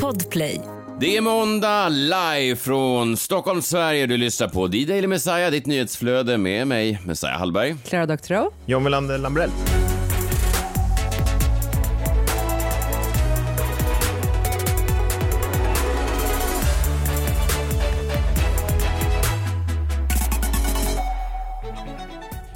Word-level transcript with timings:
Podplay. 0.00 0.60
Det 1.00 1.16
är 1.16 1.20
måndag 1.20 1.88
live 1.88 2.56
från 2.56 3.16
Stockholm, 3.16 3.62
Sverige. 3.62 4.06
Du 4.06 4.16
lyssnar 4.16 4.48
på 4.48 4.66
D-Daily 4.66 5.06
Messiah, 5.06 5.50
ditt 5.50 5.66
nyhetsflöde 5.66 6.38
med 6.38 6.66
mig, 6.66 7.00
Messiah 7.06 7.38
Hallberg. 7.38 7.76
Clara 7.84 8.06
Doctorow. 8.06 8.52
John 8.66 8.82
Melander 8.82 9.18
Lambrell. 9.18 9.50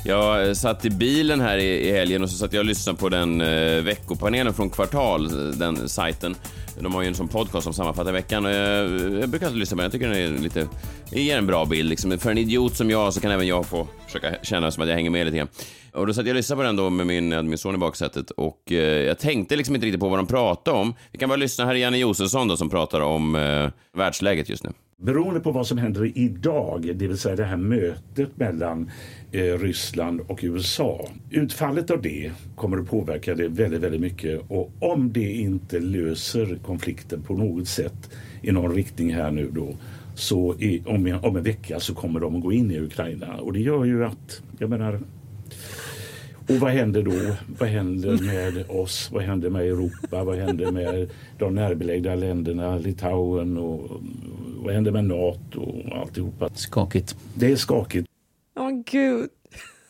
Jag 0.07 0.46
eh, 0.46 0.52
satt 0.52 0.84
i 0.84 0.91
bilen 0.91 1.41
här 1.41 1.59
i, 1.59 1.88
i 1.88 1.93
helgen 1.93 2.23
och 2.23 2.30
så 2.30 2.36
satt 2.36 2.52
jag 2.52 2.61
och 2.61 2.66
lyssnade 2.66 2.98
på 2.98 3.09
den 3.09 3.41
eh, 3.41 3.82
veckopanelen 3.82 4.55
från 4.55 4.70
Kvartal, 4.70 5.27
eh, 5.27 5.59
den 5.59 5.88
sajten. 5.88 6.34
De 6.80 6.95
har 6.95 7.02
ju 7.02 7.09
en 7.09 7.14
sån 7.14 7.29
podcast 7.29 7.64
som 7.64 7.75
sammanfattar 7.75 8.12
veckan 8.12 8.46
och 8.46 8.51
jag, 8.51 8.84
eh, 8.84 9.19
jag 9.20 9.29
brukar 9.29 9.46
alltid 9.46 9.60
lyssna 9.60 9.77
på 9.77 9.80
den. 9.80 9.84
Jag 9.84 9.92
tycker 9.92 10.09
den 10.09 10.38
är 10.38 10.42
lite, 10.42 10.69
ger 11.10 11.38
en 11.38 11.46
bra 11.46 11.65
bild 11.65 11.88
liksom. 11.88 12.19
För 12.19 12.30
en 12.30 12.38
idiot 12.38 12.77
som 12.77 12.91
jag 12.91 13.15
så 13.15 13.20
kan 13.20 13.30
även 13.30 13.46
jag 13.46 13.66
få 13.66 13.88
försöka 14.06 14.34
känna 14.42 14.70
som 14.70 14.82
att 14.82 14.88
jag 14.88 14.96
hänger 14.96 15.10
med 15.10 15.24
lite 15.27 15.37
grann. 15.37 15.48
Och 15.92 16.07
då 16.07 16.15
satt 16.15 16.27
jag 16.27 16.32
och 16.32 16.37
lyssnade 16.37 16.59
på 16.59 16.62
den 16.62 16.77
då 16.77 16.91
med 16.91 17.07
min, 17.07 17.48
min 17.48 17.59
son 17.59 17.74
i 17.74 17.79
baksätet 17.79 18.30
och 18.30 18.73
eh, 18.73 18.79
jag 18.79 19.18
tänkte 19.18 19.57
liksom 19.57 19.74
inte 19.74 19.87
riktigt 19.87 20.01
på 20.01 20.09
vad 20.09 20.18
de 20.18 20.27
pratade 20.27 20.77
om. 20.77 20.95
Vi 21.12 21.18
kan 21.18 21.29
bara 21.29 21.37
lyssna. 21.37 21.65
Här 21.65 21.74
är 21.74 21.79
Janne 21.79 21.98
Josefsson 21.98 22.48
då 22.48 22.57
som 22.57 22.70
pratar 22.70 23.01
om 23.01 23.34
eh, 23.34 23.70
världsläget 23.93 24.48
just 24.48 24.65
nu. 24.65 24.73
Beroende 25.02 25.41
på 25.41 25.50
vad 25.50 25.66
som 25.66 25.78
händer 25.78 26.18
idag, 26.18 26.92
det 26.95 27.06
vill 27.06 27.18
säga 27.18 27.37
det 27.37 27.45
här 27.45 27.56
mötet 27.56 28.37
mellan 28.37 28.91
eh, 29.32 29.59
Ryssland 29.59 30.20
och 30.20 30.41
USA. 30.42 31.09
Utfallet 31.30 31.91
av 31.91 32.02
det 32.02 32.32
kommer 32.54 32.78
att 32.78 32.91
påverka 32.91 33.34
det 33.34 33.48
väldigt, 33.48 33.80
väldigt 33.80 34.01
mycket 34.01 34.40
och 34.48 34.73
om 34.78 35.12
det 35.12 35.32
inte 35.32 35.80
löser 35.80 36.59
konflikten 36.62 37.23
på 37.23 37.34
något 37.34 37.68
sätt 37.68 38.10
i 38.42 38.52
någon 38.52 38.74
riktning 38.74 39.14
här 39.14 39.30
nu 39.30 39.51
då 39.51 39.77
så 40.15 40.54
i, 40.54 40.82
om, 40.87 41.18
om 41.23 41.37
en 41.37 41.43
vecka 41.43 41.80
så 41.80 41.95
kommer 41.95 42.21
de 42.21 42.37
att 42.37 42.43
gå 42.43 42.52
in 42.52 42.71
i 42.71 42.80
Ukraina 42.80 43.37
och 43.37 43.52
det 43.52 43.60
gör 43.60 43.84
ju 43.84 44.04
att, 44.04 44.43
jag 44.59 44.71
menar 44.71 45.01
och 46.49 46.54
vad 46.54 46.71
händer 46.71 47.02
då? 47.02 47.37
Vad 47.59 47.68
händer 47.68 48.18
med 48.23 48.71
oss? 48.71 49.10
Vad 49.12 49.23
händer 49.23 49.51
med 49.51 49.62
Europa? 49.62 50.24
Vad 50.24 50.37
händer 50.37 50.73
med 50.73 51.10
de 51.38 51.54
närbelägna 51.54 52.15
länderna, 52.15 52.78
Litauen 52.78 53.56
och 53.56 53.90
vad 54.66 54.74
händer 54.74 54.92
med 54.92 55.04
Nato 55.04 55.60
och 55.60 55.98
alltihopa? 55.98 56.48
Skakigt. 56.54 57.16
Det 57.34 57.52
är 57.52 57.56
skakigt. 57.56 58.09
Åh 58.56 58.68
oh, 58.68 58.82
gud. 58.86 59.30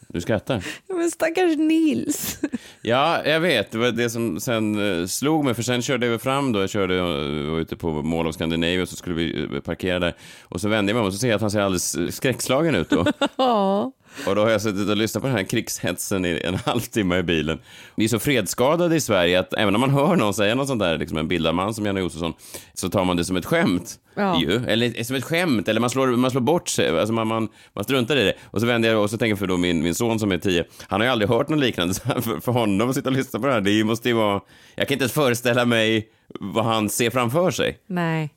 Du 0.08 0.20
skrattar? 0.20 0.64
Ja, 0.86 0.94
men 0.94 1.10
stackars 1.10 1.56
Nils. 1.56 2.40
Ja, 2.82 3.24
jag 3.24 3.40
vet. 3.40 3.70
Det 3.70 3.78
var 3.78 3.90
det 3.90 4.10
som 4.10 4.40
sen 4.40 5.00
eh, 5.00 5.06
slog 5.06 5.44
mig, 5.44 5.54
för 5.54 5.62
sen 5.62 5.82
körde 5.82 6.08
vi 6.08 6.18
fram 6.18 6.52
då. 6.52 6.60
Jag 6.60 6.70
körde 6.70 7.02
och 7.02 7.50
var 7.50 7.60
ute 7.60 7.76
på 7.76 8.02
Mall 8.02 8.26
of 8.26 8.34
Scandinavia 8.34 8.82
och 8.82 8.88
så 8.88 8.96
skulle 8.96 9.16
vi 9.16 9.48
eh, 9.54 9.60
parkera 9.60 9.98
där. 9.98 10.14
Och 10.42 10.60
så 10.60 10.68
vände 10.68 10.90
jag 10.90 10.94
mig 10.94 11.00
om 11.00 11.06
och 11.06 11.12
så 11.12 11.18
ser 11.18 11.28
jag 11.28 11.34
att 11.34 11.40
han 11.40 11.50
ser 11.50 11.60
alldeles 11.60 12.16
skräckslagen 12.16 12.74
ut 12.74 12.90
då. 12.90 13.04
Och 14.26 14.34
då 14.34 14.42
har 14.42 14.50
jag 14.50 14.62
suttit 14.62 14.88
och 14.88 14.96
lyssnat 14.96 15.22
på 15.22 15.28
den 15.28 15.36
här 15.36 15.44
krigshetsen 15.44 16.24
i 16.24 16.40
en 16.44 16.54
halvtimme 16.64 17.18
i 17.18 17.22
bilen. 17.22 17.58
Vi 17.96 18.04
är 18.04 18.08
så 18.08 18.18
fredskadade 18.18 18.96
i 18.96 19.00
Sverige 19.00 19.40
att 19.40 19.54
även 19.54 19.74
om 19.74 19.80
man 19.80 19.90
hör 19.90 20.16
någon 20.16 20.34
säga 20.34 20.54
något 20.54 20.68
sånt 20.68 20.80
där, 20.80 20.98
liksom 20.98 21.18
en 21.18 21.28
bildad 21.28 21.54
man 21.54 21.74
som 21.74 21.86
Janne 21.86 22.00
Josefsson, 22.00 22.32
så 22.74 22.88
tar 22.88 23.04
man 23.04 23.16
det 23.16 23.24
som 23.24 23.36
ett 23.36 23.46
skämt. 23.46 23.98
Ja. 24.14 24.40
Ju. 24.40 24.66
Eller 24.66 25.04
som 25.04 25.16
ett 25.16 25.24
skämt, 25.24 25.68
eller 25.68 25.80
man 25.80 25.90
slår, 25.90 26.06
man 26.06 26.30
slår 26.30 26.40
bort 26.40 26.68
sig, 26.68 26.98
alltså 26.98 27.12
man, 27.12 27.26
man, 27.26 27.48
man 27.72 27.84
struntar 27.84 28.16
i 28.16 28.24
det. 28.24 28.34
Och 28.44 28.60
så 28.60 28.66
vänder 28.66 28.88
jag 28.88 29.02
och 29.02 29.10
så 29.10 29.18
tänker 29.18 29.36
för 29.36 29.46
då 29.46 29.56
min, 29.56 29.82
min 29.82 29.94
son 29.94 30.18
som 30.18 30.32
är 30.32 30.38
tio, 30.38 30.64
han 30.86 31.00
har 31.00 31.06
ju 31.06 31.12
aldrig 31.12 31.28
hört 31.28 31.48
något 31.48 31.58
liknande. 31.58 31.94
Så 31.94 32.00
för, 32.02 32.40
för 32.40 32.52
honom 32.52 32.90
att 32.90 32.94
sitta 32.94 33.08
och 33.08 33.16
lyssna 33.16 33.40
på 33.40 33.46
det 33.46 33.52
här, 33.52 33.60
det 33.60 33.84
måste 33.84 34.08
ju 34.08 34.14
vara... 34.14 34.40
Jag 34.74 34.88
kan 34.88 34.94
inte 34.94 35.02
ens 35.02 35.12
föreställa 35.12 35.64
mig 35.64 36.08
vad 36.40 36.64
han 36.64 36.88
ser 36.88 37.10
framför 37.10 37.50
sig. 37.50 37.78
Nej. 37.86 38.30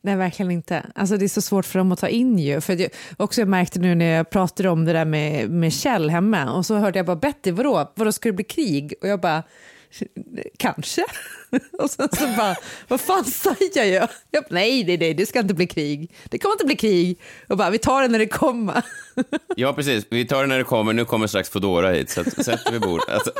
Nej, 0.00 0.16
verkligen 0.16 0.50
inte. 0.50 0.86
Alltså, 0.94 1.16
det 1.16 1.24
är 1.26 1.28
så 1.28 1.42
svårt 1.42 1.66
för 1.66 1.78
dem 1.78 1.92
att 1.92 1.98
ta 1.98 2.08
in 2.08 2.38
ju. 2.38 2.60
För 2.60 2.80
jag, 2.80 2.90
också 3.16 3.40
jag 3.40 3.48
märkte 3.48 3.78
nu 3.78 3.94
när 3.94 4.16
jag 4.16 4.30
pratade 4.30 4.68
om 4.68 4.84
det 4.84 4.92
där 4.92 5.04
med, 5.04 5.50
med 5.50 5.72
Kjell 5.72 6.10
hemma 6.10 6.52
och 6.52 6.66
så 6.66 6.74
hörde 6.74 6.98
jag 6.98 7.06
bara 7.06 7.16
Betty, 7.16 7.50
vadå, 7.50 7.92
vadå 7.94 8.12
ska 8.12 8.28
det 8.28 8.32
bli 8.32 8.44
krig? 8.44 8.94
Och 9.02 9.08
jag 9.08 9.20
bara, 9.20 9.42
kanske. 10.56 11.04
Och 11.78 11.90
sen 11.90 12.08
så 12.12 12.26
bara, 12.26 12.56
vad 12.88 13.00
fan 13.00 13.24
säger 13.24 13.94
jag? 13.94 14.08
jag 14.30 14.42
bara, 14.42 14.54
nej, 14.54 14.84
nej, 14.84 14.98
nej, 14.98 15.14
det 15.14 15.26
ska 15.26 15.40
inte 15.40 15.54
bli 15.54 15.66
krig. 15.66 16.12
Det 16.24 16.38
kommer 16.38 16.52
inte 16.52 16.64
bli 16.64 16.76
krig. 16.76 17.20
Och 17.48 17.56
bara, 17.56 17.70
vi 17.70 17.78
tar 17.78 18.02
det 18.02 18.08
när 18.08 18.18
det 18.18 18.26
kommer. 18.26 18.82
Ja, 19.56 19.72
precis. 19.72 20.06
Vi 20.10 20.26
tar 20.26 20.40
det 20.40 20.46
när 20.46 20.58
det 20.58 20.64
kommer. 20.64 20.92
Nu 20.92 21.04
kommer 21.04 21.26
strax 21.26 21.50
Foodora 21.50 21.90
hit, 21.90 22.10
så 22.10 22.20
att, 22.20 22.44
sätter 22.44 22.72
vi 22.72 22.78
bord. 22.78 23.00
Alltså, 23.08 23.32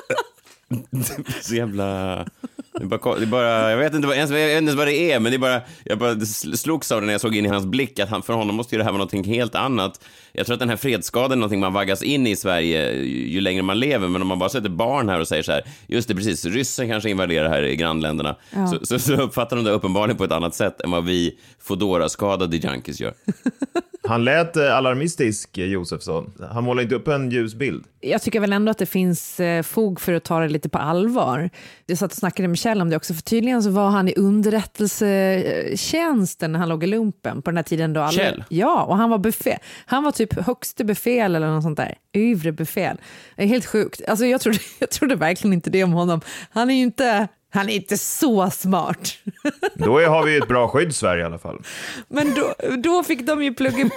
så 1.43 1.55
jävla... 1.55 2.27
Det 2.73 2.87
bara, 2.87 3.19
det 3.19 3.27
bara, 3.27 3.71
jag, 3.71 3.79
vet 3.79 3.95
inte 3.95 4.09
vad, 4.09 4.17
jag 4.17 4.27
vet 4.27 4.39
inte 4.39 4.47
ens 4.47 4.75
vad 4.75 4.87
det 4.87 5.13
är, 5.13 5.21
men 5.21 5.33
det 5.33 5.37
är 5.37 5.39
bara, 5.39 5.61
jag 5.85 5.99
bara 5.99 6.21
slogs 6.57 6.93
av 6.93 7.01
det 7.01 7.07
när 7.07 7.15
jag 7.15 7.21
såg 7.21 7.37
in 7.37 7.47
i 7.47 7.49
hans 7.49 7.67
blick 7.67 7.99
att 7.99 8.09
han, 8.09 8.23
för 8.23 8.33
honom 8.33 8.57
måste 8.57 8.75
ju 8.75 8.79
det 8.79 8.85
här 8.85 8.91
vara 8.91 8.99
någonting 8.99 9.25
helt 9.25 9.55
annat. 9.55 10.05
Jag 10.33 10.47
tror 10.47 10.55
att 10.55 10.61
den 10.61 10.69
här 10.69 10.77
fredsskadan 10.77 11.33
är 11.33 11.37
någonting 11.37 11.61
man 11.61 11.73
vaggas 11.73 12.03
in 12.03 12.27
i 12.27 12.31
i 12.31 12.37
Sverige 12.37 12.93
ju, 13.03 13.41
längre 13.41 13.63
man 13.63 13.79
lever, 13.79 14.09
men 14.09 14.23
om 14.23 14.29
man 14.29 14.39
bara 14.39 14.49
sätter 14.49 14.69
barn 14.69 15.09
här 15.09 15.21
och 15.21 15.29
säger 15.29 15.43
så 15.43 15.53
här, 15.53 15.63
just 15.87 16.09
det, 16.09 16.15
precis, 16.15 16.45
ryssen 16.45 16.89
kanske 16.89 17.11
invaderar 17.11 17.49
här 17.49 17.63
i 17.63 17.77
grannländerna, 17.77 18.37
Ja. 18.51 18.67
så, 18.67 18.87
så, 18.87 18.99
så 18.99 19.15
uppfattar 19.15 19.57
de 19.57 19.65
det 19.65 19.71
uppenbarligen 19.71 20.17
på 20.17 20.25
ett 20.25 20.33
annat 20.33 20.55
sätt 20.55 20.81
än 20.81 20.91
vad 20.91 21.05
vi 21.05 21.39
Foodora-skadade 21.63 22.57
junkies 22.57 23.01
gör. 23.01 23.15
Han 24.03 24.25
lät 24.25 24.57
eh, 24.57 24.77
alarmistisk, 24.77 25.59
eh, 25.59 25.65
Josefsson. 25.65 26.33
Han 26.51 26.65
målar 26.65 26.83
inte 26.83 26.95
upp 26.95 27.09
en 27.09 27.31
ljus 27.31 27.55
bild. 27.55 27.85
Jag 28.01 28.23
tycker 28.23 28.41
väl 28.41 28.53
ändå 28.53 28.71
att 28.71 28.79
det 28.79 28.87
finns 28.87 29.41
eh, 29.41 29.63
fog 29.63 30.01
för 30.01 30.13
att 30.13 30.25
ta 30.25 30.41
det 30.41 30.49
lite 30.49 30.69
på 30.69 30.79
allvar. 30.79 31.51
Jag 31.87 31.99
satt 31.99 32.13
och 32.13 32.19
snackade 32.19 32.49
med 32.49 32.59
Kjell 32.59 32.81
om 32.81 32.91
det 32.91 32.97
också, 32.97 33.15
för 33.15 33.23
tydligen 33.23 33.63
så 33.63 33.71
var 33.71 33.91
han 33.91 34.09
i 34.09 34.15
underrättelsetjänsten 34.17 36.53
när 36.53 36.59
han 36.59 36.69
låg 36.69 36.85
i 36.85 36.87
lumpen 36.87 37.43
på 37.43 37.51
den 37.51 37.57
här 37.57 37.65
tiden 37.65 37.93
då 37.93 38.01
alla... 38.01 38.13
Kjell? 38.13 38.45
Ja, 38.49 38.83
och 38.83 38.97
han 38.97 39.11
var 39.11 39.19
befäl. 39.19 39.59
Han 39.87 40.05
var 40.05 40.13
typ 40.13 40.47
högste 40.47 40.85
befäl 40.85 41.37
eller 41.37 41.47
något 41.47 41.63
sånt 41.63 41.77
där. 41.77 41.95
Övre 42.13 42.53
befäl. 42.53 42.97
Det 43.37 43.43
är 43.43 43.47
helt 43.47 43.67
sjukt. 43.67 44.01
Alltså 44.09 44.27
jag 44.27 44.41
trodde, 44.41 44.59
jag 44.79 44.91
trodde 44.91 45.15
verkligen 45.15 45.53
inte 45.53 45.71
det 45.71 45.85
om 45.85 45.93
honom. 45.93 46.21
Han 46.51 46.71
är 46.71 46.75
ju 46.75 46.83
inte... 46.83 47.29
Han 47.53 47.69
är 47.69 47.75
inte 47.75 47.99
så 47.99 48.51
smart. 48.51 49.15
Då 49.75 49.99
är, 49.99 50.07
har 50.07 50.25
vi 50.25 50.37
ett 50.37 50.49
bra 50.49 50.69
skydd, 50.69 50.95
Sverige 50.95 51.23
i 51.23 51.27
alla 51.27 51.39
fall. 51.39 51.63
Men 52.09 52.35
då, 52.35 52.55
då 52.77 53.03
fick 53.03 53.27
de 53.27 53.43
ju 53.43 53.55
plugga... 53.55 53.91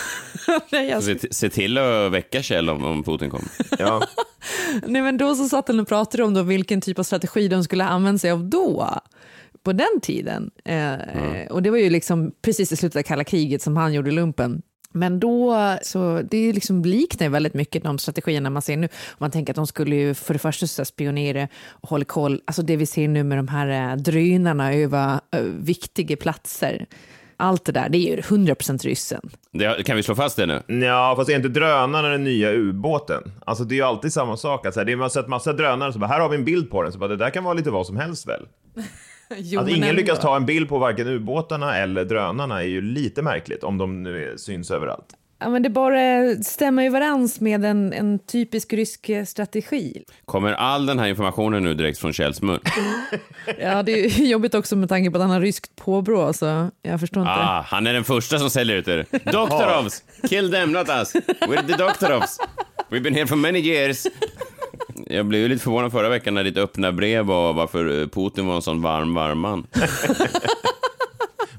Nej, 0.72 0.88
jag 0.88 1.02
Se, 1.02 1.18
se 1.30 1.48
till 1.48 1.78
att 1.78 2.12
väcka 2.12 2.42
Kjell 2.42 2.70
om, 2.70 2.84
om 2.84 3.02
Putin 3.04 3.30
kommer. 3.30 3.48
Ja. 3.78 4.02
Nej, 4.86 5.02
men 5.02 5.18
då 5.18 5.34
så 5.34 5.48
satt 5.48 5.68
han 5.68 5.80
och 5.80 5.88
pratade 5.88 6.24
om 6.24 6.34
då 6.34 6.42
vilken 6.42 6.80
typ 6.80 6.98
av 6.98 7.02
strategi 7.02 7.48
de 7.48 7.64
skulle 7.64 7.84
använda 7.84 8.18
sig 8.18 8.30
av 8.30 8.44
då, 8.44 9.00
på 9.64 9.72
den 9.72 10.00
tiden. 10.02 10.50
Eh, 10.64 10.92
eh, 10.94 11.46
Och 11.50 11.62
det 11.62 11.70
var 11.70 11.78
ju 11.78 11.90
liksom 11.90 12.32
precis 12.42 12.72
i 12.72 12.76
slutet 12.76 12.98
av 12.98 13.02
kalla 13.02 13.24
kriget 13.24 13.62
som 13.62 13.76
han 13.76 13.92
gjorde 13.92 14.10
lumpen. 14.10 14.62
Men 14.96 15.20
då, 15.20 15.56
så 15.82 16.22
det 16.30 16.52
liksom 16.52 16.82
liknar 16.82 17.28
väldigt 17.28 17.54
mycket 17.54 17.82
de 17.82 17.98
strategierna 17.98 18.50
man 18.50 18.62
ser 18.62 18.76
nu. 18.76 18.88
Man 19.18 19.30
tänker 19.30 19.52
att 19.52 19.56
de 19.56 19.66
skulle 19.66 19.96
ju 19.96 20.14
för 20.14 20.32
det 20.32 20.38
första 20.38 20.84
spionera 20.84 21.48
och 21.70 21.88
hålla 21.88 22.04
koll, 22.04 22.40
alltså 22.44 22.62
det 22.62 22.76
vi 22.76 22.86
ser 22.86 23.08
nu 23.08 23.24
med 23.24 23.38
de 23.38 23.48
här 23.48 23.92
eh, 23.92 23.96
drönarna 23.96 24.74
över 24.74 25.20
eh, 25.30 25.40
viktiga 25.42 26.16
platser. 26.16 26.86
Allt 27.36 27.64
det 27.64 27.72
där, 27.72 27.88
det 27.88 27.98
är 27.98 28.16
ju 28.16 28.20
100% 28.20 28.84
ryssen. 28.84 29.30
Det, 29.52 29.86
kan 29.86 29.96
vi 29.96 30.02
slå 30.02 30.14
fast 30.14 30.36
det 30.36 30.46
nu? 30.46 30.84
Ja, 30.86 31.14
fast 31.16 31.30
är 31.30 31.36
inte 31.36 31.48
drönarna 31.48 32.08
den 32.08 32.24
nya 32.24 32.52
ubåten? 32.52 33.32
Alltså 33.46 33.64
det 33.64 33.74
är 33.74 33.76
ju 33.76 33.82
alltid 33.82 34.12
samma 34.12 34.36
sak. 34.36 34.66
Alltså, 34.66 34.84
det 34.84 34.92
är, 34.92 34.96
man 34.96 35.02
har 35.02 35.08
sett 35.08 35.28
massa 35.28 35.52
drönare, 35.52 35.92
så 35.92 35.98
bara, 35.98 36.06
här 36.06 36.20
har 36.20 36.28
vi 36.28 36.36
en 36.36 36.44
bild 36.44 36.70
på 36.70 36.82
den, 36.82 36.92
så 36.92 36.98
bara, 36.98 37.08
det 37.08 37.16
där 37.16 37.30
kan 37.30 37.44
vara 37.44 37.54
lite 37.54 37.70
vad 37.70 37.86
som 37.86 37.96
helst 37.96 38.28
väl? 38.28 38.46
Jo, 39.36 39.60
Att 39.60 39.66
men 39.66 39.74
ingen 39.74 39.88
ändå. 39.88 40.00
lyckas 40.00 40.20
ta 40.20 40.36
en 40.36 40.46
bild 40.46 40.68
på 40.68 40.78
varken 40.78 41.08
ubåtarna 41.08 41.76
eller 41.76 42.04
drönarna 42.04 42.62
är 42.62 42.66
ju 42.66 42.80
lite 42.80 43.22
märkligt, 43.22 43.64
om 43.64 43.78
de 43.78 44.02
nu 44.02 44.32
är, 44.32 44.36
syns 44.36 44.70
överallt. 44.70 45.06
Ja, 45.38 45.48
men 45.48 45.62
det 45.62 45.70
bara 45.70 46.34
stämmer 46.44 46.86
överens 46.86 47.40
med 47.40 47.64
en, 47.64 47.92
en 47.92 48.18
typisk 48.18 48.72
rysk 48.72 49.08
eh, 49.08 49.24
strategi. 49.24 50.04
Kommer 50.24 50.52
all 50.52 50.86
den 50.86 50.98
här 50.98 51.06
informationen 51.08 51.62
nu 51.64 51.74
direkt 51.74 51.98
från 51.98 52.12
Kjells 52.12 52.42
mun? 52.42 52.60
Ja, 53.60 53.82
det 53.82 53.92
är 54.04 54.24
jobbigt 54.26 54.54
också 54.54 54.76
med 54.76 54.88
tanke 54.88 55.10
på 55.10 55.16
att 55.16 55.22
han 55.22 55.30
har 55.30 55.40
ryskt 55.40 55.76
påbrå, 55.76 56.32
så 56.32 56.70
jag 56.82 57.00
förstår 57.00 57.20
inte. 57.20 57.32
Ah, 57.32 57.64
han 57.68 57.86
är 57.86 57.92
den 57.92 58.04
första 58.04 58.38
som 58.38 58.50
säljer 58.50 58.76
ut 58.76 58.84
det. 58.84 59.04
Doktorovs! 59.32 60.02
Kill 60.28 60.52
them, 60.52 60.72
not 60.72 60.88
us. 60.88 61.14
We're 61.14 61.66
the 61.66 61.72
Doktorovs. 61.76 62.38
We've 62.90 63.02
been 63.02 63.14
here 63.14 63.26
for 63.26 63.36
many 63.36 63.58
years. 63.58 64.06
Jag 65.10 65.26
blev 65.26 65.40
ju 65.40 65.48
lite 65.48 65.62
förvånad 65.62 65.92
förra 65.92 66.08
veckan 66.08 66.34
när 66.34 66.44
ditt 66.44 66.56
öppna 66.56 66.92
brev 66.92 67.24
var 67.24 67.52
varför 67.52 68.00
eh, 68.00 68.08
Putin 68.08 68.46
var 68.46 68.54
en 68.56 68.62
sån 68.62 68.82
varm, 68.82 69.14
varm 69.14 69.38
man. 69.38 69.66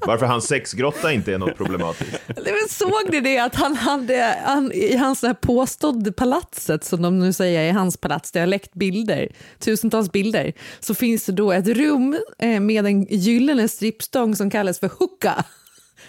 Varför 0.06 0.26
hans 0.26 0.46
sexgrotta 0.46 1.12
inte 1.12 1.34
är 1.34 1.38
något 1.38 1.56
problematiskt. 1.56 2.20
Men 2.26 2.68
såg 2.68 3.10
ni 3.10 3.20
det 3.20 3.38
att 3.38 3.54
han 3.54 3.76
hade 3.76 4.36
han, 4.44 4.72
i 4.72 4.96
hans 4.96 5.20
så 5.20 5.26
här 5.26 5.34
påstådda 5.34 6.12
palatset 6.12 6.84
som 6.84 7.02
de 7.02 7.18
nu 7.18 7.32
säger 7.32 7.60
är 7.60 7.72
hans 7.72 7.96
palats, 7.96 8.32
det 8.32 8.40
har 8.40 8.46
läckt 8.46 8.74
bilder, 8.74 9.28
tusentals 9.58 10.12
bilder, 10.12 10.52
så 10.80 10.94
finns 10.94 11.26
det 11.26 11.32
då 11.32 11.52
ett 11.52 11.66
rum 11.68 12.18
eh, 12.38 12.60
med 12.60 12.86
en 12.86 13.02
gyllene 13.04 13.68
strippstång 13.68 14.36
som 14.36 14.50
kallas 14.50 14.80
för 14.80 14.90
hookah. 14.98 15.44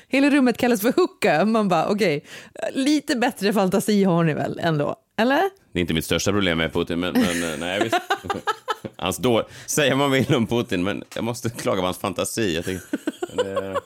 Hela 0.08 0.30
rummet 0.30 0.58
kallas 0.58 0.82
för 0.82 0.94
hookah. 0.96 1.46
Man 1.46 1.68
bara 1.68 1.88
okej, 1.88 2.26
lite 2.74 3.16
bättre 3.16 3.54
fantasi 3.54 4.04
har 4.04 4.24
ni 4.24 4.34
väl 4.34 4.60
ändå? 4.64 4.96
Eller? 5.20 5.42
Det 5.74 5.80
är 5.80 5.82
inte 5.82 5.94
mitt 5.94 6.06
största 6.06 6.32
problem 6.32 6.58
med 6.58 6.74
Putin, 6.74 7.00
men, 7.00 7.14
men 7.14 7.54
eh, 7.54 7.60
nej, 7.60 7.84
visst. 7.84 7.96
Hans 8.96 9.18
då, 9.18 9.48
säga 9.66 9.96
vad 9.96 10.10
man 10.10 10.12
vill 10.12 10.36
om 10.36 10.48
Putin, 10.48 10.84
men 10.84 11.04
jag 11.16 11.24
måste 11.24 11.50
klaga 11.50 11.82
på 11.82 11.86
hans 11.86 11.98
fantasi. 11.98 12.56
Jag, 12.56 12.66
tycker, 12.66 12.84
det, 13.34 13.80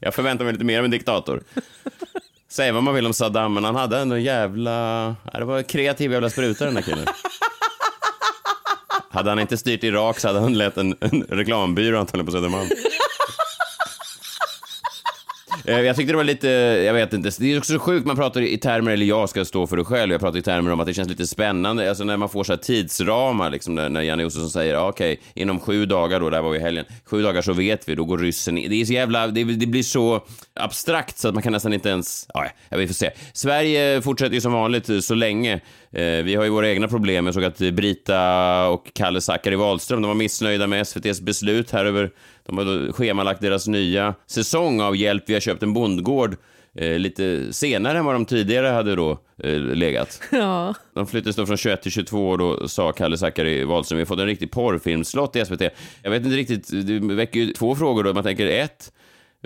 jag 0.00 0.14
förväntar 0.14 0.44
mig 0.44 0.52
lite 0.52 0.64
mer 0.64 0.78
av 0.78 0.84
en 0.84 0.90
diktator. 0.90 1.42
Säga 2.48 2.72
vad 2.72 2.82
man 2.82 2.94
vill 2.94 3.06
om 3.06 3.12
Saddam, 3.12 3.54
men 3.54 3.64
han 3.64 3.76
hade 3.76 3.98
ändå 3.98 4.14
en 4.16 4.22
jävla... 4.22 5.16
Det 5.32 5.44
var 5.44 5.58
en 5.58 5.64
kreativ 5.64 6.12
jävla 6.12 6.30
spruta 6.30 6.64
den 6.64 6.74
där 6.74 6.82
killen. 6.82 7.06
Hade 9.10 9.30
han 9.30 9.38
inte 9.38 9.56
styrt 9.56 9.84
Irak 9.84 10.20
så 10.20 10.28
hade 10.28 10.40
han 10.40 10.58
lett 10.58 10.76
en, 10.76 10.96
en 11.00 11.22
reklambyrå 11.22 11.98
antagligen 11.98 12.26
på 12.26 12.32
Södermalm. 12.32 12.68
Eh, 15.64 15.80
jag 15.80 15.96
tyckte 15.96 16.12
det 16.12 16.16
var 16.16 16.24
lite, 16.24 16.48
jag 16.86 16.94
vet 16.94 17.12
inte, 17.12 17.30
det 17.38 17.52
är 17.52 17.58
också 17.58 17.72
så 17.72 17.78
sjukt, 17.78 18.06
man 18.06 18.16
pratar 18.16 18.40
i 18.40 18.58
termer, 18.58 18.92
eller 18.92 19.06
jag 19.06 19.28
ska 19.28 19.44
stå 19.44 19.66
för 19.66 19.76
det 19.76 19.84
själv, 19.84 20.12
jag 20.12 20.20
pratar 20.20 20.38
i 20.38 20.42
termer 20.42 20.72
om 20.72 20.80
att 20.80 20.86
det 20.86 20.94
känns 20.94 21.08
lite 21.08 21.26
spännande, 21.26 21.88
alltså 21.88 22.04
när 22.04 22.16
man 22.16 22.28
får 22.28 22.44
så 22.44 22.52
här 22.52 22.58
tidsramar, 22.58 23.50
liksom 23.50 23.74
när, 23.74 24.02
Janne 24.02 24.22
Josefsson 24.22 24.50
säger, 24.50 24.74
ah, 24.74 24.88
okej, 24.88 25.20
inom 25.34 25.60
sju 25.60 25.86
dagar 25.86 26.20
då, 26.20 26.30
där 26.30 26.42
var 26.42 26.50
vi 26.50 26.58
i 26.58 26.60
helgen, 26.60 26.84
sju 27.04 27.22
dagar 27.22 27.42
så 27.42 27.52
vet 27.52 27.88
vi, 27.88 27.94
då 27.94 28.04
går 28.04 28.18
ryssen 28.18 28.58
in. 28.58 28.70
Det 28.70 28.80
är 28.80 28.84
så 28.84 28.92
jävla, 28.92 29.26
det, 29.26 29.44
det 29.44 29.66
blir 29.66 29.82
så 29.82 30.24
abstrakt 30.54 31.18
så 31.18 31.28
att 31.28 31.34
man 31.34 31.42
kan 31.42 31.52
nästan 31.52 31.72
inte 31.72 31.88
ens, 31.88 32.26
ja, 32.34 32.46
jag 32.68 32.78
vi 32.78 32.86
får 32.86 32.94
se. 32.94 33.10
Sverige 33.32 34.02
fortsätter 34.02 34.34
ju 34.34 34.40
som 34.40 34.52
vanligt 34.52 35.04
så 35.04 35.14
länge. 35.14 35.60
Eh, 35.92 36.24
vi 36.24 36.34
har 36.34 36.44
ju 36.44 36.50
våra 36.50 36.70
egna 36.70 36.88
problem. 36.88 37.26
Jag 37.26 37.34
såg 37.34 37.44
att 37.44 37.58
Brita 37.58 38.68
och 38.68 38.90
Kalle 38.94 39.20
Zackari 39.20 39.56
Wahlström, 39.56 40.02
de 40.02 40.08
var 40.08 40.14
missnöjda 40.14 40.66
med 40.66 40.80
SVTs 40.80 41.20
beslut 41.20 41.70
här 41.70 41.84
över 41.84 42.10
de 42.46 42.58
har 42.58 42.92
schemalagt 42.92 43.40
deras 43.40 43.66
nya 43.66 44.14
säsong 44.26 44.80
av 44.80 44.96
Hjälp, 44.96 45.24
vi 45.26 45.32
har 45.32 45.40
köpt 45.40 45.62
en 45.62 45.72
bondgård 45.72 46.36
eh, 46.74 46.98
lite 46.98 47.52
senare 47.52 47.98
än 47.98 48.04
vad 48.04 48.14
de 48.14 48.24
tidigare 48.24 48.66
hade 48.66 48.94
då 48.96 49.18
eh, 49.42 49.58
legat. 49.58 50.20
Ja. 50.30 50.74
De 50.94 51.06
flyttades 51.06 51.36
då 51.36 51.46
från 51.46 51.56
21 51.56 51.82
till 51.82 51.92
22 51.92 52.28
och 52.28 52.38
då 52.38 52.68
sa 52.68 52.92
Kalle 52.92 53.18
Zackari 53.18 53.64
Wahlström, 53.64 53.96
vi 53.96 54.00
har 54.00 54.06
fått 54.06 54.18
en 54.18 54.26
riktig 54.26 54.50
porrfilmslott 54.50 55.36
i 55.36 55.44
SVT. 55.44 55.62
Jag 56.02 56.10
vet 56.10 56.24
inte 56.24 56.36
riktigt, 56.36 56.70
det 56.86 57.14
väcker 57.14 57.40
ju 57.40 57.52
två 57.52 57.74
frågor 57.74 58.04
då. 58.04 58.12
Man 58.12 58.22
tänker 58.22 58.46
ett, 58.46 58.92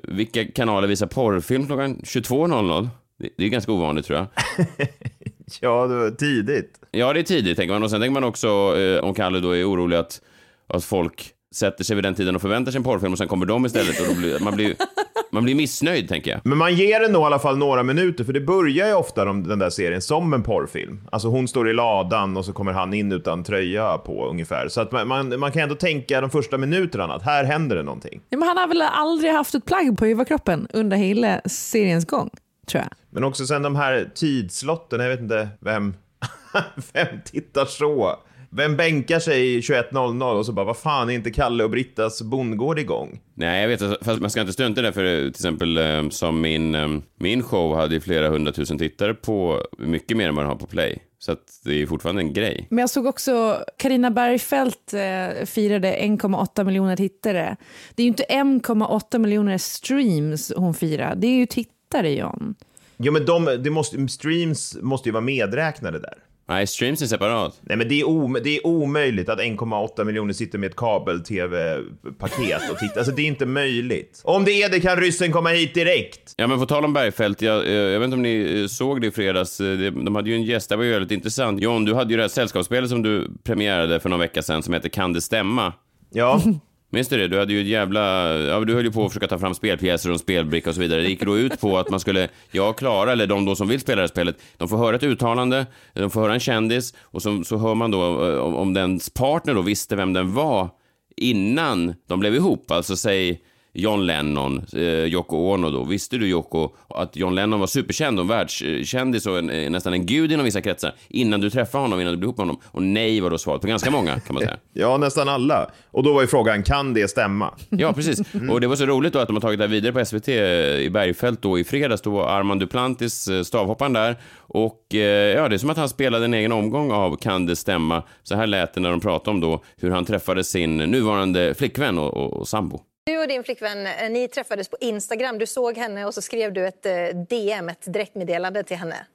vilka 0.03 0.45
kanaler 0.45 0.89
visar 0.89 1.07
porrfilm 1.07 1.67
klockan 1.67 1.97
22.00? 1.97 2.89
Det, 3.19 3.29
det 3.39 3.45
är 3.45 3.49
ganska 3.49 3.73
ovanligt 3.73 4.07
tror 4.07 4.19
jag. 4.19 4.29
Ja, 5.61 5.87
det 5.87 5.95
var 5.97 6.11
tidigt. 6.11 6.81
Ja, 6.91 7.13
det 7.13 7.21
är 7.21 7.25
tidigt 7.25 7.57
tänker 7.57 7.73
man. 7.75 7.83
Och 7.83 7.91
sen 7.91 8.01
tänker 8.01 8.21
man 8.21 8.25
också, 8.25 8.49
eh, 8.79 9.05
om 9.05 9.15
Kalle 9.15 9.41
då 9.41 9.57
är 9.57 9.71
orolig 9.71 9.97
att, 9.97 10.21
att 10.67 10.85
folk 10.85 11.33
sätter 11.55 11.85
sig 11.85 11.97
vid 11.97 12.05
den 12.05 12.15
tiden 12.15 12.37
och 12.37 12.43
förväntar 12.43 12.73
sig 12.73 12.79
en 12.79 12.85
porrfilm 12.85 13.13
och 13.13 13.19
sen 13.19 13.29
kommer 13.29 13.47
de 13.47 13.67
istället 13.67 14.01
och 14.01 14.07
då 14.07 14.15
blir, 14.15 14.41
man, 14.41 14.57
blir, 14.57 14.77
man 15.33 15.45
blir 15.45 15.55
missnöjd 15.55 16.09
tänker 16.09 16.31
jag. 16.31 16.41
Men 16.45 16.59
man 16.59 16.75
ger 16.75 17.01
den 17.01 17.13
nog 17.13 17.23
i 17.23 17.25
alla 17.25 17.39
fall 17.39 17.59
några 17.59 17.83
minuter, 17.83 18.25
för 18.25 18.33
det 18.33 18.41
börjar 18.41 18.87
ju 18.89 18.95
ofta 18.95 19.25
de, 19.25 19.49
den 19.49 19.59
där 19.59 19.71
serien 19.71 20.03
som 20.03 20.33
en 20.35 20.43
porrfilm. 20.43 21.01
Alltså 21.13 21.29
hon 21.29 21.49
står 21.49 21.71
i 21.71 21.73
ladan 21.73 22.37
och 22.37 22.45
så 22.45 22.53
kommer 22.53 22.73
han 22.73 22.95
in 22.95 23.13
utan 23.13 23.45
tröja 23.45 23.99
på 23.99 24.29
ungefär. 24.29 24.69
Så 24.69 24.81
att 24.81 24.93
man, 24.93 25.09
man, 25.09 25.41
man 25.41 25.53
kan 25.53 25.63
ändå 25.63 25.75
tänka 25.75 26.21
de 26.21 26.31
första 26.31 26.59
minuterna 26.59 27.15
att 27.15 27.23
här 27.23 27.45
händer 27.45 27.77
det 27.77 27.83
någonting. 27.83 28.21
Ja, 28.31 28.39
men 28.39 28.49
han 28.49 28.57
har 28.57 28.69
väl 28.69 28.83
aldrig 28.83 29.33
haft 29.33 29.55
ett 29.55 29.65
plagg 29.65 29.99
på 29.99 30.07
överkroppen 30.07 30.69
under 30.73 30.97
hela 30.97 31.41
seriens 31.45 32.07
gång, 32.07 32.31
tror 32.67 32.83
jag. 32.83 32.91
Men 33.11 33.25
också 33.25 33.47
sen 33.47 33.63
de 33.63 33.77
här 33.77 34.11
tidslotten, 34.15 35.01
jag 35.01 35.09
vet 35.09 35.21
inte 35.21 35.49
vem, 35.61 35.95
vem 36.93 37.21
tittar 37.25 37.65
så? 37.65 38.17
Vem 38.51 38.77
bänkar 38.77 39.19
sig 39.19 39.61
21.00 39.61 40.33
och 40.33 40.47
så 40.47 40.53
bara, 40.53 40.67
vad 40.67 40.77
fan 40.77 41.11
är 41.11 41.15
inte 41.15 41.31
Kalle 41.31 41.65
och 41.65 41.71
Brittas 41.71 42.23
bondgård 42.23 42.79
igång? 42.79 43.21
Nej, 43.35 43.61
jag 43.61 43.69
vet, 43.69 44.05
fast 44.05 44.21
man 44.21 44.31
ska 44.31 44.41
inte 44.41 44.53
strunta 44.53 44.81
i 44.81 44.85
det, 44.85 44.93
för 44.93 45.05
eh, 45.05 45.21
till 45.21 45.29
exempel 45.29 45.77
eh, 45.77 46.09
som 46.09 46.41
min, 46.41 46.75
eh, 46.75 46.89
min 47.19 47.43
show 47.43 47.77
hade 47.77 47.95
ju 47.95 48.01
flera 48.01 48.29
hundratusen 48.29 48.79
tittare 48.79 49.15
på, 49.15 49.63
mycket 49.79 50.17
mer 50.17 50.29
än 50.29 50.35
vad 50.35 50.45
den 50.45 50.49
har 50.49 50.57
på 50.57 50.67
Play. 50.67 51.03
Så 51.19 51.33
att 51.33 51.61
det 51.65 51.83
är 51.83 51.87
fortfarande 51.87 52.23
en 52.23 52.33
grej. 52.33 52.67
Men 52.71 52.79
jag 52.79 52.91
såg 52.91 53.07
också 53.07 53.65
Karina 53.79 54.11
Bergfeldt 54.11 54.95
eh, 54.95 55.45
firade 55.45 55.97
1,8 55.97 56.65
miljoner 56.65 56.97
tittare. 56.97 57.57
Det 57.95 58.03
är 58.03 58.05
ju 58.05 58.09
inte 58.09 58.25
1,8 58.29 59.19
miljoner 59.19 59.59
streams 59.59 60.53
hon 60.57 60.75
firar, 60.75 61.15
det 61.17 61.27
är 61.27 61.37
ju 61.37 61.47
tittare 61.91 62.13
John. 62.13 62.55
Jo 62.97 63.13
men 63.13 63.25
de, 63.27 63.45
det 63.45 63.71
måste, 63.71 64.09
streams 64.09 64.77
måste 64.83 65.09
ju 65.09 65.13
vara 65.13 65.25
medräknade 65.25 65.99
där. 65.99 66.15
Nej, 66.49 66.67
streams 66.67 67.03
är 67.03 67.07
separat. 67.07 67.61
Nej 67.61 67.77
men 67.77 67.89
det 67.89 68.01
är, 68.01 68.09
om, 68.09 68.39
det 68.45 68.57
är 68.57 68.67
omöjligt 68.67 69.29
att 69.29 69.39
1,8 69.39 70.05
miljoner 70.05 70.33
sitter 70.33 70.59
med 70.59 70.71
ett 70.71 70.77
kabel-tv-paket 70.77 72.71
och 72.71 72.79
tittar. 72.79 72.99
Alltså 72.99 73.13
det 73.13 73.23
är 73.23 73.27
inte 73.27 73.47
möjligt. 73.47 74.21
Om 74.25 74.45
det 74.45 74.63
är 74.63 74.71
det 74.71 74.81
kan 74.81 74.97
ryssen 74.97 75.33
komma 75.33 75.49
hit 75.49 75.75
direkt. 75.75 76.35
Ja, 76.37 76.47
men 76.47 76.59
på 76.59 76.67
tal 76.67 76.85
om 76.85 76.93
Bergfeldt, 76.93 77.43
jag, 77.43 77.57
jag, 77.69 77.91
jag 77.91 78.01
vet 78.01 78.05
inte 78.05 78.15
om 78.17 78.23
ni 78.23 78.61
eh, 78.61 78.67
såg 78.67 79.01
det 79.01 79.07
i 79.07 79.11
fredags. 79.11 79.61
Eh, 79.61 79.79
De 79.93 80.15
hade 80.15 80.31
ju 80.31 80.37
en 80.37 80.43
gäst, 80.43 80.69
det 80.69 80.77
var 80.77 80.85
ju 80.85 80.91
väldigt 80.91 81.11
intressant. 81.13 81.61
John, 81.61 81.85
du 81.85 81.95
hade 81.95 82.11
ju 82.11 82.17
det 82.17 82.23
här 82.23 82.29
sällskapsspelet 82.29 82.91
som 82.91 83.03
du 83.03 83.31
premierade 83.45 84.01
för 84.01 84.09
någon 84.09 84.21
vecka 84.21 84.43
sedan 84.43 84.63
som 84.63 84.75
heter 84.75 84.89
Kan 84.89 85.13
det 85.13 85.21
stämma? 85.21 85.73
Ja, 86.13 86.43
Minns 86.97 87.09
du 87.09 87.19
det? 87.19 87.29
Du 87.29 87.39
hade 87.39 87.53
ju 87.53 87.61
ett 87.61 87.67
jävla... 87.67 88.35
Ja, 88.39 88.61
du 88.61 88.75
höll 88.75 88.85
ju 88.85 88.93
på 88.93 89.05
att 89.05 89.13
försöka 89.13 89.29
ta 89.29 89.39
fram 89.39 89.55
spelpjäser 89.55 90.11
och 90.11 90.21
spelbricka 90.21 90.71
och 90.71 90.75
så 90.75 90.81
vidare. 90.81 91.03
Det 91.03 91.09
gick 91.09 91.23
då 91.23 91.39
ut 91.39 91.61
på 91.61 91.79
att 91.79 91.91
man 91.91 92.01
skulle, 92.01 92.29
jag 92.51 92.71
och 92.71 92.79
Klara, 92.79 93.13
eller 93.13 93.27
de 93.27 93.45
då 93.45 93.57
som 93.57 93.69
vill 93.69 93.81
spela 93.81 93.97
det 93.97 94.03
här 94.03 94.09
spelet, 94.09 94.37
de 94.57 94.69
får 94.69 94.77
höra 94.77 94.97
ett 94.97 95.03
uttalande, 95.03 95.67
de 95.93 96.11
får 96.11 96.21
höra 96.21 96.35
en 96.35 96.41
kändis 96.41 96.95
och 97.01 97.23
så, 97.23 97.45
så 97.45 97.57
hör 97.57 97.75
man 97.75 97.91
då 97.91 98.29
eh, 98.29 98.39
om, 98.39 98.55
om 98.55 98.75
dens 98.75 99.11
partner 99.11 99.55
då 99.55 99.63
visste 99.63 99.97
vem 99.97 100.13
den 100.13 100.35
var 100.35 100.69
innan 101.17 101.95
de 102.07 102.21
blev 102.21 102.35
ihop. 102.35 102.71
Alltså 102.71 102.97
säg 102.97 103.41
John 103.77 104.07
Lennon, 104.07 104.67
eh, 104.73 104.81
Yoko 104.83 105.37
Ono 105.37 105.71
då. 105.71 105.85
Visste 105.85 106.17
du 106.17 106.29
Yoko 106.29 106.71
att 106.89 107.17
John 107.17 107.35
Lennon 107.35 107.61
var 107.61 107.67
superkänd 107.67 108.21
och 108.21 108.31
världskändis 108.31 109.27
och 109.27 109.39
en, 109.39 109.51
eh, 109.51 109.71
nästan 109.71 109.93
en 109.93 110.07
gud 110.07 110.33
inom 110.33 110.45
vissa 110.45 110.61
kretsar 110.61 110.95
innan 111.09 111.41
du 111.41 111.51
träffade 111.51 111.85
honom, 111.85 112.01
innan 112.01 112.13
du 112.13 112.17
blev 112.17 112.27
ihop 112.27 112.39
med 112.39 112.47
honom? 112.47 112.63
Och 112.67 112.83
nej 112.83 113.21
var 113.21 113.31
då 113.31 113.39
svaret 113.39 113.61
på 113.61 113.67
ganska 113.69 113.91
många 113.91 114.21
kan 114.21 114.35
man 114.35 114.43
säga. 114.43 114.57
ja, 114.73 114.97
nästan 114.97 115.29
alla. 115.29 115.71
Och 115.91 116.03
då 116.03 116.13
var 116.13 116.21
ju 116.21 116.27
frågan, 116.27 116.63
kan 116.63 116.95
det 116.95 117.09
stämma? 117.09 117.55
Ja, 117.71 117.93
precis. 117.93 118.21
Och 118.51 118.61
det 118.61 118.67
var 118.67 118.77
så 118.77 118.87
roligt 118.87 119.13
då 119.13 119.19
att 119.19 119.27
de 119.27 119.37
har 119.37 119.41
tagit 119.41 119.59
det 119.59 119.65
här 119.65 119.71
vidare 119.71 119.93
på 119.93 120.05
SVT 120.05 120.29
i 120.29 120.91
Bergfält 120.91 121.43
då 121.43 121.59
i 121.59 121.65
fredags. 121.65 122.03
Då 122.03 122.11
var 122.11 122.29
Armand 122.29 122.61
Duplantis, 122.61 123.29
eh, 123.29 123.43
stavhopparen 123.43 123.93
där. 123.93 124.17
Och 124.39 124.95
eh, 124.95 125.37
ja, 125.37 125.49
det 125.49 125.57
är 125.57 125.59
som 125.59 125.71
att 125.71 125.77
han 125.77 125.89
spelade 125.89 126.25
en 126.25 126.35
egen 126.35 126.53
omgång 126.53 126.93
av 126.93 127.17
Kan 127.17 127.47
det 127.47 127.57
stämma? 127.57 128.03
Så 128.23 128.37
här 128.37 128.47
lät 128.47 128.75
det 128.75 128.81
när 128.81 128.91
de 128.91 129.01
pratade 129.01 129.31
om 129.31 129.41
då 129.41 129.63
hur 129.77 129.91
han 129.91 130.05
träffade 130.05 130.45
sin 130.45 130.77
nuvarande 130.77 131.55
flickvän 131.55 131.99
och, 131.99 132.17
och, 132.17 132.33
och 132.33 132.49
sambo. 132.49 132.81
Du 133.07 133.19
och 133.19 133.29
din 133.29 133.45
flickvän, 133.45 133.87
eh, 133.87 134.11
ni 134.11 134.29
träffades 134.29 134.69
på 134.69 134.77
Instagram. 134.81 135.39
Du 135.39 135.47
såg 135.47 135.77
henne 135.79 136.05
och 136.07 136.15
så 136.15 136.23
skrev 136.23 136.53
du 136.53 136.67
ett 136.67 136.87
eh, 136.87 137.05
DM, 137.29 137.69
ett 137.69 137.93
direktmeddelande 137.93 138.63
till 138.63 138.77
henne. 138.77 139.07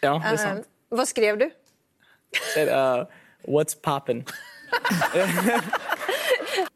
Ja, 0.00 0.22
det 0.24 0.28
är 0.28 0.32
Eh, 0.32 0.38
sant. 0.38 0.66
vad 0.88 1.08
skrev 1.08 1.38
du? 1.38 1.50
Said, 2.54 2.68
uh, 2.68 3.06
what's 3.42 3.80
poppin? 3.82 4.24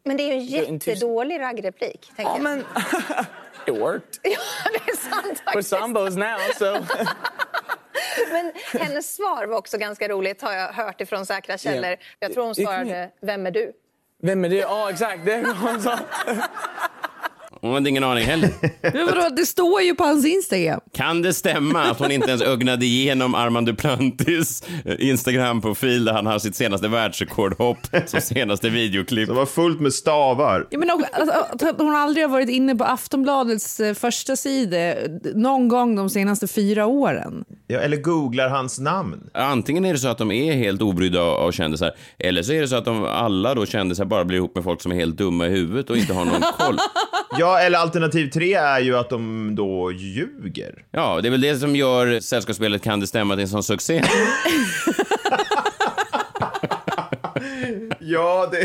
Men 0.03 0.17
det 0.17 0.23
är 0.23 0.27
ju 0.27 0.33
en 0.33 0.45
jättedålig 0.77 1.39
raggreplik. 1.39 2.11
Ja, 2.15 2.37
men 2.37 2.59
it 3.67 3.77
worked. 3.79 4.15
Ja, 4.23 4.39
det 4.73 4.91
är 4.91 4.95
sant 4.95 5.25
We're 5.39 5.43
faktiskt. 5.45 5.69
sambos 5.69 6.15
now, 6.15 6.37
so 6.57 6.65
Men 8.31 8.51
hennes 8.81 9.15
svar 9.15 9.45
var 9.45 9.57
också 9.57 9.77
ganska 9.77 10.07
roligt, 10.07 10.41
har 10.41 10.53
jag 10.53 10.73
hört 10.73 11.01
ifrån 11.01 11.25
säkra 11.25 11.57
källor. 11.57 11.89
Ja. 11.91 11.97
Jag 12.19 12.33
tror 12.33 12.45
hon 12.45 12.55
svarade, 12.55 13.09
vem 13.21 13.45
är 13.45 13.51
du? 13.51 13.73
Vem 14.23 14.45
är 14.45 14.49
det? 14.49 14.55
Ja, 14.55 14.89
exakt. 14.89 15.25
Det 15.25 15.33
är 15.33 15.41
någon 15.41 15.81
som... 15.81 15.97
Hon 17.63 17.73
hade 17.73 17.89
ingen 17.89 18.03
aning 18.03 18.25
heller. 18.25 18.49
Men 18.81 19.05
vadå, 19.05 19.29
det 19.35 19.45
står 19.45 19.81
ju 19.81 19.95
på 19.95 20.03
hans 20.03 20.25
Instagram. 20.25 20.79
Kan 20.93 21.21
det 21.21 21.33
stämma 21.33 21.83
att 21.83 21.99
hon 21.99 22.11
inte 22.11 22.29
ens 22.29 22.41
ögnade 22.41 22.85
igenom 22.85 23.35
Armand 23.35 23.67
Duplantis 23.67 24.63
eh, 24.85 24.95
Instagram-profil 25.09 26.05
där 26.05 26.13
han 26.13 26.25
har 26.25 26.39
sitt 26.39 26.55
senaste 26.55 26.87
världsrekordhopp 26.87 27.77
som 28.05 28.21
senaste 28.21 28.69
videoklipp? 28.69 29.27
Det 29.27 29.33
var 29.33 29.45
fullt 29.45 29.79
med 29.79 29.93
stavar. 29.93 30.67
Ja, 30.69 30.79
men 30.79 30.91
också, 30.91 31.07
alltså, 31.13 31.67
att 31.67 31.79
hon 31.79 31.95
aldrig 31.95 32.25
har 32.25 32.31
varit 32.31 32.49
inne 32.49 32.75
på 32.75 32.83
Aftonbladets 32.83 33.79
eh, 33.79 33.93
första 33.93 34.35
sida 34.35 34.93
någon 35.35 35.67
gång 35.67 35.95
de 35.95 36.09
senaste 36.09 36.47
fyra 36.47 36.85
åren. 36.85 37.45
Ja, 37.67 37.79
eller 37.79 37.97
googlar 37.97 38.49
hans 38.49 38.79
namn. 38.79 39.29
Antingen 39.33 39.85
är 39.85 39.93
det 39.93 39.99
så 39.99 40.07
att 40.07 40.17
de 40.17 40.31
är 40.31 40.53
helt 40.53 40.81
obrydda 40.81 41.21
av 41.21 41.51
kändisar, 41.51 41.91
eller 42.19 42.43
så 42.43 42.53
är 42.53 42.61
det 42.61 42.67
så 42.67 42.75
att 42.75 42.85
de 42.85 43.05
alla 43.05 43.55
då 43.55 43.65
kändisar 43.65 44.05
bara 44.05 44.25
blir 44.25 44.37
ihop 44.37 44.55
med 44.55 44.63
folk 44.63 44.81
som 44.81 44.91
är 44.91 44.95
helt 44.95 45.17
dumma 45.17 45.47
i 45.47 45.49
huvudet 45.49 45.89
och 45.89 45.97
inte 45.97 46.13
har 46.13 46.25
någon 46.25 46.41
koll. 46.57 46.77
Ja, 47.39 47.52
eller 47.59 47.77
alternativ 47.77 48.29
tre 48.29 48.53
är 48.53 48.79
ju 48.79 48.97
att 48.97 49.09
de 49.09 49.55
då 49.55 49.91
ljuger. 49.91 50.75
Ja, 50.91 51.19
det 51.21 51.27
är 51.27 51.31
väl 51.31 51.41
det 51.41 51.55
som 51.55 51.75
gör 51.75 52.19
Sällskapsspelet 52.19 52.83
Kan 52.83 52.99
det 52.99 53.07
stämma 53.07 53.33
till 53.33 53.41
en 53.41 53.47
sån 53.49 53.63
succé. 53.63 54.03
Ja, 58.05 58.51
det, 58.51 58.61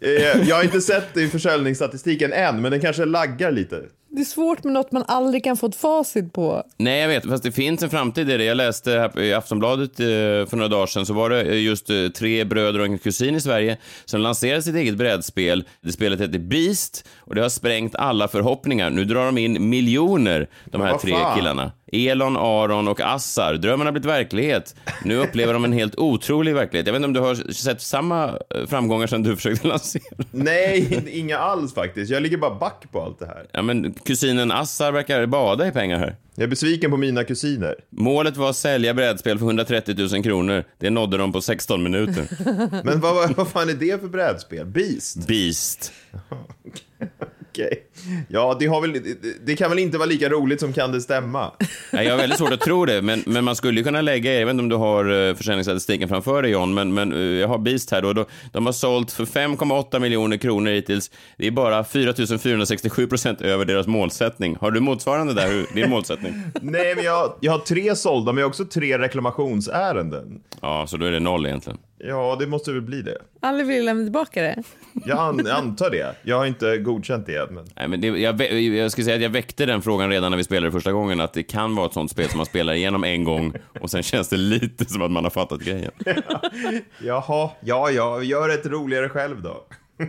eh, 0.00 0.48
jag 0.48 0.56
har 0.56 0.62
inte 0.64 0.80
sett 0.80 1.14
det 1.14 1.22
i 1.22 1.28
försäljningsstatistiken 1.28 2.32
än, 2.32 2.62
men 2.62 2.70
den 2.70 2.80
kanske 2.80 3.04
laggar 3.04 3.52
lite. 3.52 3.82
Det 4.10 4.20
är 4.20 4.24
svårt 4.24 4.64
med 4.64 4.72
något 4.72 4.92
man 4.92 5.04
aldrig 5.08 5.44
kan 5.44 5.56
få 5.56 5.66
ett 5.66 5.74
facit 5.74 6.32
på. 6.32 6.62
Nej, 6.76 7.00
jag 7.00 7.08
vet, 7.08 7.26
fast 7.26 7.42
det 7.42 7.52
finns 7.52 7.82
en 7.82 7.90
framtid 7.90 8.30
i 8.30 8.36
det. 8.36 8.44
Jag 8.44 8.56
läste 8.56 8.90
här 8.90 9.20
i 9.20 9.34
Aftonbladet 9.34 10.00
eh, 10.00 10.06
för 10.06 10.56
några 10.56 10.68
dagar 10.68 10.86
sedan 10.86 11.06
så 11.06 11.14
var 11.14 11.30
det 11.30 11.42
eh, 11.42 11.62
just 11.62 11.90
eh, 11.90 12.08
tre 12.08 12.44
bröder 12.44 12.78
och 12.78 12.86
en 12.86 12.98
kusin 12.98 13.34
i 13.34 13.40
Sverige 13.40 13.76
som 14.04 14.20
lanserade 14.20 14.62
sitt 14.62 14.76
eget 14.76 14.96
brädspel. 14.96 15.64
Det 15.80 15.92
spelet 15.92 16.20
heter 16.20 16.38
Beast 16.38 17.08
och 17.18 17.34
det 17.34 17.42
har 17.42 17.48
sprängt 17.48 17.94
alla 17.94 18.28
förhoppningar. 18.28 18.90
Nu 18.90 19.04
drar 19.04 19.26
de 19.26 19.38
in 19.38 19.68
miljoner, 19.68 20.48
de 20.64 20.80
här 20.80 20.98
tre 20.98 21.14
killarna. 21.36 21.72
Elon, 21.92 22.36
Aron 22.36 22.88
och 22.88 23.00
Assar. 23.00 23.54
Drömmen 23.54 23.86
har 23.86 23.92
blivit 23.92 24.08
verklighet. 24.08 24.74
Nu 25.04 25.16
upplever 25.16 25.52
de 25.52 25.64
en 25.64 25.72
helt 25.72 25.98
otrolig 25.98 26.54
verklighet. 26.54 26.86
Jag 26.86 26.92
vet 26.92 26.98
inte 26.98 27.06
om 27.06 27.12
du 27.12 27.20
har 27.20 27.52
sett 27.52 27.80
samma 27.80 28.24
eh, 28.28 28.66
framgångar 28.66 29.06
som 29.06 29.22
du 29.22 29.36
försökte 29.36 29.68
lansera? 29.68 30.02
Nej, 30.30 31.04
inga 31.12 31.38
alls 31.38 31.74
faktiskt. 31.74 32.10
Jag 32.10 32.22
ligger 32.22 32.36
bara 32.36 32.54
back 32.54 32.84
på 32.92 33.02
allt 33.02 33.18
det 33.18 33.26
här. 33.26 33.46
Ja, 33.52 33.62
men 33.62 33.92
kusinen 33.92 34.52
Assar 34.52 34.92
verkar 34.92 35.26
bada 35.26 35.66
i 35.68 35.70
pengar 35.70 35.98
här. 35.98 36.16
Jag 36.34 36.42
är 36.44 36.48
besviken 36.48 36.90
på 36.90 36.96
mina 36.96 37.24
kusiner. 37.24 37.74
Målet 37.90 38.36
var 38.36 38.50
att 38.50 38.56
sälja 38.56 38.94
brädspel 38.94 39.38
för 39.38 39.46
130 39.46 39.94
000 40.12 40.22
kronor. 40.22 40.64
Det 40.78 40.90
nådde 40.90 41.16
de 41.16 41.32
på 41.32 41.40
16 41.40 41.82
minuter. 41.82 42.26
Men 42.84 43.00
vad, 43.00 43.14
vad, 43.14 43.36
vad 43.36 43.48
fan 43.48 43.68
är 43.68 43.74
det 43.74 44.00
för 44.00 44.08
brädspel? 44.08 44.66
Beast? 44.66 45.26
Beast. 45.26 45.92
Okej. 47.58 47.82
Ja, 48.28 48.56
det, 48.60 48.66
har 48.66 48.80
väl, 48.80 49.00
det, 49.46 49.56
kan 49.56 49.70
väl 49.70 49.78
inte 49.78 49.98
vara 49.98 50.08
lika 50.08 50.28
roligt 50.28 50.60
som 50.60 50.72
kan 50.72 50.92
det 50.92 51.00
stämma? 51.00 51.52
Ja, 51.92 52.02
jag 52.02 52.10
har 52.12 52.18
väldigt 52.18 52.38
svårt 52.38 52.52
att 52.52 52.60
tro 52.60 52.84
det, 52.84 53.02
men, 53.02 53.22
men 53.26 53.44
man 53.44 53.56
skulle 53.56 53.80
ju 53.80 53.84
kunna 53.84 54.00
lägga, 54.00 54.38
jag 54.38 54.46
vet 54.46 54.50
inte 54.52 54.62
om 54.62 54.68
du 54.68 54.76
har 54.76 55.28
eh, 55.28 55.34
försäljningsstatistiken 55.34 56.08
framför 56.08 56.42
dig 56.42 56.50
John, 56.50 56.74
men, 56.74 56.94
men 56.94 57.12
eh, 57.12 57.18
jag 57.18 57.48
har 57.48 57.58
Beast 57.58 57.90
här 57.90 58.02
då, 58.02 58.12
då. 58.12 58.26
De 58.52 58.66
har 58.66 58.72
sålt 58.72 59.12
för 59.12 59.24
5,8 59.24 59.98
miljoner 59.98 60.36
kronor 60.36 60.70
hittills. 60.70 61.10
Det 61.36 61.46
är 61.46 61.50
bara 61.50 61.84
4 61.84 62.38
467 62.38 63.06
procent 63.06 63.40
över 63.40 63.64
deras 63.64 63.86
målsättning. 63.86 64.56
Har 64.60 64.70
du 64.70 64.80
motsvarande 64.80 65.34
där, 65.34 65.74
din 65.74 65.90
målsättning? 65.90 66.32
Nej, 66.60 66.94
men 66.94 67.04
jag, 67.04 67.34
jag 67.40 67.52
har 67.52 67.58
tre 67.58 67.96
sålda, 67.96 68.32
men 68.32 68.40
jag 68.40 68.46
har 68.46 68.50
också 68.50 68.64
tre 68.64 68.98
reklamationsärenden. 68.98 70.40
Ja, 70.62 70.86
så 70.86 70.96
då 70.96 71.06
är 71.06 71.10
det 71.10 71.20
noll 71.20 71.46
egentligen. 71.46 71.78
Ja, 72.00 72.36
det 72.40 72.46
måste 72.46 72.72
väl 72.72 72.82
bli 72.82 73.02
det. 73.02 73.18
Aldrig 73.40 73.66
vill 73.68 73.84
lämna 73.84 74.04
tillbaka 74.04 74.42
det. 74.42 74.62
Jag, 75.06 75.18
an, 75.18 75.42
jag 75.46 75.56
antar 75.56 75.90
det. 75.90 76.14
Jag 76.22 76.38
har 76.38 76.46
inte 76.46 76.78
godkänt 76.78 77.26
det 77.26 77.36
än. 77.36 77.54
Men... 77.54 77.64
Nej, 77.76 77.88
men 77.88 78.00
det, 78.00 78.06
jag, 78.06 78.40
jag 78.62 78.92
ska 78.92 79.02
säga 79.02 79.16
att 79.16 79.22
jag 79.22 79.30
väckte 79.30 79.66
den 79.66 79.82
frågan 79.82 80.10
redan 80.10 80.30
när 80.30 80.38
vi 80.38 80.44
spelade 80.44 80.72
första 80.72 80.92
gången, 80.92 81.20
att 81.20 81.32
det 81.32 81.42
kan 81.42 81.74
vara 81.74 81.86
ett 81.86 81.92
sånt 81.92 82.10
spel 82.10 82.28
som 82.28 82.36
man 82.36 82.46
spelar 82.46 82.74
igenom 82.74 83.04
en 83.04 83.24
gång 83.24 83.52
och 83.80 83.90
sen 83.90 84.02
känns 84.02 84.28
det 84.28 84.36
lite 84.36 84.84
som 84.84 85.02
att 85.02 85.10
man 85.10 85.24
har 85.24 85.30
fattat 85.30 85.60
grejen. 85.60 85.90
Jaha, 86.98 87.50
ja, 87.60 87.90
ja, 87.90 88.22
gör 88.22 88.48
ett 88.48 88.66
roligare 88.66 89.08
själv 89.08 89.42
då. 89.42 89.66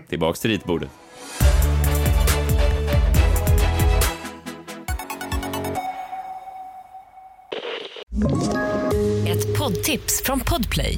Tillbaks 0.10 0.40
till 0.40 0.52
ritbordet. 0.52 0.90
Ett 9.28 9.58
poddtips 9.58 10.24
från 10.24 10.40
Podplay. 10.40 10.98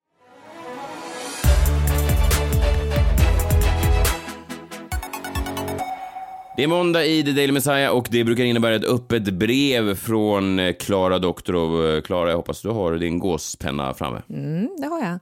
Det 6.61 6.65
är 6.65 6.67
måndag 6.67 7.05
i 7.05 7.23
The 7.23 7.31
Daily 7.31 7.51
Messiah 7.51 7.91
och 7.91 8.07
det 8.11 8.23
brukar 8.23 8.43
innebära 8.43 8.75
ett 8.75 8.85
öppet 8.85 9.23
brev 9.23 9.95
från 9.95 10.59
eh, 10.59 10.73
Klara 10.73 11.19
Doktorov. 11.19 12.01
Klara, 12.01 12.27
eh, 12.27 12.31
jag 12.31 12.37
hoppas 12.37 12.61
du 12.61 12.69
har 12.69 12.95
din 12.95 13.19
gåspenna 13.19 13.93
framme. 13.93 14.21
Mm, 14.29 14.69
det 14.77 14.87
har 14.87 14.99
jag. 14.99 15.19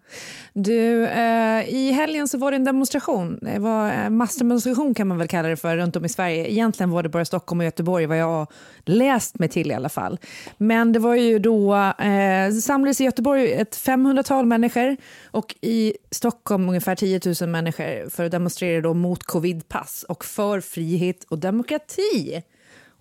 Du, 0.54 1.06
eh, 1.06 1.70
I 1.70 1.92
helgen 1.92 2.28
så 2.28 2.38
var 2.38 2.52
det 2.52 2.56
en 2.56 2.64
demonstration. 2.64 3.40
Det 3.42 3.60
var 3.60 3.92
en 3.92 4.18
massdemonstration 4.18 4.94
kan 4.94 5.08
man 5.08 5.18
väl 5.18 5.28
kalla 5.28 5.50
det 5.50 5.56
för 5.56 5.78
runt 5.78 5.96
om 5.96 6.06
i 6.06 6.10
Sverige. 6.10 6.52
Egentligen 6.52 6.90
var 6.90 7.04
det 7.04 7.10
bara 7.10 7.26
Stockholm 7.26 7.60
och 7.60 7.66
Göteborg 7.66 8.06
vad 8.06 8.18
jag 8.18 8.26
har 8.26 8.48
läst 8.86 9.40
mig 9.40 9.50
till 9.50 9.72
i 9.72 9.74
alla 9.74 9.90
fall. 9.90 10.20
Men 10.58 10.92
det 10.92 11.00
var 11.00 11.16
ju 11.16 11.40
då, 11.40 11.76
eh, 11.76 12.52
samlades 12.62 13.02
i 13.02 13.04
Göteborg 13.04 13.52
ett 13.52 13.76
500-tal 13.76 14.46
människor 14.46 14.98
och 15.32 15.56
i 15.62 15.94
Stockholm 16.12 16.70
ungefär 16.70 16.96
10 16.96 17.22
000 17.42 17.50
människor 17.50 18.10
för 18.10 18.26
att 18.26 18.32
demonstrera 18.32 18.82
då 18.82 18.94
mot 18.94 19.24
covidpass 19.24 20.06
och 20.10 20.26
för 20.26 20.62
frihet 20.62 21.26
och 21.30 21.40
demokrati. 21.40 22.42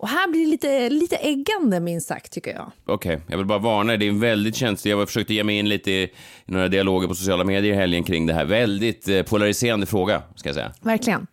Och 0.00 0.08
här 0.08 0.28
blir 0.30 0.40
det 0.44 0.50
lite, 0.50 0.90
lite 0.90 1.16
äggande 1.16 1.80
minst 1.80 2.08
sagt 2.08 2.32
tycker 2.32 2.50
jag. 2.54 2.72
Okej, 2.86 3.20
jag 3.28 3.36
vill 3.36 3.46
bara 3.46 3.58
varna 3.58 3.88
dig. 3.92 3.98
Det 3.98 4.04
är 4.04 4.08
en 4.08 4.20
väldigt 4.20 4.56
känslig... 4.56 4.92
Jag 4.92 5.08
försökte 5.08 5.34
ge 5.34 5.44
mig 5.44 5.58
in 5.58 5.68
lite 5.68 5.90
i, 5.90 6.02
i 6.02 6.10
några 6.46 6.68
dialoger 6.68 7.08
på 7.08 7.14
sociala 7.14 7.44
medier 7.44 7.72
i 7.72 7.76
helgen 7.76 8.04
kring 8.04 8.26
det 8.26 8.34
här. 8.34 8.44
Väldigt 8.44 9.08
eh, 9.08 9.22
polariserande 9.22 9.86
fråga, 9.86 10.22
ska 10.34 10.48
jag 10.48 10.56
säga. 10.56 10.72
Verkligen. 10.80 11.26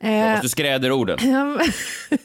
Eh, 0.00 0.42
du 0.42 0.48
skräder 0.48 0.92
orden. 0.92 1.18
Men- 1.22 1.58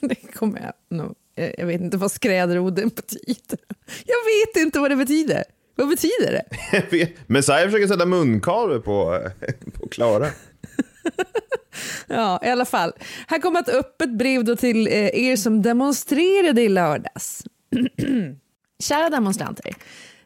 det 0.10 0.16
kommer 0.16 0.60
jag 0.62 0.98
nog. 0.98 1.16
Eh, 1.36 1.50
Jag 1.58 1.66
vet 1.66 1.82
inte 1.82 1.98
vad 1.98 2.12
skräderoden 2.12 2.90
betyder. 2.96 3.60
Jag 4.06 4.56
vet 4.56 4.66
inte 4.66 4.80
vad 4.80 4.92
det 4.92 4.96
betyder. 4.96 5.44
Vad 5.76 5.90
betyder 5.90 6.32
det? 6.32 7.08
Messiah 7.28 7.66
försöker 7.66 7.88
sätta 7.88 8.06
munkavel 8.06 8.82
på, 8.82 9.20
på 9.74 9.88
Klara. 9.90 10.28
Ja, 12.08 12.40
i 12.44 12.50
alla 12.50 12.66
fall. 12.66 12.94
Här 13.28 13.40
kommer 13.40 13.60
ett 13.60 13.70
öppet 13.70 14.18
brev 14.18 14.44
då 14.44 14.56
till 14.56 14.88
eh, 14.88 14.94
er 14.94 15.36
som 15.36 15.62
demonstrerade 15.62 16.62
i 16.62 16.70
lördags. 16.70 17.44
Kära 18.84 19.10
demonstranter. 19.10 19.76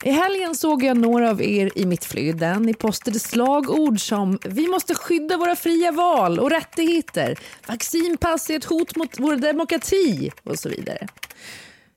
I 0.04 0.12
helgen 0.12 0.56
såg 0.56 0.84
jag 0.84 0.98
några 0.98 1.30
av 1.30 1.42
er 1.42 1.72
i 1.76 1.86
mitt 1.86 2.06
flöde. 2.06 2.60
Ni 2.60 2.74
postade 2.74 3.20
slagord 3.20 4.00
som 4.00 4.40
“Vi 4.46 4.68
måste 4.68 4.96
skydda 4.96 5.38
våra 5.38 5.56
fria 5.56 5.92
val 5.92 6.40
och 6.40 6.50
rättigheter”, 6.50 7.40
“Vaccinpass 7.68 8.50
är 8.50 8.56
ett 8.56 8.66
hot 8.66 8.96
mot 8.96 9.20
vår 9.20 9.36
demokrati” 9.36 10.32
och 10.44 10.60
så 10.60 10.70
vidare. 10.70 11.08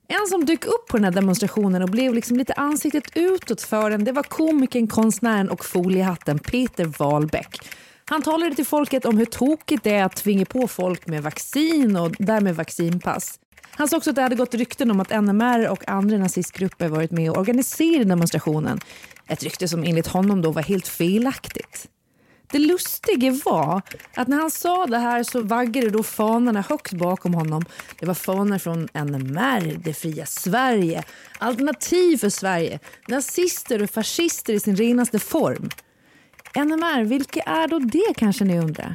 En 0.09 0.27
som 0.29 0.45
dök 0.45 0.65
upp 0.65 0.87
på 0.89 0.97
den 0.97 1.05
här 1.05 1.11
demonstrationen 1.11 1.83
och 1.83 1.91
blev 1.91 2.15
liksom 2.15 2.37
lite 2.37 2.53
ansiktet 2.53 3.05
utåt 3.15 3.63
för 3.63 3.91
den, 3.91 4.05
det 4.05 4.13
var 4.13 4.23
komikern, 4.23 4.89
konstnären 4.89 5.51
och 5.51 5.65
foliehatten 5.65 6.39
Peter 6.39 6.85
Wahlbeck. 6.85 7.61
Han 8.07 8.23
talade 8.23 8.55
till 8.55 8.67
folket 8.67 9.05
om 9.05 9.19
hur 9.19 9.25
tokigt 9.25 9.85
det 9.85 9.95
är 9.95 10.05
att 10.05 10.17
tvinga 10.17 10.45
på 10.45 10.69
folk 10.69 11.07
med 11.07 11.23
vaccin 11.23 11.97
och 11.97 12.15
därmed 12.19 12.57
vaccinpass. 12.57 13.39
Han 13.71 13.89
sa 13.89 13.97
också 13.97 14.11
att 14.11 14.17
det 14.17 14.23
hade 14.23 14.37
gått 14.37 14.55
rykten 14.55 14.91
om 14.91 15.01
att 15.01 15.11
NMR 15.11 15.69
och 15.69 15.89
andra 15.89 16.19
nazistgrupper 16.19 16.89
varit 16.89 17.11
med 17.11 17.31
och 17.31 17.39
organiserat 17.39 18.09
demonstrationen. 18.09 18.81
Ett 19.27 19.43
rykte 19.43 19.69
som 19.69 19.85
enligt 19.85 20.07
honom 20.07 20.43
då 20.43 20.51
var 20.51 20.63
helt 20.63 20.89
felaktigt. 20.89 21.89
Det 22.53 22.59
lustiga 22.59 23.39
var 23.45 23.83
att 24.15 24.29
när 24.29 24.37
han 24.37 24.51
sa 24.51 24.87
det 24.87 24.99
här 24.99 25.23
så 25.23 25.41
vaggade 25.43 25.91
då 25.91 26.03
fanorna 26.03 26.61
högt 26.69 26.93
bakom 26.93 27.35
honom. 27.35 27.65
Det 28.01 28.07
var 28.07 28.15
fanor 28.15 28.59
från 28.59 28.89
NMR, 28.93 29.79
Det 29.85 29.95
fria 29.95 30.27
Sverige, 30.27 31.05
Alternativ 31.39 32.17
för 32.17 32.29
Sverige, 32.29 32.79
nazister 33.09 33.83
och 33.83 33.91
fascister 33.91 34.53
i 34.53 34.61
sin 34.61 34.77
renaste 34.77 35.19
form. 35.19 35.71
NMR, 36.55 37.05
vilka 37.05 37.41
är 37.41 37.69
då 37.69 37.79
det 37.79 38.15
kanske 38.17 38.45
ni 38.45 38.59
undrar? 38.59 38.95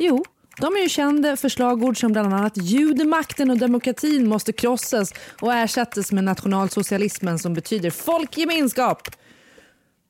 Jo, 0.00 0.24
de 0.58 0.76
är 0.76 0.80
ju 0.80 0.88
kända 0.88 1.36
för 1.36 1.48
slagord 1.48 2.00
som 2.00 2.12
bland 2.12 2.34
annat 2.34 2.56
judemakten 2.56 3.50
och 3.50 3.58
demokratin 3.58 4.28
måste 4.28 4.52
krossas 4.52 5.12
och 5.40 5.54
ersättas 5.54 6.12
med 6.12 6.24
nationalsocialismen 6.24 7.38
som 7.38 7.54
betyder 7.54 7.90
folkgemenskap. 7.90 9.08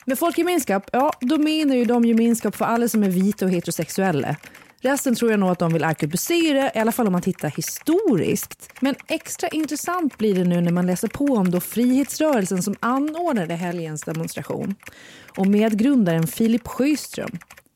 Med 0.06 0.18
folkgemenskap, 0.18 0.88
ja 0.92 1.12
då 1.20 1.38
menar 1.38 1.76
ju 1.76 1.84
de 1.84 2.04
gemenskap 2.04 2.56
för 2.56 2.64
alla 2.64 2.88
som 2.88 3.02
är 3.02 3.08
vita 3.08 3.44
och 3.44 3.50
heterosexuella. 3.50 4.36
Resten 4.84 5.14
tror 5.14 5.30
jag 5.30 5.40
nog 5.40 5.50
att 5.50 5.58
de 5.58 5.72
vill 5.72 5.84
arkebusera, 5.84 6.70
i 6.74 6.78
alla 6.78 6.92
fall 6.92 7.06
om 7.06 7.12
man 7.12 7.22
tittar 7.22 7.48
historiskt. 7.48 8.72
Men 8.80 8.94
extra 9.08 9.48
intressant 9.48 10.18
blir 10.18 10.34
det 10.34 10.44
nu 10.44 10.60
när 10.60 10.72
man 10.72 10.86
läser 10.86 11.08
på 11.08 11.24
om 11.24 11.50
då 11.50 11.60
frihetsrörelsen 11.60 12.62
som 12.62 12.74
anordnade 12.80 13.54
helgens 13.54 14.02
demonstration. 14.02 14.74
Och 15.38 15.46
medgrundaren 15.46 16.26
Filip 16.26 16.68
Sjöström. 16.68 17.30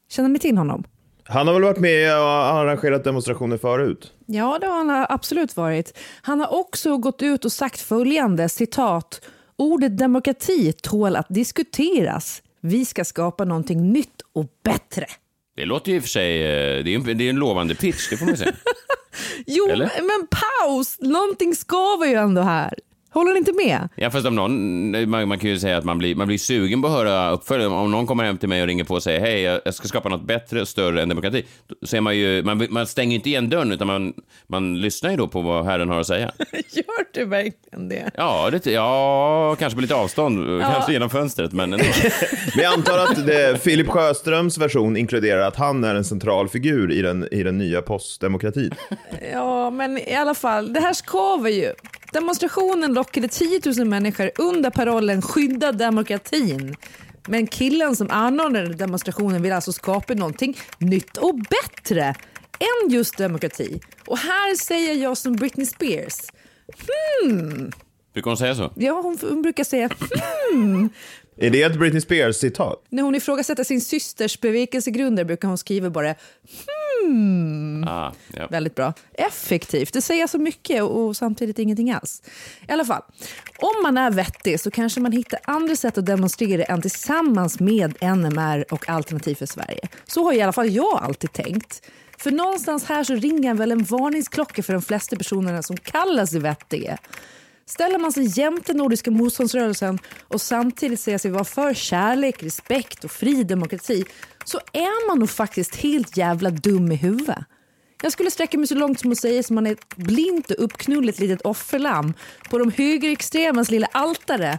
Känner 0.08 0.28
ni 0.28 0.38
till 0.38 0.58
honom? 0.58 0.84
Han 1.24 1.46
har 1.46 1.54
väl 1.54 1.62
varit 1.62 1.78
med 1.78 2.18
och 2.18 2.28
arrangerat 2.28 3.04
demonstrationer 3.04 3.56
förut? 3.56 4.12
Ja, 4.26 4.58
det 4.60 4.66
har 4.66 4.76
han 4.84 5.06
absolut 5.08 5.56
varit. 5.56 5.98
Han 6.22 6.40
har 6.40 6.54
också 6.54 6.96
gått 6.96 7.22
ut 7.22 7.44
och 7.44 7.52
sagt 7.52 7.80
följande, 7.80 8.48
citat. 8.48 9.20
Ordet 9.56 9.98
demokrati 9.98 10.72
tål 10.72 11.16
att 11.16 11.26
diskuteras. 11.28 12.42
Vi 12.60 12.84
ska 12.84 13.04
skapa 13.04 13.44
någonting 13.44 13.92
nytt 13.92 14.22
och 14.32 14.46
bättre. 14.64 15.06
Det 15.56 15.64
låter 15.64 15.90
ju 15.90 15.96
i 15.96 15.98
och 15.98 16.02
för 16.02 16.10
sig... 16.10 16.42
eh, 16.42 16.84
Det 16.84 16.90
är, 16.90 16.94
en, 16.94 17.18
det 17.18 17.24
är 17.24 17.30
en 17.30 17.36
lovande 17.36 17.74
pitch, 17.74 18.08
det 18.10 18.16
får 18.16 18.26
man 18.26 18.36
säga. 18.36 18.52
Jo, 19.46 19.68
Eller? 19.68 19.90
men 20.02 20.26
paus! 20.30 20.96
Någonting 21.00 21.54
skaver 21.54 22.06
ju 22.06 22.14
ändå 22.14 22.42
här. 22.42 22.74
Håller 23.16 23.32
ni 23.32 23.38
inte 23.38 23.52
med? 23.52 23.88
Ja, 23.94 24.10
fast 24.10 24.26
om 24.26 24.34
någon, 24.34 25.10
man, 25.10 25.28
man 25.28 25.38
kan 25.38 25.50
ju 25.50 25.58
säga 25.58 25.78
att 25.78 25.84
man 25.84 25.98
blir, 25.98 26.14
man 26.14 26.26
blir 26.26 26.38
sugen 26.38 26.82
på 26.82 26.88
att 26.88 26.94
höra 26.94 27.30
uppföljning. 27.30 27.68
Om 27.72 27.90
någon 27.90 28.06
kommer 28.06 28.24
hem 28.24 28.38
till 28.38 28.48
mig 28.48 28.62
och 28.62 28.66
ringer 28.66 28.84
på 28.84 28.94
och 28.94 29.02
säger 29.02 29.20
hej, 29.20 29.40
jag 29.40 29.60
jag 29.64 29.74
ska 29.74 29.88
skapa 29.88 30.08
något 30.08 30.22
bättre 30.22 30.60
och 30.60 30.68
större 30.68 31.02
än 31.02 31.08
demokrati. 31.08 31.44
Så 31.82 31.96
är 31.96 32.00
man 32.00 32.16
ju, 32.16 32.42
man, 32.42 32.66
man 32.70 32.86
stänger 32.86 33.10
ju 33.10 33.16
inte 33.16 33.28
igen 33.28 33.50
dörren, 33.50 33.72
utan 33.72 33.86
man, 33.86 34.14
man 34.46 34.80
lyssnar 34.80 35.10
ju 35.10 35.16
då 35.16 35.28
på 35.28 35.40
vad 35.40 35.64
Herren 35.64 35.88
har 35.88 36.00
att 36.00 36.06
säga. 36.06 36.32
Gör 36.52 37.06
du 37.12 37.24
verkligen 37.24 37.88
det? 37.88 38.10
Ja, 38.14 38.50
det, 38.50 38.66
ja 38.66 39.56
kanske 39.58 39.74
på 39.74 39.80
lite 39.82 39.94
avstånd, 39.94 40.62
kanske 40.62 40.92
genom 40.92 41.10
fönstret, 41.10 41.52
men 41.52 41.72
ändå. 41.72 41.84
Men 42.54 42.64
jag 42.64 42.72
antar 42.72 42.98
att 42.98 43.26
det, 43.26 43.62
Filip 43.62 43.88
Sjöströms 43.88 44.58
version 44.58 44.96
inkluderar 44.96 45.40
att 45.40 45.56
han 45.56 45.84
är 45.84 45.94
en 45.94 46.04
central 46.04 46.48
figur 46.48 46.92
i 46.92 47.02
den, 47.02 47.28
i 47.30 47.42
den 47.42 47.58
nya 47.58 47.82
postdemokratin. 47.82 48.74
Ja, 49.32 49.70
men 49.70 49.98
i 49.98 50.14
alla 50.14 50.34
fall, 50.34 50.72
det 50.72 50.80
här 50.80 50.92
skaver 50.92 51.50
ju. 51.50 51.72
Demonstrationen 52.16 52.94
lockade 52.94 53.28
10 53.28 53.60
000 53.76 53.86
människor 53.86 54.30
under 54.38 54.70
parollen 54.70 55.22
skydda 55.22 55.72
demokratin. 55.72 56.76
Men 57.28 57.46
killen 57.46 57.96
som 57.96 58.10
anordnade 58.10 58.74
demonstrationen 58.74 59.42
vill 59.42 59.52
alltså 59.52 59.72
skapa 59.72 60.14
någonting 60.14 60.58
nytt 60.78 61.16
och 61.16 61.34
bättre 61.34 62.04
än 62.58 62.90
just 62.90 63.18
demokrati. 63.18 63.80
Och 64.06 64.18
här 64.18 64.56
säger 64.56 64.94
jag 64.94 65.18
som 65.18 65.36
Britney 65.36 65.66
Spears. 65.66 66.16
Brukar 68.12 68.30
hon 68.30 68.36
säga 68.36 68.54
så? 68.54 68.72
Ja, 68.76 69.00
hon, 69.00 69.18
hon 69.20 69.42
brukar 69.42 69.64
säga 69.64 69.90
hmm. 70.52 70.88
Är 71.36 71.50
det 71.50 71.62
ett 71.62 71.78
Britney 71.78 72.00
Spears-citat? 72.00 72.84
När 72.90 73.02
hon 73.02 73.14
ifrågasätter 73.14 73.64
sin 73.64 73.80
systers 73.80 74.40
bevekelsegrunder 74.40 75.24
brukar 75.24 75.48
hon 75.48 75.58
skriva 75.58 75.90
bara 75.90 76.14
Ah, 77.88 78.12
ja. 78.36 78.46
Väldigt 78.50 78.74
bra. 78.74 78.92
Effektivt. 79.14 79.92
Det 79.92 80.02
säger 80.02 80.26
så 80.26 80.38
mycket 80.38 80.82
och 80.82 81.16
samtidigt 81.16 81.58
ingenting 81.58 81.90
alls. 81.90 82.22
I 82.68 82.72
alla 82.72 82.84
fall, 82.84 83.02
om 83.58 83.82
man 83.82 83.98
är 83.98 84.10
vettig 84.10 84.60
så 84.60 84.70
kanske 84.70 85.00
man 85.00 85.12
hittar 85.12 85.40
andra 85.44 85.76
sätt 85.76 85.98
att 85.98 86.06
demonstrera 86.06 86.64
än 86.64 86.82
tillsammans 86.82 87.60
med 87.60 88.02
NMR 88.02 88.72
och 88.72 88.88
Alternativ 88.88 89.34
för 89.34 89.46
Sverige. 89.46 89.88
Så 90.06 90.24
har 90.24 90.32
i 90.32 90.42
alla 90.42 90.52
fall 90.52 90.70
jag 90.70 91.02
alltid 91.02 91.32
tänkt. 91.32 91.82
För 92.18 92.30
någonstans 92.30 92.84
här 92.84 93.04
så 93.04 93.14
ringer 93.14 93.54
väl 93.54 93.72
en 93.72 93.84
varningsklocka 93.84 94.62
för 94.62 94.72
de 94.72 94.82
flesta 94.82 95.16
personerna 95.16 95.62
som 95.62 95.76
kallar 95.76 96.26
sig 96.26 96.40
vettiga. 96.40 96.98
Ställer 97.68 97.98
man 97.98 98.12
sig 98.12 98.38
jämte 98.40 98.74
Nordiska 98.74 99.10
motståndsrörelsen 99.10 99.98
och 100.28 100.40
samtidigt 100.40 101.00
säger 101.00 101.18
sig 101.18 101.30
vara 101.30 101.44
för 101.44 101.74
kärlek, 101.74 102.42
respekt 102.42 103.04
och 103.04 103.10
fri 103.10 103.44
demokrati 103.44 104.04
så 104.44 104.60
är 104.72 105.08
man 105.08 105.18
nog 105.18 105.30
faktiskt 105.30 105.76
helt 105.76 106.16
jävla 106.16 106.50
dum 106.50 106.92
i 106.92 106.94
huvudet. 106.94 107.38
Jag 108.02 108.12
skulle 108.12 108.30
sträcka 108.30 108.58
mig 108.58 108.66
så 108.66 108.74
långt 108.74 109.00
som 109.00 109.12
att 109.12 109.18
säga 109.18 109.40
att 109.40 109.50
man 109.50 109.66
är 109.66 109.72
ett 109.72 109.96
blint 109.96 110.50
och 110.50 110.64
uppknulligt 110.64 111.18
litet 111.18 111.42
offerlamm 111.42 112.14
på 112.50 112.58
de 112.58 112.72
högerextremas 112.72 113.70
lilla 113.70 113.86
altare. 113.92 114.58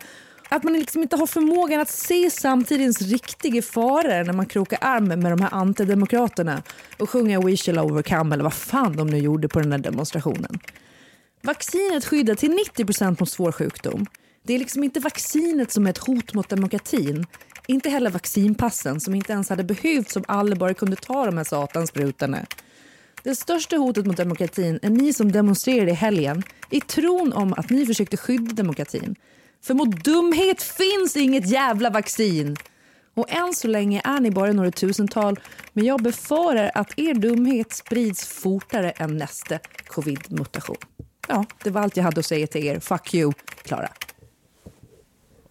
Att 0.50 0.64
man 0.64 0.74
liksom 0.74 1.02
inte 1.02 1.16
har 1.16 1.28
förmågan 1.28 1.82
att 1.82 1.90
se 1.90 2.30
samtidens 2.30 3.02
riktiga 3.02 3.62
faror 3.62 4.24
när 4.24 4.34
man 4.34 4.46
krokar 4.46 4.78
arm 4.82 5.08
med 5.08 5.32
de 5.32 5.42
här 5.42 5.54
antidemokraterna 5.54 6.64
och 6.98 7.10
sjunger 7.10 7.42
We 7.42 7.58
shall 7.58 7.80
overcome 7.80 8.36
eller 8.36 8.44
vad 8.44 8.54
fan 8.54 8.96
de 8.96 9.08
nu 9.08 9.18
gjorde 9.18 9.48
på 9.48 9.60
den 9.60 9.70
där 9.70 9.78
demonstrationen. 9.78 10.60
Vaccinet 11.42 12.06
skyddar 12.06 12.36
till 12.36 12.52
90 12.52 13.16
mot 13.20 13.30
svår 13.30 13.52
sjukdom. 13.52 14.06
Det 14.44 14.54
är 14.54 14.60
liksom 14.60 14.84
inte 14.84 15.00
vaccinet 15.00 15.72
som 15.72 15.86
är 15.86 15.90
ett 15.90 15.98
hot 15.98 16.34
mot 16.34 16.50
demokratin. 16.50 17.26
Inte 17.68 17.90
heller 17.90 18.10
vaccinpassen 18.10 19.00
som 19.00 19.16
inte 19.16 19.34
ens 19.34 19.50
hade 19.50 19.64
behövts 19.64 20.16
om 20.16 20.24
alla 20.28 20.56
bara 20.56 20.74
kunde 20.74 20.96
ta 20.96 21.26
de 21.26 21.38
här 21.38 21.44
satansprutorna. 21.44 22.46
Det 23.24 23.36
största 23.36 23.78
hotet 23.78 24.06
mot 24.06 24.18
demokratin 24.18 24.80
är 24.82 24.90
ni 24.90 25.14
som 25.14 25.32
demonstrerade 25.32 25.92
i 25.92 25.94
helgen 25.94 26.44
i 26.70 26.82
tron 26.82 27.34
om 27.34 27.54
att 27.54 27.70
ni 27.70 27.86
försökte 27.86 28.18
skydda 28.18 28.54
demokratin. 28.54 29.16
För 29.64 29.74
mot 29.74 30.04
dumhet 30.04 30.62
finns 30.64 31.16
inget 31.16 31.52
jävla 31.52 31.90
vaccin. 31.90 32.58
Och 33.14 33.32
än 33.32 33.54
så 33.54 33.68
länge 33.68 34.02
är 34.04 34.20
ni 34.20 34.32
bara 34.32 34.54
några 34.54 34.72
tusental 34.72 35.40
men 35.74 35.86
jag 35.86 36.02
befarar 36.02 36.72
att 36.74 37.00
er 37.00 37.14
dumhet 37.14 37.74
sprids 37.74 38.28
fortare 38.28 38.92
än 38.92 39.18
nästa 39.18 39.60
covid-mutation. 39.88 40.78
Ja, 41.28 41.46
det 41.64 41.70
var 41.70 41.82
allt 41.82 41.98
jag 41.98 42.04
hade 42.04 42.20
att 42.20 42.26
säga 42.26 42.48
till 42.48 42.68
er. 42.68 42.80
Fuck 42.80 43.14
you, 43.14 43.34
Klara. 43.64 43.90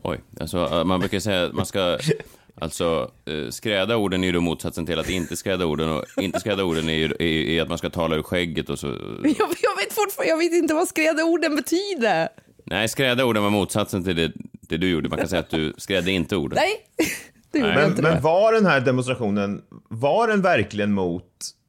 Oj, 0.03 0.21
alltså 0.41 0.59
äh, 0.59 0.85
man 0.85 1.01
brukar 1.01 1.21
säga 1.21 1.45
att 1.45 1.53
man 1.53 1.67
ska 1.67 1.99
Alltså, 2.61 3.11
eh, 3.25 3.51
skräda 3.51 3.97
orden 3.97 4.23
är 4.23 4.27
ju 4.27 4.33
då 4.33 4.41
motsatsen 4.41 4.87
till 4.87 4.99
att 4.99 5.11
inte 5.11 5.37
skräda 5.37 5.67
orden 5.67 5.91
och 5.91 6.05
inte 6.23 6.41
skräda 6.41 6.65
orden 6.65 6.89
är 6.89 6.95
ju 6.95 7.05
är, 7.05 7.23
är 7.23 7.63
att 7.63 7.69
man 7.69 7.79
ska 7.79 7.91
tala 7.91 8.17
ur 8.17 8.23
skägget 8.23 8.71
och 8.71 8.79
så. 8.79 8.87
Jag, 8.87 9.37
jag 9.63 9.77
vet 9.77 9.93
fortfarande 9.93 10.31
jag 10.31 10.39
vet 10.39 10.53
inte 10.53 10.75
vad 10.75 10.89
skräda 10.89 11.25
orden 11.25 11.57
betyder. 11.57 12.29
Nej, 12.65 12.89
skräda 12.89 13.25
orden 13.25 13.43
var 13.43 13.51
motsatsen 13.51 14.05
till 14.05 14.17
det, 14.17 14.33
det 14.61 14.77
du 14.77 14.91
gjorde. 14.91 15.09
Man 15.09 15.19
kan 15.19 15.29
säga 15.29 15.41
att 15.41 15.51
du 15.51 15.75
skrädde 15.79 16.11
inte 16.11 16.37
orden. 16.37 16.59
Nej, 16.61 16.87
det 17.51 17.59
gjorde 17.59 17.71
jag 17.71 17.81
Men, 17.81 17.91
inte. 17.91 18.03
men 18.03 18.15
det. 18.15 18.21
var 18.21 18.53
den 18.53 18.67
här 18.67 18.81
demonstrationen, 18.81 19.63
var 19.89 20.29
den 20.29 20.43
verkligen 20.43 20.93
mot 20.93 21.25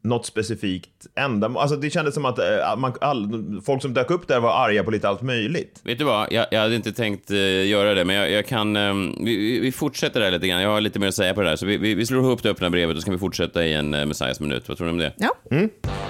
något 0.07 0.25
specifikt 0.25 0.89
ändamål? 1.19 1.61
Alltså 1.61 1.77
det 1.77 1.89
kändes 1.89 2.13
som 2.13 2.25
att 2.25 2.39
eh, 2.39 2.45
man, 2.77 2.93
all, 3.01 3.61
folk 3.65 3.81
som 3.81 3.93
dök 3.93 4.11
upp 4.11 4.27
där 4.27 4.39
var 4.39 4.65
arga 4.65 4.83
på 4.83 4.91
lite 4.91 5.09
allt 5.09 5.21
möjligt. 5.21 5.81
Vet 5.83 5.97
du 5.97 6.03
vad, 6.03 6.27
jag, 6.31 6.45
jag 6.51 6.59
hade 6.59 6.75
inte 6.75 6.93
tänkt 6.93 7.31
eh, 7.31 7.67
göra 7.67 7.93
det, 7.93 8.05
men 8.05 8.15
jag, 8.15 8.31
jag 8.31 8.47
kan... 8.47 8.75
ehm, 8.75 9.15
vi, 9.25 9.59
vi- 9.59 9.71
fortsätter 9.71 10.19
där 10.19 10.31
lite 10.31 10.47
grann. 10.47 10.61
Jag 10.61 10.69
har 10.69 10.81
lite 10.81 10.99
mer 10.99 11.07
att 11.07 11.15
säga 11.15 11.33
på 11.33 11.41
det 11.41 11.49
där. 11.49 11.55
Så 11.55 11.65
vi, 11.65 11.77
vi, 11.77 11.93
vi 11.95 12.05
slår 12.05 12.23
ihop 12.23 12.43
det 12.43 12.49
öppna 12.49 12.69
brevet 12.69 12.95
och 12.95 13.01
så 13.01 13.05
kan 13.05 13.13
vi 13.13 13.19
fortsätta 13.19 13.65
i 13.65 13.73
en 13.73 13.93
uh, 13.93 14.05
Messiahs 14.05 14.39
minut. 14.39 14.67
Vad 14.67 14.77
tror 14.77 14.87
du 14.87 14.91
om 14.91 14.97
det? 14.97 15.13
Ja. 15.17 15.29
Messiahs 15.49 16.06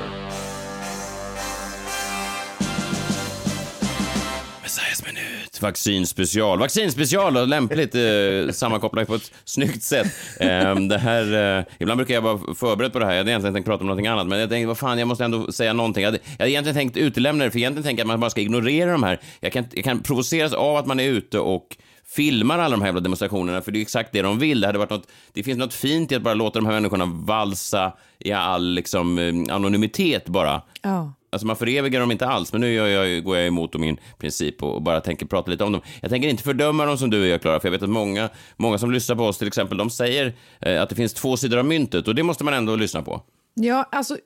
Vaccinspecial. 5.61 6.59
Vaccinspecial, 6.59 7.49
lämpligt 7.49 7.95
eh, 7.95 8.51
sammankopplat 8.51 9.07
på 9.07 9.15
ett 9.15 9.31
snyggt 9.45 9.83
sätt. 9.83 10.07
Eh, 10.39 10.75
det 10.75 10.97
här, 10.97 11.57
eh, 11.57 11.65
ibland 11.79 11.97
brukar 11.97 12.13
jag 12.13 12.21
vara 12.21 12.39
förberedd 12.55 12.93
på 12.93 12.99
det 12.99 13.05
här. 13.05 13.11
Jag 13.11 13.17
hade 13.17 13.31
egentligen 13.31 13.53
tänkt 13.53 13.65
prata 13.65 13.81
om 13.81 13.87
någonting 13.87 14.07
annat, 14.07 14.27
men 14.27 14.39
jag 14.39 14.49
tänkte, 14.49 14.67
vad 14.67 14.77
fan, 14.77 14.99
jag 14.99 15.07
måste 15.07 15.25
ändå 15.25 15.51
säga 15.51 15.73
någonting. 15.73 16.03
Jag 16.03 16.11
hade, 16.11 16.23
jag 16.23 16.39
hade 16.39 16.51
egentligen 16.51 16.75
tänkt 16.75 16.97
utelämna 16.97 17.43
det, 17.43 17.51
för 17.51 17.57
egentligen 17.57 17.83
tänker 17.83 18.01
jag 18.01 18.05
att 18.05 18.07
man 18.07 18.19
bara 18.19 18.29
ska 18.29 18.41
ignorera 18.41 18.91
de 18.91 19.03
här. 19.03 19.19
Jag 19.39 19.53
kan, 19.53 19.65
jag 19.73 19.83
kan 19.83 19.99
provoceras 19.99 20.53
av 20.53 20.77
att 20.77 20.85
man 20.85 20.99
är 20.99 21.09
ute 21.09 21.39
och 21.39 21.77
filmar 22.07 22.59
alla 22.59 22.69
de 22.69 22.81
här 22.81 22.87
jävla 22.87 23.01
demonstrationerna, 23.01 23.61
för 23.61 23.71
det 23.71 23.79
är 23.79 23.81
exakt 23.81 24.11
det 24.11 24.21
de 24.21 24.39
vill. 24.39 24.61
Det, 24.61 24.67
hade 24.67 24.79
varit 24.79 24.89
något, 24.89 25.07
det 25.33 25.43
finns 25.43 25.57
något 25.57 25.73
fint 25.73 26.11
i 26.11 26.15
att 26.15 26.21
bara 26.21 26.33
låta 26.33 26.59
de 26.59 26.65
här 26.65 26.73
människorna 26.73 27.05
valsa 27.05 27.93
i 28.19 28.31
all 28.31 28.69
liksom, 28.69 29.17
eh, 29.17 29.55
anonymitet 29.55 30.27
bara. 30.27 30.61
Ja. 30.81 31.13
Alltså 31.29 31.47
man 31.47 31.55
förevigar 31.55 31.99
dem 31.99 32.11
inte 32.11 32.27
alls, 32.27 32.51
men 32.51 32.61
nu 32.61 32.73
gör 32.73 32.87
jag, 32.87 33.23
går 33.23 33.37
jag 33.37 33.47
emot 33.47 33.79
min 33.79 33.97
princip 34.17 34.63
och 34.63 34.81
bara 34.81 35.01
tänker 35.01 35.25
prata 35.25 35.51
lite 35.51 35.63
om 35.63 35.71
dem. 35.71 35.81
Jag 36.01 36.11
tänker 36.11 36.29
inte 36.29 36.43
fördöma 36.43 36.85
dem 36.85 36.97
som 36.97 37.09
du 37.09 37.27
gör, 37.27 37.37
Klara, 37.37 37.59
för 37.59 37.67
jag 37.67 37.71
vet 37.71 37.83
att 37.83 37.89
många, 37.89 38.29
många 38.57 38.77
som 38.77 38.91
lyssnar 38.91 39.15
på 39.15 39.23
oss 39.23 39.37
till 39.37 39.47
exempel, 39.47 39.77
de 39.77 39.89
säger 39.89 40.33
eh, 40.59 40.81
att 40.81 40.89
det 40.89 40.95
finns 40.95 41.13
två 41.13 41.37
sidor 41.37 41.57
av 41.57 41.65
myntet 41.65 42.07
och 42.07 42.15
det 42.15 42.23
måste 42.23 42.43
man 42.43 42.53
ändå 42.53 42.75
lyssna 42.75 43.01
på. 43.01 43.21
Ja, 43.59 43.89
alltså, 43.91 44.17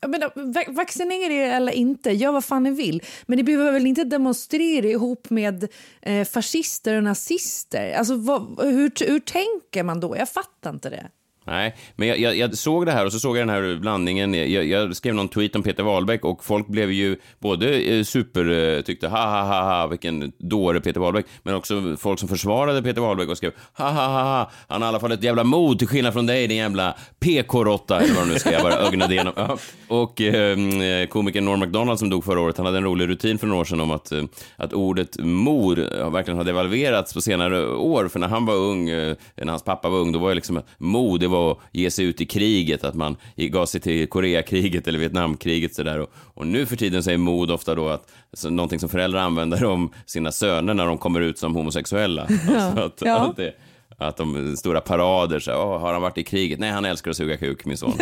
jag 0.00 0.10
menar, 0.10 0.72
vaccinera 0.72 1.32
er 1.32 1.50
eller 1.50 1.72
inte, 1.72 2.10
gör 2.10 2.32
vad 2.32 2.44
fan 2.44 2.62
ni 2.62 2.70
vill. 2.70 3.02
Men 3.26 3.36
ni 3.36 3.42
behöver 3.42 3.72
väl 3.72 3.86
inte 3.86 4.04
demonstrera 4.04 4.86
ihop 4.86 5.30
med 5.30 5.68
eh, 6.02 6.24
fascister 6.24 6.96
och 6.96 7.02
nazister? 7.02 7.92
Alltså, 7.92 8.14
vad, 8.14 8.60
hur, 8.62 9.08
hur 9.08 9.20
tänker 9.20 9.82
man 9.82 10.00
då? 10.00 10.16
Jag 10.16 10.28
fattar 10.28 10.70
inte 10.70 10.90
det. 10.90 11.06
Nej, 11.48 11.76
men 11.96 12.08
jag, 12.08 12.18
jag, 12.18 12.36
jag 12.36 12.58
såg 12.58 12.86
det 12.86 12.92
här 12.92 13.06
och 13.06 13.12
så 13.12 13.20
såg 13.20 13.36
jag 13.36 13.46
den 13.48 13.54
här 13.54 13.76
blandningen. 13.80 14.34
Jag, 14.34 14.64
jag 14.64 14.96
skrev 14.96 15.14
någon 15.14 15.28
tweet 15.28 15.56
om 15.56 15.62
Peter 15.62 15.82
Wahlbeck 15.82 16.24
och 16.24 16.44
folk 16.44 16.66
blev 16.66 16.92
ju 16.92 17.16
både 17.38 17.80
eh, 17.80 18.04
super, 18.04 18.76
eh, 18.76 18.80
tyckte 18.80 19.08
ha 19.08 19.26
ha 19.26 19.42
ha 19.42 19.62
ha 19.62 19.86
vilken 19.86 20.32
dåre 20.38 20.80
Peter 20.80 21.00
Wahlbeck, 21.00 21.26
men 21.42 21.54
också 21.54 21.96
folk 21.98 22.18
som 22.18 22.28
försvarade 22.28 22.82
Peter 22.82 23.00
Wahlbeck 23.00 23.28
och 23.28 23.36
skrev 23.36 23.52
ha 23.72 23.90
ha 23.90 24.06
ha 24.06 24.22
ha, 24.22 24.50
han 24.68 24.82
har 24.82 24.88
i 24.88 24.90
alla 24.90 25.00
fall 25.00 25.12
ett 25.12 25.22
jävla 25.22 25.44
mod 25.44 25.78
till 25.78 25.88
skillnad 25.88 26.12
från 26.12 26.26
dig 26.26 26.46
din 26.46 26.56
jävla 26.56 26.94
PK-råtta 27.20 28.00
eller 28.00 28.14
vad 28.14 28.22
de 28.26 28.32
nu 28.32 28.38
ska 28.38 28.52
jag 28.52 28.62
bara 28.62 28.78
ögnade 28.78 29.14
igenom. 29.14 29.32
Ja. 29.36 29.58
Och 29.88 30.20
ehm, 30.20 30.80
eh, 30.80 31.06
komikern 31.06 31.44
Norm 31.44 31.60
MacDonald 31.60 31.98
som 31.98 32.10
dog 32.10 32.24
förra 32.24 32.40
året, 32.40 32.56
han 32.56 32.66
hade 32.66 32.78
en 32.78 32.84
rolig 32.84 33.08
rutin 33.08 33.38
för 33.38 33.46
några 33.46 33.60
år 33.60 33.64
sedan 33.64 33.80
om 33.80 33.90
att, 33.90 34.12
eh, 34.12 34.24
att 34.56 34.72
ordet 34.72 35.18
mor 35.18 35.76
verkligen 36.10 36.38
har 36.38 36.44
devalverats 36.44 37.14
på 37.14 37.20
senare 37.20 37.66
år, 37.68 38.08
för 38.08 38.18
när 38.18 38.28
han 38.28 38.46
var 38.46 38.54
ung, 38.54 38.84
när 38.86 39.46
hans 39.46 39.62
pappa 39.62 39.88
var 39.88 39.98
ung, 39.98 40.12
då 40.12 40.18
var 40.18 40.28
det 40.28 40.34
liksom 40.34 40.56
att 40.56 40.66
mod, 40.78 41.20
det 41.20 41.28
var 41.28 41.37
att 41.38 41.58
ge 41.72 41.90
sig 41.90 42.04
ut 42.04 42.20
i 42.20 42.26
kriget, 42.26 42.84
att 42.84 42.94
man 42.94 43.16
gav 43.36 43.66
sig 43.66 43.80
till 43.80 44.08
Koreakriget 44.08 44.88
eller 44.88 44.98
Vietnamkriget 44.98 45.74
sådär. 45.74 45.98
Och, 46.00 46.10
och 46.34 46.46
nu 46.46 46.66
för 46.66 46.76
tiden 46.76 47.02
så 47.02 47.10
är 47.10 47.16
mod 47.16 47.50
ofta 47.50 47.74
då 47.74 47.88
att, 47.88 48.10
så, 48.32 48.50
någonting 48.50 48.78
som 48.80 48.88
föräldrar 48.88 49.20
använder 49.20 49.64
om 49.64 49.92
sina 50.06 50.32
söner 50.32 50.74
när 50.74 50.86
de 50.86 50.98
kommer 50.98 51.20
ut 51.20 51.38
som 51.38 51.54
homosexuella. 51.56 52.22
Alltså 52.48 52.80
att, 52.80 53.02
Ja. 53.04 53.16
att 53.18 53.36
det, 53.36 53.54
att 53.98 54.16
de 54.16 54.56
stora 54.56 54.80
parader, 54.80 55.38
så, 55.40 55.52
"Åh, 55.52 55.80
har 55.80 55.92
han 55.92 56.02
varit 56.02 56.18
i 56.18 56.24
kriget? 56.24 56.58
Nej, 56.58 56.70
han 56.70 56.84
älskar 56.84 57.10
att 57.10 57.16
suga 57.16 57.36
kuk, 57.36 57.64
min 57.64 57.76
son. 57.76 57.92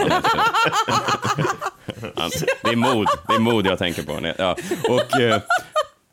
Han 2.16 2.30
det 2.62 2.70
är 2.70 2.76
mod, 2.76 3.06
det 3.28 3.34
är 3.34 3.38
mod 3.38 3.66
jag 3.66 3.78
tänker 3.78 4.02
på. 4.02 4.32
Ja. 4.38 4.56
Och, 4.88 5.20
eh, 5.20 5.40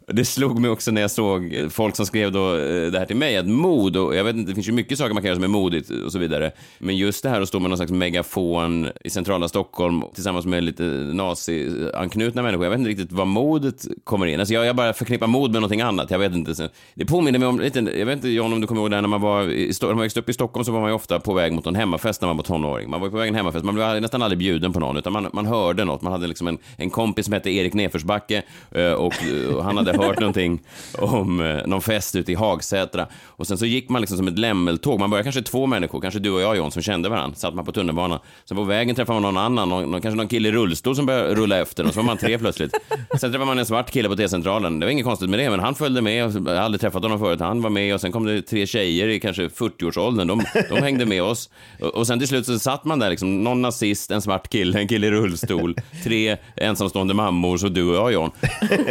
det 0.08 0.26
slog 0.26 0.60
mig 0.60 0.70
också 0.70 0.92
när 0.92 1.02
jag 1.02 1.12
såg 1.12 1.68
folk 1.70 1.96
som 1.96 2.06
skrev 2.06 2.32
då 2.32 2.58
eh, 2.58 2.92
det 2.92 3.00
här 3.00 3.06
till 3.06 3.16
mig, 3.16 3.38
att 3.38 3.48
mod, 3.48 3.98
och 3.98 4.16
jag 4.16 4.24
vet 4.24 4.36
inte, 4.36 4.52
det 4.52 4.56
finns 4.56 4.68
ju 4.68 4.72
mycket 4.72 4.98
saker 4.98 5.14
man 5.14 5.24
kan 5.24 5.28
göra 5.28 5.36
som 5.36 5.44
är 5.44 5.48
modigt 5.48 5.90
och 6.06 6.12
så 6.12 6.20
vidare. 6.20 6.52
Men 6.80 6.98
just 6.98 7.24
det 7.24 7.30
här 7.30 7.42
att 7.42 7.48
stå 7.48 7.60
med 7.60 7.70
någon 7.70 7.78
slags 7.78 7.92
megafon 7.92 8.90
i 9.04 9.10
centrala 9.10 9.48
Stockholm 9.48 10.04
tillsammans 10.14 10.46
med 10.46 10.64
lite 10.64 10.84
nazi-anknutna 11.14 12.42
människor, 12.42 12.66
jag 12.66 12.72
vet 12.72 12.80
inte 12.80 12.90
riktigt 12.90 13.12
var 13.12 13.26
modet 13.26 13.86
kommer 14.04 14.26
in. 14.26 14.40
Alltså 14.40 14.54
jag, 14.54 14.66
jag 14.66 14.76
bara 14.76 14.94
förknippar 14.94 15.28
mod 15.28 15.52
med 15.52 15.62
någonting 15.62 15.82
annat, 15.82 16.12
jag 16.12 16.20
vet 16.20 16.34
inte. 16.34 16.70
Det 16.96 17.06
påminner 17.06 17.40
mig 17.40 17.48
om 17.48 17.60
lite, 17.60 17.80
jag 17.80 18.06
vet 18.06 18.16
inte 18.16 18.30
John 18.30 18.54
om 18.54 18.62
du 18.62 18.68
kommer 18.68 18.82
ihåg 18.82 18.92
det 18.92 18.96
här 18.96 19.02
när 19.02 19.10
man 19.10 19.22
var, 19.22 19.44
i, 19.44 19.72
när 19.82 19.88
man 19.88 20.00
växte 20.00 20.20
upp 20.20 20.30
i 20.30 20.34
Stockholm 20.34 20.66
så 20.66 20.72
var 20.72 20.82
man 20.82 20.90
ju 20.90 20.96
ofta 20.96 21.20
på 21.20 21.34
väg 21.34 21.54
mot 21.54 21.68
en 21.68 21.76
hemmafest 21.76 22.22
när 22.22 22.28
man 22.28 22.38
var 22.38 22.44
tonåring. 22.44 22.90
Man 22.90 23.00
var 23.00 23.08
ju 23.08 23.12
på 23.12 23.18
väg 23.18 23.30
en 23.30 23.36
hemmafest, 23.36 23.66
man 23.66 23.76
blev 23.76 24.02
nästan 24.02 24.22
aldrig 24.22 24.40
bjuden 24.40 24.74
på 24.74 24.80
någon, 24.80 24.98
utan 24.98 25.14
man, 25.14 25.30
man 25.34 25.46
hörde 25.46 25.86
något. 25.86 26.02
Man 26.02 26.12
hade 26.12 26.28
liksom 26.28 26.48
en, 26.48 26.58
en 26.78 26.90
kompis 26.90 27.26
som 27.26 27.34
hette 27.34 27.52
Erik 27.52 27.74
Nefersbacke 27.74 28.44
eh, 28.72 28.92
och, 28.92 29.14
och 29.56 29.64
han 29.64 29.78
hade 29.78 29.94
hört 30.08 30.20
någonting 30.20 30.62
om 30.98 31.42
eh, 31.42 31.58
någon 31.68 31.82
fest 31.82 32.16
ute 32.16 32.32
i 32.32 32.36
Hagsätra. 32.36 33.08
Och 33.26 33.48
sen 33.48 33.58
så 33.58 33.66
gick 33.66 33.90
man 33.90 34.02
liksom 34.02 34.18
som 34.18 34.28
ett 34.28 34.40
lämmeltåg. 34.40 35.00
Man 35.00 35.10
började 35.10 35.24
kanske 35.24 35.42
två 35.42 35.66
människor, 35.66 36.02
kanske 36.02 36.20
du 36.20 36.30
och 36.32 36.42
jag 36.42 36.58
John, 36.58 36.72
som 36.72 36.82
kände 36.82 37.10
varandra. 37.10 37.36
Satt 37.36 37.54
man 37.54 37.66
på 37.66 37.72
tunnelbanan. 37.72 38.20
Sen 38.46 38.58
på 38.58 38.64
vägen 38.64 38.96
träffade 38.96 39.22
man 39.22 39.34
någon 39.34 39.44
annan, 39.44 39.70
någon, 39.70 39.92
någon, 39.92 40.02
kanske 40.02 40.18
någon 40.18 40.28
kille 40.28 40.50
i 40.50 40.52
rullstol 40.52 40.96
som 40.96 41.06
började 41.06 41.36
rulla 41.36 41.58
efter. 41.60 41.84
Och 41.88 41.94
så 41.94 42.00
var 42.00 42.04
man 42.04 42.18
tre 42.18 42.38
plötsligt. 42.40 42.72
Sen 43.20 43.32
träffade 43.32 43.46
man 43.46 43.60
en 43.60 43.66
svart 43.66 43.92
kille 43.92 44.10
på 44.10 44.16
T-centralen. 44.16 44.80
Det 44.80 44.86
var 44.86 44.92
inget 44.92 45.06
konstigt 45.06 45.30
med 45.30 45.40
det, 45.40 45.50
men 45.50 45.60
han 45.60 45.76
följde 45.76 46.02
med. 46.02 46.16
Jag 46.18 46.30
hade 46.32 46.62
aldrig 46.62 46.82
träffat 46.82 47.04
honom 47.04 47.20
förut. 47.20 47.40
Han 47.40 47.62
var 47.62 47.70
med 47.70 47.94
och 47.94 48.02
sen 48.02 48.12
kom 48.12 48.26
det 48.26 48.42
tre 48.42 48.68
tjejer 48.68 49.08
i 49.08 49.20
kanske 49.20 49.48
40-årsåldern. 49.48 50.28
De, 50.28 50.44
de 50.70 50.82
hängde 50.82 51.06
med 51.06 51.24
oss. 51.24 51.50
Och, 51.80 51.88
och 51.96 52.08
sen 52.08 52.20
till 52.20 52.28
slut 52.28 52.46
så 52.46 52.60
satt 52.60 52.86
man 52.86 53.00
där 53.00 53.10
liksom, 53.10 53.44
någon 53.44 53.62
nazist, 53.62 54.12
en 54.12 54.22
svart 54.22 54.50
kille, 54.50 54.80
en 54.80 54.88
kille 54.88 55.08
i 55.08 55.12
rullstol, 55.12 55.76
tre 56.04 56.38
ensamstående 56.56 57.14
mammor, 57.14 57.58
så 57.58 57.68
du 57.68 57.84
och 57.90 57.96
jag 57.96 58.14
John. 58.14 58.32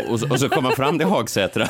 Och, 0.09 0.21
så- 0.21 0.31
och 0.31 0.41
så 0.41 0.49
kom 0.49 0.63
man 0.63 0.73
fram 0.73 0.92
till 0.99 1.07
Hagsätra. 1.09 1.69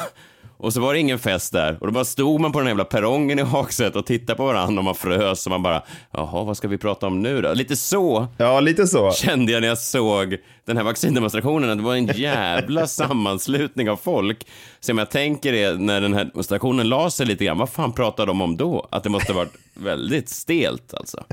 Och 0.57 0.73
så 0.73 0.81
var 0.81 0.95
det 0.95 1.01
ingen 1.01 1.19
fest 1.19 1.53
där. 1.53 1.77
Och 1.81 1.87
då 1.87 1.93
bara 1.93 2.05
stod 2.05 2.41
man 2.41 2.53
på 2.53 2.59
den 2.59 2.69
jävla 2.69 2.85
perrongen 2.85 3.39
i 3.39 3.43
Hagsätra 3.43 3.99
och 3.99 4.07
tittade 4.07 4.37
på 4.37 4.45
varandra 4.47 4.81
och 4.81 4.85
man 4.85 4.95
frös 4.95 5.47
och 5.47 5.51
man 5.51 5.63
bara, 5.63 5.83
jaha, 6.11 6.45
vad 6.45 6.57
ska 6.57 6.69
vi 6.69 6.79
prata 6.79 7.07
om 7.07 7.23
nu 7.23 7.41
då? 7.43 7.53
Lite 7.53 7.77
så 7.77 8.27
Ja, 8.37 8.61
lite 8.61 8.87
så. 8.87 9.13
kände 9.13 9.53
jag 9.53 9.61
när 9.61 9.69
jag 9.69 9.79
såg 9.79 10.37
den 10.65 10.77
här 10.77 10.85
vaccindemonstrationen, 10.85 11.71
att 11.71 11.79
det 11.79 11.85
var 11.85 11.95
en 11.95 12.07
jävla 12.07 12.87
sammanslutning 12.87 13.91
av 13.91 13.97
folk. 13.97 14.47
Så 14.81 14.93
om 14.93 14.99
jag 14.99 15.11
tänker 15.11 15.53
det, 15.53 15.81
när 15.81 16.01
den 16.01 16.15
här 16.15 16.25
demonstrationen 16.25 16.89
la 16.89 17.11
sig 17.11 17.27
lite 17.27 17.45
grann, 17.45 17.59
vad 17.59 17.71
fan 17.71 17.93
pratade 17.93 18.27
de 18.31 18.41
om 18.43 18.57
då? 18.57 18.89
Att 18.91 19.03
det 19.03 19.11
måste 19.11 19.33
ha 19.33 19.39
varit 19.39 19.55
väldigt 19.75 20.29
stelt 20.29 20.95
alltså. 20.95 21.17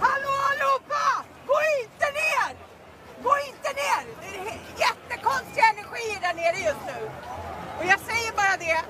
Hallå 0.00 0.32
allihopa! 0.50 1.04
Gå 1.46 1.58
inte 1.82 2.06
ner! 2.20 2.48
Gå 3.22 3.30
inte 3.48 3.70
ner! 3.80 4.02
Det 4.20 4.50
är 4.50 4.58
jättekonstiga 4.86 5.64
energier 5.74 6.20
där 6.20 6.34
nere 6.46 6.58
just 6.68 6.82
nu. 6.86 6.98
Och 7.78 7.84
jag 7.92 8.00
säger 8.10 8.32
bara 8.40 8.56
det 8.66 8.80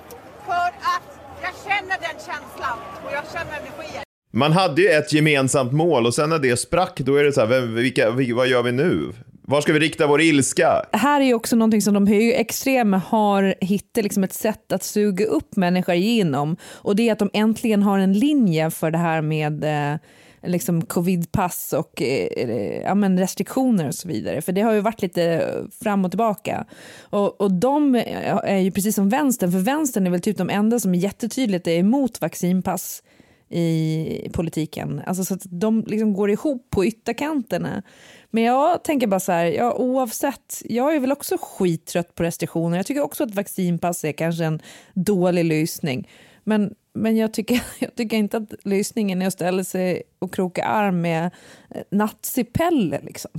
för 0.46 0.66
att 0.94 1.06
jag 1.42 1.52
känner 1.66 1.96
den 2.06 2.16
känslan 2.28 2.78
och 3.04 3.10
jag 3.12 3.24
känner 3.32 3.52
energier. 3.60 4.02
Man 4.32 4.52
hade 4.52 4.82
ju 4.82 4.88
ett 4.88 5.12
gemensamt 5.12 5.72
mål 5.72 6.06
och 6.06 6.14
sen 6.14 6.30
när 6.30 6.38
det 6.38 6.56
sprack, 6.56 6.98
då 6.98 7.16
är 7.16 7.24
det 7.24 7.32
så 7.32 7.40
här, 7.40 7.46
vem, 7.48 7.74
vilka, 7.74 8.10
vil- 8.10 8.34
vad 8.34 8.46
gör 8.48 8.62
vi 8.62 8.72
nu? 8.72 9.12
Var 9.48 9.60
ska 9.60 9.72
vi 9.72 9.78
rikta 9.78 10.06
vår 10.06 10.20
ilska? 10.20 10.82
här 10.92 11.20
är 11.20 11.24
ju 11.24 11.34
också 11.34 11.56
någonting 11.56 11.82
som 11.82 11.94
de 11.94 12.06
högerextrema 12.06 12.98
har 12.98 13.54
hittat 13.60 14.04
liksom 14.04 14.24
ett 14.24 14.32
sätt 14.32 14.72
att 14.72 14.82
suga 14.82 15.24
upp 15.26 15.56
människor 15.56 15.94
genom. 15.94 16.56
Och 16.64 16.96
det 16.96 17.08
är 17.08 17.12
att 17.12 17.18
de 17.18 17.30
äntligen 17.32 17.82
har 17.82 17.98
en 17.98 18.12
linje 18.12 18.70
för 18.70 18.90
det 18.90 18.98
här 18.98 19.22
med 19.22 19.64
eh, 19.64 19.98
liksom 20.46 20.82
covidpass 20.82 21.72
och 21.72 22.02
eh, 22.02 22.82
ja, 22.82 22.94
men 22.94 23.18
restriktioner 23.18 23.88
och 23.88 23.94
så 23.94 24.08
vidare. 24.08 24.42
För 24.42 24.52
det 24.52 24.60
har 24.60 24.72
ju 24.72 24.80
varit 24.80 25.02
lite 25.02 25.52
fram 25.82 26.04
och 26.04 26.10
tillbaka. 26.10 26.64
Och, 27.00 27.40
och 27.40 27.52
de 27.52 27.94
eh, 27.94 28.36
är 28.44 28.58
ju 28.58 28.70
precis 28.70 28.94
som 28.94 29.08
vänstern, 29.08 29.52
för 29.52 29.58
vänstern 29.58 30.06
är 30.06 30.10
väl 30.10 30.20
typ 30.20 30.38
de 30.38 30.50
enda 30.50 30.80
som 30.80 30.94
jättetydligt 30.94 31.66
är 31.66 31.78
emot 31.78 32.20
vaccinpass 32.20 33.02
i 33.48 34.30
politiken. 34.32 35.02
Alltså 35.06 35.24
så 35.24 35.34
att 35.34 35.42
de 35.44 35.84
liksom 35.86 36.12
går 36.12 36.30
ihop 36.30 36.70
på 36.70 36.86
ytterkanterna. 36.86 37.82
Men 38.30 38.42
jag 38.42 38.84
tänker 38.84 39.06
bara 39.06 39.20
så 39.20 39.32
här, 39.32 39.44
ja, 39.44 39.74
oavsett, 39.74 40.62
jag 40.64 40.94
är 40.94 41.00
väl 41.00 41.12
också 41.12 41.36
skittrött 41.40 42.14
på 42.14 42.22
restriktioner. 42.22 42.76
Jag 42.76 42.86
tycker 42.86 43.02
också 43.02 43.24
att 43.24 43.34
vaccinpass 43.34 44.04
är 44.04 44.12
kanske 44.12 44.44
en 44.44 44.60
dålig 44.94 45.44
lösning. 45.44 46.08
Men, 46.46 46.74
men 46.94 47.16
jag, 47.16 47.32
tycker, 47.32 47.62
jag 47.78 47.94
tycker 47.94 48.16
inte 48.16 48.36
att 48.36 48.54
lösningen 48.64 49.22
är 49.22 49.26
att 49.26 49.32
ställa 49.32 49.64
sig 49.64 50.02
och 50.18 50.34
kroka 50.34 50.64
arm 50.64 51.00
med 51.00 51.24
eh, 51.70 51.82
nazipelle. 51.90 53.00
Liksom. 53.02 53.30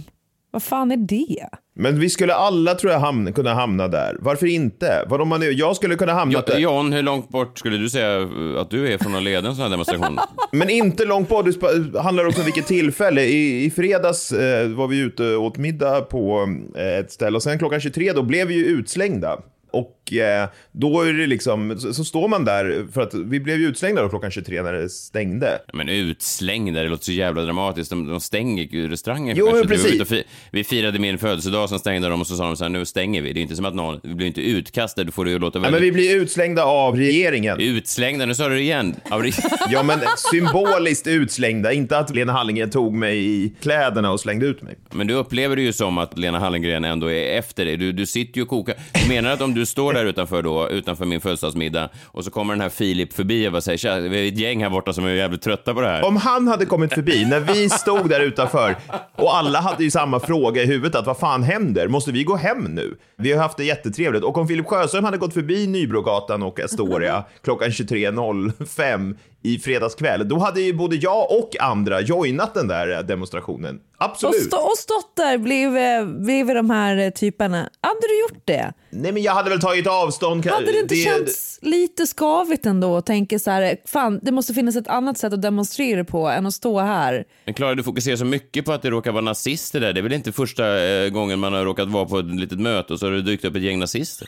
Vad 0.52 0.64
fan 0.64 0.92
är 0.92 0.98
det? 0.98 1.48
Men 1.76 2.00
vi 2.00 2.10
skulle 2.10 2.34
alla, 2.34 2.76
tror 2.76 2.92
jag, 2.92 3.00
hamna, 3.00 3.32
kunna 3.32 3.54
hamna 3.54 3.88
där. 3.88 4.18
Varför 4.20 4.48
inte? 4.48 5.06
Vad 5.08 5.22
om 5.22 5.28
man, 5.28 5.58
jag 5.58 5.76
skulle 5.76 5.96
kunna 5.96 6.14
hamna 6.14 6.34
Ja, 6.34 6.54
där. 6.54 6.60
John, 6.60 6.94
hur 6.94 7.02
långt 7.02 7.30
bort 7.30 7.60
skulle 7.60 7.78
du 7.78 7.90
säga 7.90 8.30
att 8.62 8.70
du 8.70 8.94
är 8.94 8.98
från 8.98 9.16
att 9.16 9.24
leda 9.24 9.50
en 9.50 9.56
sån 9.56 9.64
här 9.64 9.70
demonstration? 9.70 10.20
Men 10.52 10.70
inte 10.70 11.06
långt 11.06 11.30
på. 11.30 11.42
Det 11.42 12.00
handlar 12.00 12.26
också 12.26 12.40
om 12.40 12.46
vilket 12.46 12.68
tillfälle. 12.68 13.24
I, 13.24 13.66
i 13.66 13.72
fredags 13.72 14.32
eh, 14.32 14.68
var 14.70 14.88
vi 14.88 15.00
ute 15.00 15.36
och 15.36 15.44
åt 15.44 15.58
middag 15.58 16.02
på 16.02 16.48
eh, 16.76 16.98
ett 17.00 17.12
ställe 17.12 17.36
och 17.36 17.44
sen 17.44 17.60
klockan 17.60 17.80
23 17.80 18.14
då 18.14 18.24
blev 18.24 18.48
vi 18.48 18.54
ju 18.54 18.66
utslängda. 18.66 19.40
Och 19.72 19.97
eh, 20.14 20.50
då 20.72 21.02
är 21.02 21.14
det 21.14 21.28
liksom, 21.28 21.80
så, 21.80 21.94
så 21.94 22.04
står 22.06 22.28
man 22.28 22.46
där, 22.46 22.86
för 22.94 23.02
att 23.02 23.14
vi 23.14 23.40
blev 23.40 23.60
ju 23.60 23.68
utslängda 23.68 24.02
då 24.02 24.10
klockan 24.10 24.32
23 24.32 24.62
när 24.62 24.74
det 24.74 24.90
stängde. 24.90 25.60
Men 25.74 25.90
utslängda, 25.90 26.84
det 26.84 26.90
låter 26.90 27.06
så 27.06 27.12
jävla 27.12 27.42
dramatiskt. 27.42 27.90
De, 27.90 28.08
de 28.08 28.20
stänger 28.22 28.88
restaurangen. 28.90 29.38
Jo, 29.38 29.50
men 29.54 29.68
precis. 29.68 30.10
fi- 30.10 30.24
vi 30.52 30.64
firade 30.64 31.00
min 31.00 31.18
födelsedag, 31.18 31.70
sen 31.70 31.80
stängde 31.80 32.10
de 32.10 32.22
och 32.22 32.28
så 32.28 32.36
sa 32.36 32.44
de 32.44 32.56
så 32.58 32.64
här, 32.64 32.70
nu 32.70 32.86
stänger 32.86 33.22
vi. 33.22 33.34
Det 33.34 33.40
är 33.40 33.42
inte 33.42 33.56
som 33.56 33.66
att 33.66 33.76
någon, 33.76 34.00
vi 34.04 34.16
blir 34.16 34.28
inte 34.28 34.42
utkastade, 34.42 35.06
du 35.06 35.12
får 35.12 35.26
det 35.26 35.32
ju 35.32 35.40
låta 35.40 35.58
Ja, 35.60 35.62
väldigt... 35.62 35.82
men 35.82 35.86
vi 35.86 35.92
blir 35.92 36.16
utslängda 36.22 36.64
av 36.64 36.96
regeringen. 36.96 37.60
Utslängda, 37.60 38.26
nu 38.26 38.36
sa 38.36 38.50
du 38.50 38.56
det 38.56 38.62
igen. 38.62 38.96
Av 39.12 39.24
re- 39.24 39.44
Ja, 39.70 39.84
men 39.84 40.00
symboliskt 40.32 41.08
utslängda, 41.08 41.74
inte 41.74 41.98
att 41.98 42.16
Lena 42.16 42.32
Hallengren 42.34 42.70
tog 42.70 42.94
mig 42.94 43.26
i 43.26 43.54
kläderna 43.62 44.12
och 44.12 44.20
slängde 44.20 44.46
ut 44.46 44.62
mig. 44.62 44.76
Men 44.92 45.08
du 45.08 45.14
upplever 45.14 45.56
det 45.56 45.62
ju 45.62 45.74
som 45.74 45.98
att 45.98 46.18
Lena 46.18 46.40
Hallengren 46.40 46.84
ändå 46.86 47.12
är 47.12 47.38
efter 47.38 47.66
dig. 47.66 47.78
Du, 47.78 47.92
du 47.92 48.06
sitter 48.06 48.38
ju 48.38 48.44
och 48.44 48.50
kokar. 48.50 48.76
Du 49.04 49.10
menar 49.10 49.32
att 49.32 49.42
om 49.42 49.54
du 49.54 49.66
står 49.66 49.97
där 49.98 50.06
utanför 50.06 50.44
då, 50.44 50.70
utanför 50.70 51.06
min 51.06 51.22
födelsedagsmiddag 51.22 51.90
och 52.06 52.24
så 52.24 52.32
kommer 52.32 52.54
den 52.54 52.62
här 52.62 52.70
Filip 52.70 53.14
förbi 53.14 53.48
och 53.48 53.52
bara 53.52 53.62
säger 53.62 53.78
tja, 53.78 54.00
vi 54.00 54.28
är 54.28 54.28
ett 54.28 54.38
gäng 54.38 54.64
här 54.64 54.70
borta 54.70 54.94
som 54.94 55.06
är 55.06 55.10
jävligt 55.10 55.42
trötta 55.42 55.74
på 55.74 55.82
det 55.82 55.88
här. 55.88 56.06
Om 56.06 56.16
han 56.16 56.48
hade 56.48 56.66
kommit 56.66 56.94
förbi 56.94 57.26
när 57.26 57.40
vi 57.40 57.70
stod 57.70 58.10
där 58.10 58.20
utanför 58.20 58.76
och 59.16 59.38
alla 59.38 59.60
hade 59.60 59.84
ju 59.84 59.92
samma 59.92 60.20
fråga 60.20 60.64
i 60.64 60.66
huvudet 60.66 60.96
att 60.96 61.06
vad 61.06 61.18
fan 61.18 61.44
händer? 61.44 61.88
Måste 61.88 62.12
vi 62.12 62.24
gå 62.24 62.36
hem 62.36 62.64
nu? 62.64 62.98
Vi 63.18 63.32
har 63.32 63.42
haft 63.42 63.58
det 63.58 63.66
jättetrevligt 63.66 64.24
och 64.24 64.38
om 64.38 64.48
Filip 64.48 64.66
Sjöström 64.66 65.04
hade 65.04 65.18
gått 65.18 65.34
förbi 65.34 65.68
Nybrogatan 65.68 66.44
och 66.44 66.60
Astoria 66.60 67.24
klockan 67.44 67.70
23.05 67.70 69.16
i 69.44 69.60
fredags 69.60 69.96
kväll, 69.96 70.28
då 70.28 70.40
hade 70.40 70.62
ju 70.62 70.74
både 70.74 70.96
jag 70.96 71.32
och 71.32 71.50
andra 71.60 72.02
joinat 72.02 72.54
den 72.54 72.68
där 72.68 73.04
demonstrationen. 73.04 73.80
Och, 74.00 74.06
Absolut. 74.06 74.44
stå, 74.44 74.58
och 74.58 74.78
stått 74.78 75.16
där 75.16 75.38
bredvid, 75.38 76.22
bredvid 76.24 76.56
de 76.56 76.70
här 76.70 76.98
eh, 76.98 77.10
typerna. 77.10 77.70
Hade 77.82 78.00
du 78.02 78.22
gjort 78.22 78.42
det? 78.46 78.74
Nej, 78.90 79.12
men 79.12 79.24
jag 79.24 79.34
hade 79.34 79.50
väl 79.50 79.60
tagit 79.62 79.88
avstånd. 79.88 80.46
Hade 80.46 80.72
det 80.72 80.80
inte 80.80 80.96
känts 80.96 81.60
lite 81.62 82.08
skavigt 82.08 82.66
ändå 82.66 82.94
och 82.94 83.06
tänka 83.06 83.40
så 83.40 83.52
här, 83.52 83.78
fan 83.86 84.20
det 84.24 84.32
måste 84.32 84.54
finnas 84.54 84.76
ett 84.76 84.88
annat 84.88 85.18
sätt 85.18 85.34
att 85.34 85.42
demonstrera 85.42 86.04
på 86.04 86.28
än 86.28 86.46
att 86.46 86.54
stå 86.54 86.80
här. 86.80 87.26
Men 87.46 87.54
Klara, 87.54 87.76
du 87.76 87.84
fokuserar 87.84 88.16
så 88.16 88.26
mycket 88.26 88.66
på 88.66 88.74
att 88.74 88.82
det 88.82 88.90
råkar 88.90 89.12
vara 89.12 89.22
nazister 89.22 89.80
där. 89.80 89.94
Det 89.94 90.00
är 90.00 90.02
väl 90.02 90.14
inte 90.14 90.32
första 90.32 90.86
eh, 90.86 91.10
gången 91.10 91.40
man 91.40 91.54
har 91.54 91.66
råkat 91.66 91.88
vara 91.88 92.06
på 92.06 92.20
ett 92.20 92.26
litet 92.26 92.60
möte 92.60 92.94
och 92.94 93.00
så 93.00 93.06
har 93.06 93.12
det 93.12 93.22
dykt 93.22 93.46
upp 93.46 93.56
ett 93.56 93.62
gäng 93.62 93.80
nazister? 93.80 94.28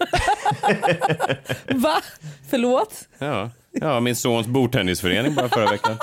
Va? 1.73 2.01
Förlåt? 2.49 2.93
Ja, 3.19 3.49
ja 3.71 3.99
min 3.99 4.15
sons 4.15 4.47
bordtennisförening 4.47 5.36
bara 5.36 5.49
förra 5.49 5.71
veckan. 5.71 5.97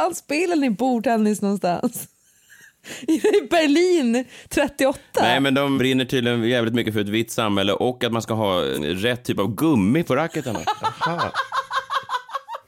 Fan 0.00 0.14
spelar 0.14 0.56
ni 0.56 0.70
bordtennis 0.70 1.42
någonstans? 1.42 2.08
I 3.08 3.20
Berlin 3.50 4.24
38? 4.48 4.98
Nej, 5.20 5.40
men 5.40 5.54
de 5.54 5.78
brinner 5.78 6.04
tydligen 6.04 6.44
jävligt 6.44 6.74
mycket 6.74 6.94
för 6.94 7.00
ett 7.00 7.08
vitt 7.08 7.30
samhälle 7.30 7.72
och 7.72 8.04
att 8.04 8.12
man 8.12 8.22
ska 8.22 8.34
ha 8.34 8.60
rätt 8.80 9.24
typ 9.24 9.38
av 9.38 9.54
gummi 9.54 10.02
på 10.02 10.16
racketarna. 10.16 10.60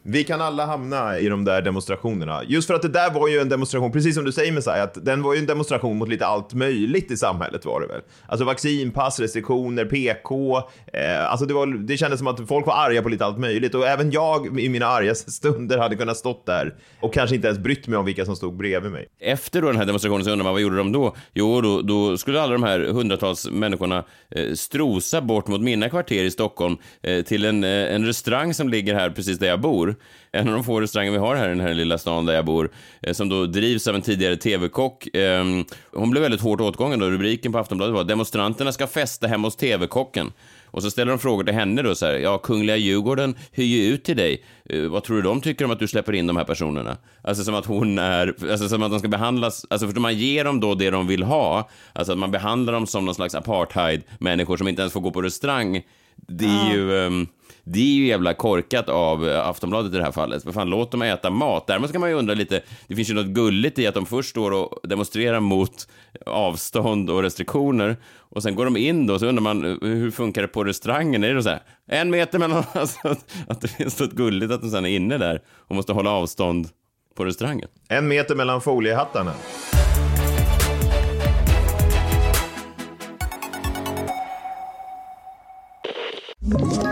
Vi 0.05 0.25
kan 0.25 0.41
alla 0.41 0.67
hamna 0.67 1.19
i 1.19 1.29
de 1.29 1.45
där 1.45 1.63
demonstrationerna. 1.63 2.43
Just 2.45 2.67
för 2.67 2.75
att 2.75 2.83
det 2.83 2.89
där 2.89 3.11
var 3.11 3.29
ju 3.29 3.39
en 3.39 3.49
demonstration, 3.49 3.93
precis 3.93 4.15
som 4.15 4.25
du 4.25 4.33
säger 4.33 4.53
Messiah, 4.53 4.83
att 4.83 5.05
den 5.05 5.23
var 5.23 5.35
ju 5.35 5.39
en 5.39 5.47
demonstration 5.47 5.99
mot 5.99 6.09
lite 6.09 6.27
allt 6.27 6.55
möjligt 6.55 7.11
i 7.11 7.17
samhället 7.17 7.65
var 7.65 7.81
det 7.81 7.87
väl. 7.87 8.01
Alltså 8.27 8.45
vaccinpass, 8.45 9.21
restriktioner, 9.21 9.85
PK, 9.85 10.57
eh, 10.93 11.31
alltså 11.31 11.47
det, 11.47 11.55
var, 11.55 11.67
det 11.67 11.97
kändes 11.97 12.19
som 12.19 12.27
att 12.27 12.49
folk 12.49 12.67
var 12.67 12.75
arga 12.75 13.03
på 13.03 13.09
lite 13.09 13.25
allt 13.25 13.39
möjligt 13.39 13.75
och 13.75 13.87
även 13.87 14.11
jag 14.11 14.61
i 14.61 14.69
mina 14.69 14.87
argaste 14.87 15.31
stunder 15.33 15.79
hade 15.79 15.97
kunnat 15.97 16.17
stått 16.17 16.47
där 16.47 16.75
och 17.01 17.15
kanske 17.15 17.37
inte 17.37 17.49
ens 17.49 17.61
brytt 17.61 17.87
mig 17.87 17.99
om 17.99 18.05
vilka 18.05 18.25
som 18.25 18.37
stod 18.37 18.57
bredvid 18.57 18.93
mig. 18.93 19.07
Efter 19.21 19.63
då 19.63 19.67
den 19.67 19.77
här 19.77 19.87
demonstrationen 19.87 20.25
så 20.25 20.31
undrar 20.31 20.45
man 20.45 20.53
vad 20.53 20.63
gjorde 20.63 20.77
de 20.77 20.93
då? 20.93 21.17
Jo, 21.35 21.61
då, 21.61 21.83
då 21.83 22.17
skulle 22.17 22.41
alla 22.41 22.53
de 22.53 22.63
här 22.63 22.81
hundratals 22.81 23.51
människorna 23.51 24.05
eh, 24.31 24.53
strosa 24.55 25.21
bort 25.21 25.49
mot 25.49 25.61
mina 25.61 25.89
kvarter 25.89 26.25
i 26.25 26.31
Stockholm 26.31 26.77
eh, 27.03 27.25
till 27.25 27.45
en, 27.45 27.65
eh, 27.65 27.95
en 27.95 28.07
restaurang 28.07 28.55
som 28.55 28.69
ligger 28.69 28.95
här 28.95 29.11
precis 29.11 29.39
där 29.39 29.47
jag 29.47 29.61
bor 29.61 29.92
bor, 29.93 30.41
en 30.41 30.49
av 30.49 30.55
de 30.55 30.65
få 30.65 30.81
restauranger 30.81 31.13
vi 31.13 31.19
har 31.19 31.37
här 31.37 31.47
i 31.47 31.49
den 31.49 31.61
här 31.61 31.75
lilla 31.75 31.99
stan 31.99 32.27
där 32.27 32.35
jag 32.35 32.45
bor, 32.45 32.71
eh, 33.03 33.13
som 33.13 33.29
då 33.29 33.47
drivs 33.47 33.87
av 33.87 33.95
en 33.95 34.03
tidigare 34.03 34.37
tv-kock. 34.37 35.17
Eh, 35.17 35.45
hon 35.93 36.11
blev 36.11 36.23
väldigt 36.23 36.41
hårt 36.41 36.61
åtgången 36.61 36.99
då. 36.99 37.11
Rubriken 37.11 37.53
på 37.53 37.59
Aftonbladet 37.59 37.95
var 37.95 38.05
“Demonstranterna 38.05 38.73
ska 38.73 38.87
festa 38.87 39.27
hemma 39.27 39.47
hos 39.47 39.57
tv-kocken”. 39.57 40.33
Och 40.73 40.83
så 40.83 40.91
ställer 40.91 41.13
de 41.13 41.19
frågor 41.19 41.45
till 41.45 41.55
henne 41.55 41.83
då 41.83 41.95
så 41.95 42.07
här, 42.07 42.13
ja, 42.13 42.39
Kungliga 42.39 42.77
Djurgården 42.77 43.35
hyr 43.53 43.65
ju 43.65 43.95
ut 43.95 44.05
till 44.05 44.17
dig. 44.17 44.45
Eh, 44.65 44.83
vad 44.83 45.05
tror 45.05 45.17
du 45.17 45.23
de 45.23 45.41
tycker 45.41 45.65
om 45.65 45.71
att 45.71 45.79
du 45.79 45.89
släpper 45.89 46.13
in 46.13 46.27
de 46.27 46.37
här 46.37 46.45
personerna? 46.45 46.97
Alltså 47.23 47.45
som 47.45 47.55
att 47.55 47.67
hon 47.67 47.99
är, 47.99 48.35
alltså 48.51 48.69
som 48.69 48.83
att 48.83 48.91
de 48.91 48.99
ska 48.99 49.09
behandlas, 49.09 49.67
alltså 49.71 49.89
för 49.89 50.01
man 50.01 50.19
ger 50.19 50.45
dem 50.45 50.61
då 50.61 50.75
det 50.75 50.91
de 50.91 51.07
vill 51.07 51.23
ha. 51.23 51.69
Alltså 51.93 52.13
att 52.13 52.19
man 52.19 52.31
behandlar 52.31 52.73
dem 52.73 52.87
som 52.87 53.05
någon 53.05 53.15
slags 53.15 53.35
apartheid-människor 53.35 54.57
som 54.57 54.69
inte 54.69 54.83
ens 54.83 54.93
får 54.93 55.01
gå 55.01 55.11
på 55.11 55.23
restaurang. 55.23 55.83
Det 56.17 56.45
är 56.45 56.75
ju... 56.75 57.07
ehm, 57.07 57.27
det 57.65 57.81
är 57.81 57.95
ju 57.95 58.07
jävla 58.07 58.35
korkat 58.35 58.89
av 58.89 59.29
eh, 59.29 59.49
Aftonbladet 59.49 59.95
i 59.95 59.97
det 59.97 60.05
här 60.05 60.13
fallet. 60.13 60.43
För 60.43 60.53
fan, 60.53 60.71
låt 60.71 60.91
dem 60.91 61.03
äta 61.03 61.31
mat. 61.31 61.67
Däremot 61.67 61.93
kan 61.93 62.01
man 62.01 62.11
ju 62.11 62.17
undra 62.17 62.35
lite, 62.35 62.63
det 62.87 62.97
finns 62.97 63.11
ju 63.11 63.15
något 63.15 63.27
gulligt 63.27 63.79
i 63.79 63.87
att 63.87 63.95
de 63.95 64.07
först 64.07 64.31
står 64.31 64.51
och 64.51 64.81
demonstrerar 64.83 65.41
mot 65.41 65.89
avstånd 66.27 67.11
och 67.11 67.23
restriktioner 67.23 67.97
och 68.19 68.43
sen 68.43 68.55
går 68.55 68.65
de 68.65 68.77
in 68.77 69.07
då, 69.07 69.19
så 69.19 69.27
undrar 69.27 69.43
man 69.43 69.65
eh, 69.65 69.77
hur 69.81 70.11
funkar 70.11 70.43
det 70.43 70.49
på 70.49 70.65
restaurangen? 70.65 71.25
Är 71.25 71.35
det 71.35 71.43
så 71.43 71.49
här, 71.49 71.63
en 71.87 72.11
meter 72.11 72.39
mellan, 72.39 72.65
alltså, 72.73 73.09
att, 73.09 73.35
att 73.49 73.61
det 73.61 73.69
finns 73.69 74.01
något 74.01 74.13
gulligt 74.13 74.53
att 74.53 74.61
de 74.61 74.71
sen 74.71 74.87
är 74.87 74.97
inne 74.97 75.19
där 75.19 75.43
och 75.49 75.77
måste 75.77 75.93
hålla 75.93 76.11
avstånd 76.11 76.69
på 77.17 77.25
restaurangen? 77.25 77.69
En 77.89 78.09
meter 78.09 78.35
mellan 78.35 78.61
foliehattarna. 78.61 79.33
you 86.45 86.92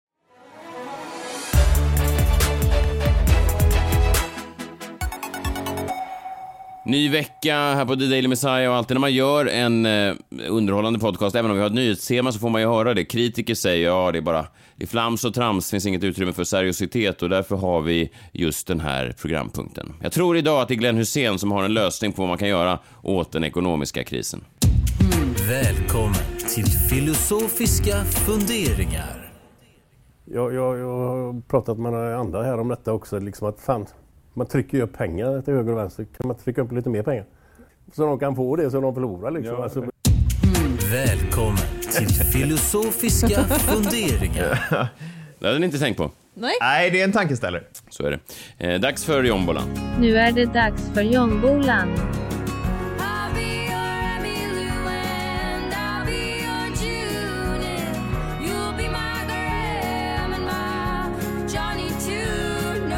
Ny 6.91 7.09
vecka 7.09 7.55
här 7.55 7.85
på 7.85 7.95
The 7.95 8.05
Daily 8.05 8.27
Messiah 8.27 8.71
och 8.71 8.75
alltid 8.75 8.95
när 8.95 8.99
man 9.01 9.13
gör 9.13 9.45
en 9.45 9.85
eh, 9.85 10.13
underhållande 10.47 10.99
podcast, 10.99 11.35
även 11.35 11.51
om 11.51 11.57
vi 11.57 11.61
har 11.61 11.67
ett 11.67 11.75
nyhetstema 11.75 12.31
så 12.31 12.39
får 12.39 12.49
man 12.49 12.61
ju 12.61 12.67
höra 12.67 12.93
det. 12.93 13.05
Kritiker 13.05 13.55
säger 13.55 13.87
ja, 13.87 14.11
det 14.11 14.17
är 14.17 14.21
bara 14.21 14.47
det 14.75 14.83
är 14.83 14.87
flams 14.87 15.25
och 15.25 15.33
trams, 15.33 15.71
finns 15.71 15.85
inget 15.85 16.03
utrymme 16.03 16.33
för 16.33 16.43
seriositet 16.43 17.21
och 17.23 17.29
därför 17.29 17.55
har 17.55 17.81
vi 17.81 18.11
just 18.31 18.67
den 18.67 18.79
här 18.79 19.15
programpunkten. 19.21 19.93
Jag 20.01 20.11
tror 20.11 20.37
idag 20.37 20.61
att 20.61 20.67
det 20.67 20.73
är 20.73 20.75
Glenn 20.75 20.97
Hussein 20.97 21.39
som 21.39 21.51
har 21.51 21.63
en 21.63 21.73
lösning 21.73 22.11
på 22.11 22.21
vad 22.21 22.29
man 22.29 22.37
kan 22.37 22.49
göra 22.49 22.79
åt 23.01 23.31
den 23.31 23.43
ekonomiska 23.43 24.03
krisen. 24.03 24.43
Välkommen 25.49 26.37
till 26.55 26.65
filosofiska 26.65 28.03
funderingar. 28.03 29.31
Jag, 30.25 30.53
jag, 30.53 30.79
jag 30.79 30.97
har 30.97 31.41
pratat 31.41 31.79
med 31.79 31.91
några 31.91 32.17
andra 32.17 32.43
här 32.43 32.59
om 32.59 32.67
detta 32.67 32.93
också, 32.93 33.19
liksom 33.19 33.47
att 33.47 33.59
fan, 33.59 33.85
man 34.33 34.47
trycker 34.47 34.77
ju 34.77 34.83
upp 34.83 34.97
pengar 34.97 35.41
till 35.41 35.53
höger 35.53 35.71
och 35.71 35.77
vänster. 35.77 36.03
Kan 36.17 36.27
man 36.27 36.37
trycka 36.37 36.61
upp 36.61 36.71
lite 36.71 36.89
mer 36.89 37.03
pengar? 37.03 37.25
Så 37.93 38.05
de 38.05 38.19
kan 38.19 38.35
få 38.35 38.55
det 38.55 38.71
som 38.71 38.81
de 38.81 38.93
förlorar 38.93 39.31
liksom. 39.31 39.61
Alltså, 39.61 39.85
Välkommen 40.91 41.57
till 41.97 42.07
filosofiska 42.09 43.43
funderingar. 43.43 44.59
Det 45.39 45.47
hade 45.47 45.59
ni 45.59 45.65
inte 45.65 45.79
tänkt 45.79 45.97
på. 45.97 46.11
Nej. 46.33 46.53
Nej, 46.61 46.91
det 46.91 46.99
är 46.99 47.03
en 47.03 47.11
tankeställare. 47.11 47.63
Så 47.89 48.05
är 48.05 48.11
det. 48.57 48.73
Eh, 48.73 48.79
dags 48.79 49.05
för 49.05 49.23
jombolan. 49.23 49.63
Nu 49.99 50.17
är 50.17 50.31
det 50.31 50.45
dags 50.45 50.89
för 50.93 51.01
jombolan. 51.01 51.87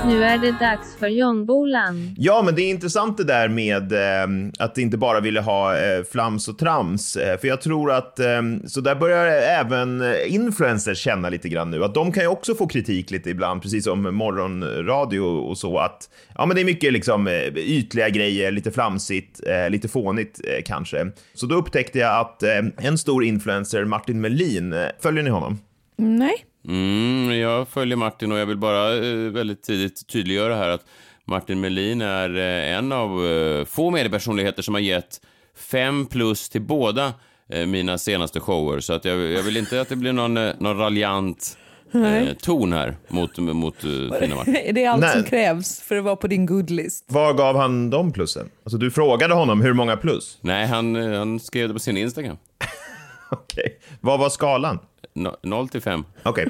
Nu 0.07 0.23
är 0.23 0.37
det 0.37 0.51
dags 0.51 0.95
för 0.99 1.07
jombolan. 1.07 2.15
Ja, 2.17 2.41
men 2.45 2.55
det 2.55 2.61
är 2.61 2.69
intressant 2.69 3.17
det 3.17 3.23
där 3.23 3.49
med 3.49 3.91
eh, 3.91 4.51
att 4.59 4.77
inte 4.77 4.97
bara 4.97 5.19
ville 5.19 5.41
ha 5.41 5.77
eh, 5.77 6.03
flams 6.11 6.47
och 6.47 6.57
trams. 6.57 7.15
Eh, 7.15 7.39
för 7.39 7.47
jag 7.47 7.61
tror 7.61 7.91
att, 7.91 8.19
eh, 8.19 8.41
så 8.67 8.81
där 8.81 8.95
börjar 8.95 9.25
även 9.27 10.03
influencers 10.27 10.97
känna 10.97 11.29
lite 11.29 11.49
grann 11.49 11.71
nu. 11.71 11.83
Att 11.83 11.93
de 11.93 12.11
kan 12.11 12.23
ju 12.23 12.29
också 12.29 12.55
få 12.55 12.67
kritik 12.67 13.11
lite 13.11 13.29
ibland, 13.29 13.61
precis 13.61 13.83
som 13.83 14.15
morgonradio 14.15 15.19
och 15.19 15.57
så. 15.57 15.77
Att 15.77 16.09
ja, 16.35 16.45
men 16.45 16.55
det 16.55 16.61
är 16.61 16.65
mycket 16.65 16.93
liksom 16.93 17.27
eh, 17.27 17.47
ytliga 17.57 18.09
grejer, 18.09 18.51
lite 18.51 18.71
flamsigt, 18.71 19.47
eh, 19.47 19.69
lite 19.69 19.87
fånigt 19.87 20.41
eh, 20.47 20.63
kanske. 20.65 21.11
Så 21.33 21.45
då 21.45 21.55
upptäckte 21.55 21.99
jag 21.99 22.19
att 22.19 22.43
eh, 22.43 22.87
en 22.87 22.97
stor 22.97 23.23
influencer, 23.23 23.85
Martin 23.85 24.21
Melin, 24.21 24.73
eh, 24.73 24.87
följer 25.01 25.23
ni 25.23 25.29
honom? 25.29 25.59
Nej. 25.97 26.45
Mm, 26.67 27.39
jag 27.39 27.67
följer 27.67 27.97
Martin 27.97 28.31
och 28.31 28.37
jag 28.37 28.45
vill 28.45 28.57
bara 28.57 28.95
eh, 28.97 29.13
väldigt 29.15 29.63
tidigt 29.63 30.07
tydliggöra 30.07 30.55
här 30.55 30.69
att 30.69 30.85
Martin 31.25 31.61
Melin 31.61 32.01
är 32.01 32.37
eh, 32.37 32.77
en 32.77 32.91
av 32.91 33.25
eh, 33.25 33.65
få 33.65 33.89
mediepersonligheter 33.91 34.61
som 34.61 34.73
har 34.73 34.81
gett 34.81 35.21
fem 35.57 36.05
plus 36.05 36.49
till 36.49 36.61
båda 36.61 37.13
eh, 37.49 37.65
mina 37.65 37.97
senaste 37.97 38.39
shower. 38.39 38.79
Så 38.79 38.93
att 38.93 39.05
jag, 39.05 39.17
jag 39.17 39.43
vill 39.43 39.57
inte 39.57 39.81
att 39.81 39.89
det 39.89 39.95
blir 39.95 40.13
någon, 40.13 40.37
eh, 40.37 40.53
någon 40.59 40.77
raljant 40.77 41.57
eh, 41.93 42.33
ton 42.33 42.73
här 42.73 42.97
mot, 43.07 43.37
mot 43.37 43.83
eh, 43.83 43.89
fina 44.19 44.35
Martin. 44.35 44.55
Är 44.55 44.73
det 44.73 44.85
allt 44.85 45.01
Nej. 45.01 45.13
som 45.13 45.23
krävs 45.23 45.81
för 45.81 45.95
att 45.95 46.03
vara 46.03 46.15
på 46.15 46.27
din 46.27 46.45
goodlist? 46.45 47.05
Var 47.07 47.33
gav 47.33 47.55
han 47.57 47.89
de 47.89 48.11
plussen? 48.11 48.49
Alltså 48.63 48.77
du 48.77 48.91
frågade 48.91 49.33
honom 49.33 49.61
hur 49.61 49.73
många 49.73 49.97
plus? 49.97 50.37
Nej, 50.41 50.67
han, 50.67 50.95
eh, 50.95 51.17
han 51.19 51.39
skrev 51.39 51.67
det 51.67 51.73
på 51.73 51.79
sin 51.79 51.97
Instagram. 51.97 52.37
Okej. 53.31 53.79
Vad 54.01 54.19
var 54.19 54.29
skalan? 54.29 54.79
No, 55.13 55.35
0 55.43 55.69
till 55.69 55.81
5. 55.81 56.03
Okej. 56.23 56.47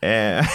Eh, 0.00 0.10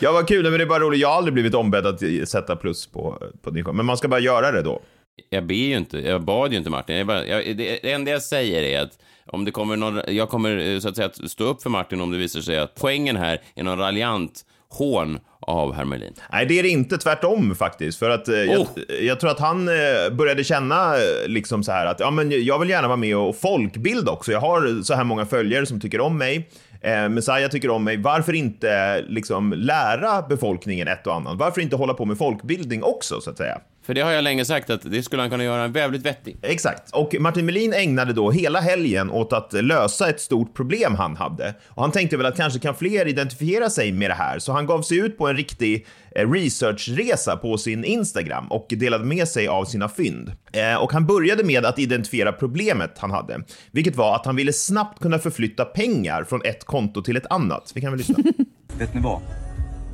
ja, 0.00 0.12
vad 0.12 0.28
kul, 0.28 0.42
men 0.42 0.52
det 0.52 0.62
är 0.62 0.66
bara 0.66 0.80
roligt. 0.80 1.00
Jag 1.00 1.08
har 1.08 1.16
aldrig 1.16 1.34
blivit 1.34 1.54
ombedd 1.54 1.86
att 1.86 2.28
sätta 2.28 2.56
plus 2.56 2.86
på, 2.86 3.22
på 3.42 3.50
din 3.50 3.64
show. 3.64 3.74
Men 3.74 3.86
man 3.86 3.96
ska 3.96 4.08
bara 4.08 4.20
göra 4.20 4.52
det 4.52 4.62
då. 4.62 4.82
Jag 5.30 5.46
ber 5.46 5.54
ju 5.54 5.76
inte, 5.76 5.98
jag 5.98 6.22
bad 6.22 6.52
ju 6.52 6.58
inte 6.58 6.70
Martin. 6.70 6.96
Jag 6.96 7.06
bara, 7.06 7.26
jag, 7.26 7.56
det, 7.56 7.78
det 7.82 7.92
enda 7.92 8.10
jag 8.10 8.22
säger 8.22 8.62
är 8.62 8.82
att 8.82 8.98
om 9.26 9.44
det 9.44 9.50
kommer 9.50 9.76
någon, 9.76 10.00
jag 10.08 10.28
kommer 10.28 10.58
eh, 10.58 10.78
så 10.78 10.88
att 10.88 10.96
säga 10.96 11.06
att 11.06 11.30
stå 11.30 11.44
upp 11.44 11.62
för 11.62 11.70
Martin 11.70 12.00
om 12.00 12.10
det 12.10 12.18
visar 12.18 12.40
sig 12.40 12.58
att 12.58 12.74
poängen 12.74 13.16
här 13.16 13.40
är 13.54 13.62
någon 13.62 13.78
raljant 13.78 14.42
hån 14.68 15.18
av 15.42 15.74
herr 15.74 15.84
Melin. 15.84 16.12
Nej, 16.32 16.46
det 16.46 16.58
är 16.58 16.62
det 16.62 16.68
inte. 16.68 16.98
Tvärtom 16.98 17.54
faktiskt. 17.54 17.98
För 17.98 18.10
att 18.10 18.28
eh, 18.28 18.34
jag, 18.34 18.60
Oh. 18.60 18.68
jag 19.00 19.20
tror 19.20 19.30
att 19.30 19.40
han 19.40 19.68
eh, 19.68 19.74
började 20.12 20.44
känna 20.44 20.94
eh, 20.96 21.00
liksom 21.26 21.62
så 21.64 21.72
här 21.72 21.86
att 21.86 22.00
ja, 22.00 22.10
men 22.10 22.44
jag 22.44 22.58
vill 22.58 22.70
gärna 22.70 22.88
vara 22.88 22.96
med 22.96 23.16
och 23.16 23.36
folkbilda 23.36 24.12
också. 24.12 24.32
Jag 24.32 24.40
har 24.40 24.82
så 24.82 24.94
här 24.94 25.04
många 25.04 25.26
följare 25.26 25.66
som 25.66 25.80
tycker 25.80 26.00
om 26.00 26.18
mig. 26.18 26.48
Eh, 26.80 27.08
Messiah 27.08 27.48
tycker 27.50 27.70
om 27.70 27.84
mig. 27.84 27.96
Varför 27.96 28.32
inte 28.32 29.02
liksom 29.08 29.52
lära 29.56 30.22
befolkningen 30.22 30.88
ett 30.88 31.06
och 31.06 31.14
annat? 31.14 31.38
Varför 31.38 31.60
inte 31.60 31.76
hålla 31.76 31.94
på 31.94 32.04
med 32.04 32.18
folkbildning 32.18 32.82
också, 32.82 33.20
så 33.20 33.30
att 33.30 33.36
säga? 33.36 33.60
För 33.86 33.94
det 33.94 34.00
har 34.00 34.10
jag 34.10 34.24
länge 34.24 34.44
sagt 34.44 34.70
att 34.70 34.82
det 34.90 35.02
skulle 35.02 35.22
han 35.22 35.30
kunna 35.30 35.44
göra 35.44 35.68
väldigt 35.68 36.02
vettigt. 36.06 36.38
Exakt. 36.42 36.90
Och 36.92 37.14
Martin 37.20 37.46
Melin 37.46 37.72
ägnade 37.72 38.12
då 38.12 38.30
hela 38.30 38.60
helgen 38.60 39.10
åt 39.10 39.32
att 39.32 39.52
lösa 39.52 40.08
ett 40.08 40.20
stort 40.20 40.54
problem 40.54 40.94
han 40.94 41.16
hade. 41.16 41.54
Och 41.68 41.82
han 41.82 41.90
tänkte 41.92 42.16
väl 42.16 42.26
att 42.26 42.36
kanske 42.36 42.58
kan 42.58 42.74
fler 42.74 43.08
identifiera 43.08 43.70
sig 43.70 43.92
med 43.92 44.10
det 44.10 44.14
här, 44.14 44.38
så 44.38 44.52
han 44.52 44.66
gav 44.66 44.82
sig 44.82 44.98
ut 44.98 45.18
på 45.18 45.28
en 45.28 45.36
riktig 45.36 45.86
eh, 46.16 46.30
researchresa 46.30 47.36
på 47.36 47.58
sin 47.58 47.84
Instagram 47.84 48.46
och 48.52 48.66
delade 48.70 49.04
med 49.04 49.28
sig 49.28 49.48
av 49.48 49.64
sina 49.64 49.88
fynd. 49.88 50.32
Eh, 50.52 50.74
Och 50.82 50.92
han 50.92 51.06
började 51.06 51.44
med 51.44 51.64
att 51.66 51.78
identifiera 51.78 52.32
problemet 52.32 52.98
han 52.98 53.10
hade, 53.10 53.40
vilket 53.70 53.96
var 53.96 54.16
att 54.16 54.26
han 54.26 54.36
ville 54.36 54.52
snabbt 54.52 55.02
kunna 55.02 55.18
förflytta 55.18 55.64
pengar 55.64 56.24
från 56.24 56.40
ett 56.44 56.64
konto 56.64 57.02
till 57.02 57.16
ett 57.16 57.26
annat. 57.30 57.72
Vi 57.74 57.80
kan 57.80 57.90
väl 57.90 57.98
lyssna. 57.98 58.18
Vet 58.78 58.94
ni 58.94 59.00
vad? 59.00 59.20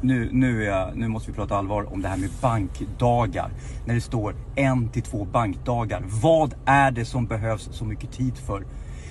Nu, 0.00 0.28
nu, 0.32 0.62
är 0.62 0.66
jag, 0.66 0.96
nu 0.96 1.08
måste 1.08 1.30
vi 1.30 1.36
prata 1.36 1.56
allvar 1.56 1.92
om 1.92 2.02
det 2.02 2.08
här 2.08 2.16
med 2.16 2.30
bankdagar. 2.42 3.50
När 3.86 3.94
det 3.94 4.00
står 4.00 4.34
en 4.56 4.88
till 4.88 5.02
två 5.02 5.24
bankdagar. 5.24 6.02
Vad 6.22 6.54
är 6.64 6.90
det 6.90 7.04
som 7.04 7.26
behövs 7.26 7.68
så 7.72 7.84
mycket 7.84 8.12
tid 8.12 8.38
för? 8.38 8.64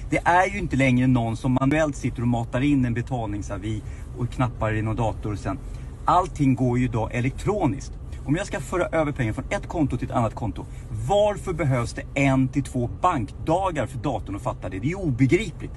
Det 0.10 0.18
är 0.18 0.48
ju 0.48 0.60
inte 0.60 0.76
längre 0.76 1.08
någon 1.08 1.38
som 1.38 1.58
manuellt 1.62 1.96
sitter 1.96 2.22
och 2.22 2.28
matar 2.28 2.62
in 2.62 2.86
en 2.86 2.94
betalningsavi 2.94 3.84
och 4.18 4.30
knappar 4.30 4.74
i 4.74 4.82
någon 4.82 4.96
dator 4.96 5.36
sen. 5.36 5.60
Allting 6.06 6.56
går 6.56 6.80
ju 6.80 6.86
idag 6.86 7.10
elektroniskt. 7.14 7.94
Om 8.26 8.36
jag 8.36 8.48
ska 8.48 8.60
föra 8.60 8.88
över 8.88 9.12
pengar 9.12 9.34
från 9.34 9.46
ett 9.50 9.68
konto 9.68 9.98
till 9.98 10.10
ett 10.10 10.16
annat 10.16 10.36
konto. 10.36 10.66
Varför 11.08 11.54
behövs 11.54 11.94
det 11.94 12.04
en 12.14 12.48
till 12.48 12.64
två 12.64 12.90
bankdagar 13.02 13.86
för 13.86 13.98
datorn 13.98 14.36
att 14.36 14.42
fatta 14.42 14.70
det? 14.70 14.80
Det 14.80 14.92
är 14.92 15.00
obegripligt. 15.00 15.74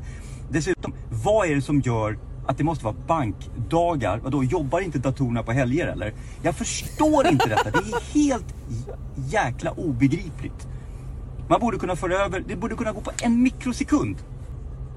Dessutom, 0.50 0.94
vad 1.24 1.48
är 1.48 1.54
det 1.54 1.62
som 1.62 1.80
gör 1.80 2.18
att 2.50 2.58
det 2.58 2.64
måste 2.64 2.84
vara 2.84 2.96
bankdagar. 3.06 4.18
Vadå, 4.18 4.44
jobbar 4.44 4.80
inte 4.80 4.98
datorerna 4.98 5.42
på 5.42 5.52
helger 5.52 5.86
eller? 5.86 6.12
Jag 6.42 6.56
förstår 6.56 7.26
inte 7.26 7.48
detta. 7.48 7.70
Det 7.70 7.78
är 7.78 8.14
helt 8.14 8.54
jäkla 9.30 9.70
obegripligt. 9.70 10.66
Man 11.48 11.60
borde 11.60 11.78
kunna 11.78 11.96
föra 11.96 12.24
över, 12.24 12.44
det 12.48 12.56
borde 12.56 12.74
kunna 12.74 12.92
gå 12.92 13.00
på 13.00 13.10
en 13.22 13.42
mikrosekund. 13.42 14.16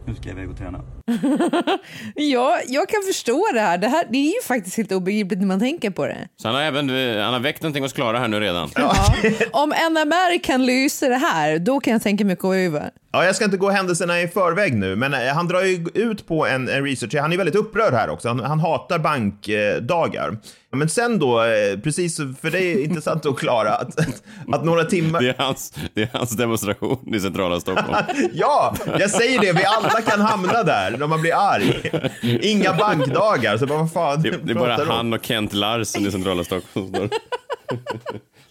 Nu 0.06 0.16
ska 0.16 0.30
jag 0.30 0.38
iväg 0.38 0.50
och 0.50 0.58
träna. 0.58 0.82
Ja, 2.16 2.60
jag 2.68 2.89
kan 2.89 3.02
förstå 3.08 3.48
det 3.54 3.60
här. 3.60 3.78
Det, 3.78 3.88
här. 3.88 4.06
det 4.10 4.18
är 4.18 4.36
ju 4.36 4.42
faktiskt 4.48 4.78
helt 4.78 4.92
obegripligt 4.92 5.39
när 5.39 5.48
man 5.48 5.60
tänker 5.60 5.89
på 5.89 6.06
det. 6.06 6.28
Så 6.42 6.48
han 6.48 6.56
har 6.56 6.63
även 6.63 6.89
han 7.20 7.34
har 7.34 7.39
väckt 7.39 7.62
någonting 7.62 7.84
hos 7.84 7.94
Klara 7.94 8.20
här 8.20 8.28
nu 8.28 8.39
redan. 8.39 8.70
Om 9.52 9.70
NMR 9.70 10.44
kan 10.44 10.66
lösa 10.66 11.10
det 11.10 11.16
här, 11.18 11.60
då 11.60 11.80
kan 11.80 11.94
jag 11.94 12.02
tänka 12.02 12.26
mig 12.26 12.34
att 12.34 12.39
gå 12.39 12.54
över. 12.54 12.92
Ja, 13.15 13.26
jag 13.26 13.36
ska 13.36 13.45
inte 13.45 13.58
gå 13.58 13.69
händelserna 13.69 14.21
i 14.21 14.28
förväg 14.28 14.73
nu, 14.76 14.95
men 14.95 15.13
eh, 15.13 15.34
han 15.34 15.47
drar 15.47 15.62
ju 15.62 15.86
ut 15.93 16.28
på 16.28 16.47
en, 16.47 16.69
en 16.69 16.84
research. 16.84 17.15
Han 17.15 17.34
är 17.34 17.38
väldigt 17.38 17.56
upprörd 17.56 17.93
här 17.93 18.10
också. 18.10 18.28
Han, 18.28 18.39
han 18.39 18.60
hatar 18.60 18.99
bankdagar. 18.99 20.38
Men 20.71 20.89
sen 20.89 21.19
då, 21.19 21.43
eh, 21.43 21.80
precis 21.80 22.17
för 22.17 22.52
det 22.52 22.60
är 22.60 22.84
intressant 22.84 23.26
att 23.26 23.38
klara 23.38 23.69
att, 23.69 23.99
att 24.54 24.65
några 24.65 24.84
timmar... 24.84 25.21
Det 25.21 25.30
är 25.30 25.36
hans, 25.38 25.73
det 25.93 26.02
är 26.02 26.10
hans 26.13 26.32
demonstration 26.32 27.15
i 27.15 27.19
centrala 27.19 27.60
Stockholm. 27.60 27.97
ja, 28.34 28.76
jag 28.99 29.10
säger 29.10 29.39
det. 29.39 29.54
Vi 29.54 29.65
alla 29.65 30.02
kan 30.02 30.21
hamna 30.21 30.63
där 30.63 30.97
när 30.97 31.08
man 31.08 31.21
blir 31.21 31.34
arg. 31.36 31.91
Inga 32.41 32.73
bankdagar. 32.73 33.58
Så 33.58 33.65
bara, 33.65 33.80
vad 33.80 33.91
fan 33.91 34.21
Det, 34.21 34.30
det 34.43 34.52
är 34.52 34.56
bara 34.56 34.86
han 34.86 35.13
och 35.13 35.26
Kent 35.26 35.54
Larsen 35.54 36.08
i 36.08 36.12
centrala 36.12 36.43
Stockholm. 36.43 36.93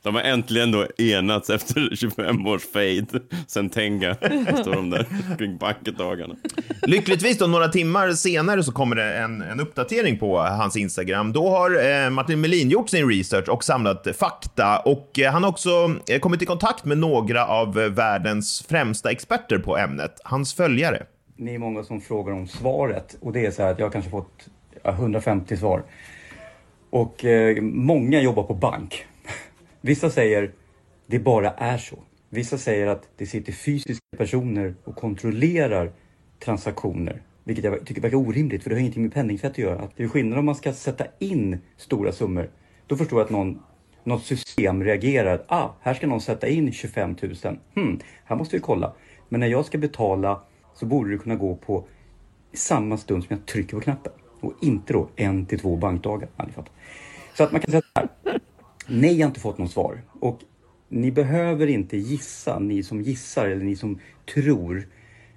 De 0.03 0.15
har 0.15 0.23
äntligen 0.23 0.71
då 0.73 0.87
enats 0.99 1.51
efter 1.51 1.97
25 1.97 2.47
års 2.47 2.63
fade. 2.73 3.07
Sen 3.47 3.71
Tenga 3.71 4.15
står 4.61 4.75
de 4.75 4.91
där 4.91 5.07
kring 5.39 5.57
bankdagarna. 5.57 6.35
Lyckligtvis 6.83 7.39
då, 7.39 7.47
några 7.47 7.69
timmar 7.69 8.13
senare 8.13 8.63
så 8.63 8.73
kommer 8.73 8.97
det 8.97 9.15
en, 9.19 9.43
en 9.43 9.61
uppdatering 9.61 10.19
på 10.19 10.39
hans 10.39 10.77
Instagram. 10.77 11.33
Då 11.33 11.51
har 11.51 12.05
eh, 12.05 12.11
Martin 12.11 12.41
Melin 12.41 12.71
gjort 12.71 12.91
sin 12.91 13.09
research 13.09 13.49
och 13.49 13.65
samlat 13.65 14.07
fakta 14.19 14.79
och 14.79 15.19
eh, 15.19 15.33
han 15.33 15.43
har 15.43 15.51
också 15.51 15.95
eh, 16.09 16.19
kommit 16.21 16.43
i 16.43 16.47
kontakt 16.47 16.85
med 16.85 16.99
några 16.99 17.47
av 17.47 17.81
eh, 17.81 17.89
världens 17.89 18.67
främsta 18.69 19.11
experter 19.11 19.59
på 19.59 19.77
ämnet, 19.79 20.21
hans 20.25 20.55
följare. 20.55 21.07
Ni 21.37 21.55
är 21.55 21.59
många 21.59 21.85
som 21.85 22.01
frågar 22.01 22.33
om 22.33 22.49
svaret 22.49 23.17
och 23.21 23.33
det 23.33 23.47
är 23.47 23.51
så 23.51 23.63
här 23.63 23.71
att 23.71 23.79
jag 23.79 23.87
har 23.87 23.91
kanske 23.93 24.11
fått 24.11 24.49
ja, 24.83 24.91
150 24.91 25.57
svar. 25.57 25.83
Och 26.91 27.25
eh, 27.25 27.63
många 27.63 28.21
jobbar 28.21 28.43
på 28.43 28.55
bank. 28.55 29.07
Vissa 29.85 30.11
säger 30.11 30.53
det 31.07 31.19
bara 31.19 31.51
är 31.51 31.79
så. 31.79 31.99
Vissa 32.29 32.59
säger 32.59 32.87
att 32.87 33.09
det 33.17 33.27
sitter 33.27 33.53
fysiska 33.53 34.17
personer 34.17 34.75
och 34.85 34.97
kontrollerar 34.97 35.93
transaktioner. 36.45 37.23
Vilket 37.45 37.65
jag 37.65 37.87
tycker 37.87 38.01
verkar 38.01 38.17
orimligt 38.17 38.63
för 38.63 38.71
det 38.71 38.77
har 38.77 38.81
ingenting 38.81 39.03
med 39.03 39.15
penningtvätt 39.15 39.51
att 39.51 39.59
göra. 39.59 39.81
Att 39.81 39.97
det 39.97 40.05
är 40.05 40.09
skillnad 40.09 40.39
om 40.39 40.45
man 40.45 40.55
ska 40.55 40.73
sätta 40.73 41.05
in 41.19 41.59
stora 41.77 42.13
summor. 42.13 42.51
Då 42.87 42.97
förstår 42.97 43.19
jag 43.19 43.25
att 43.25 43.31
någon, 43.31 43.63
något 44.05 44.25
system 44.25 44.85
reagerar. 44.85 45.45
Ah, 45.49 45.69
här 45.81 45.95
ska 45.95 46.07
någon 46.07 46.21
sätta 46.21 46.49
in 46.49 46.73
25 46.73 47.17
000. 47.23 47.59
Hmm, 47.75 48.01
här 48.25 48.37
måste 48.37 48.57
vi 48.57 48.61
kolla. 48.61 48.93
Men 49.29 49.41
när 49.41 49.47
jag 49.47 49.65
ska 49.65 49.79
betala 49.79 50.43
så 50.75 50.87
borde 50.87 51.11
det 51.11 51.19
kunna 51.19 51.37
gå 51.37 51.57
på 51.57 51.85
samma 52.53 52.97
stund 52.97 53.25
som 53.25 53.37
jag 53.37 53.47
trycker 53.47 53.77
på 53.77 53.81
knappen. 53.81 54.13
Och 54.41 54.53
inte 54.61 54.93
då 54.93 55.09
en 55.17 55.47
till 55.47 55.59
två 55.59 55.77
bankdagar. 55.77 56.29
Så 57.35 57.45
att 57.45 57.53
man 57.53 57.61
kan 57.61 57.71
säga 57.71 57.83
så 57.95 58.01
här. 58.25 58.42
Nej, 58.93 59.19
jag 59.19 59.27
har 59.27 59.31
inte 59.31 59.41
fått 59.41 59.59
något 59.59 59.71
svar. 59.71 60.03
Och 60.21 60.41
ni 60.89 61.11
behöver 61.11 61.67
inte 61.67 61.97
gissa, 61.97 62.59
ni 62.59 62.83
som 62.83 63.03
gissar 63.03 63.47
eller 63.47 63.65
ni 63.65 63.77
som 63.77 63.99
tror. 64.35 64.89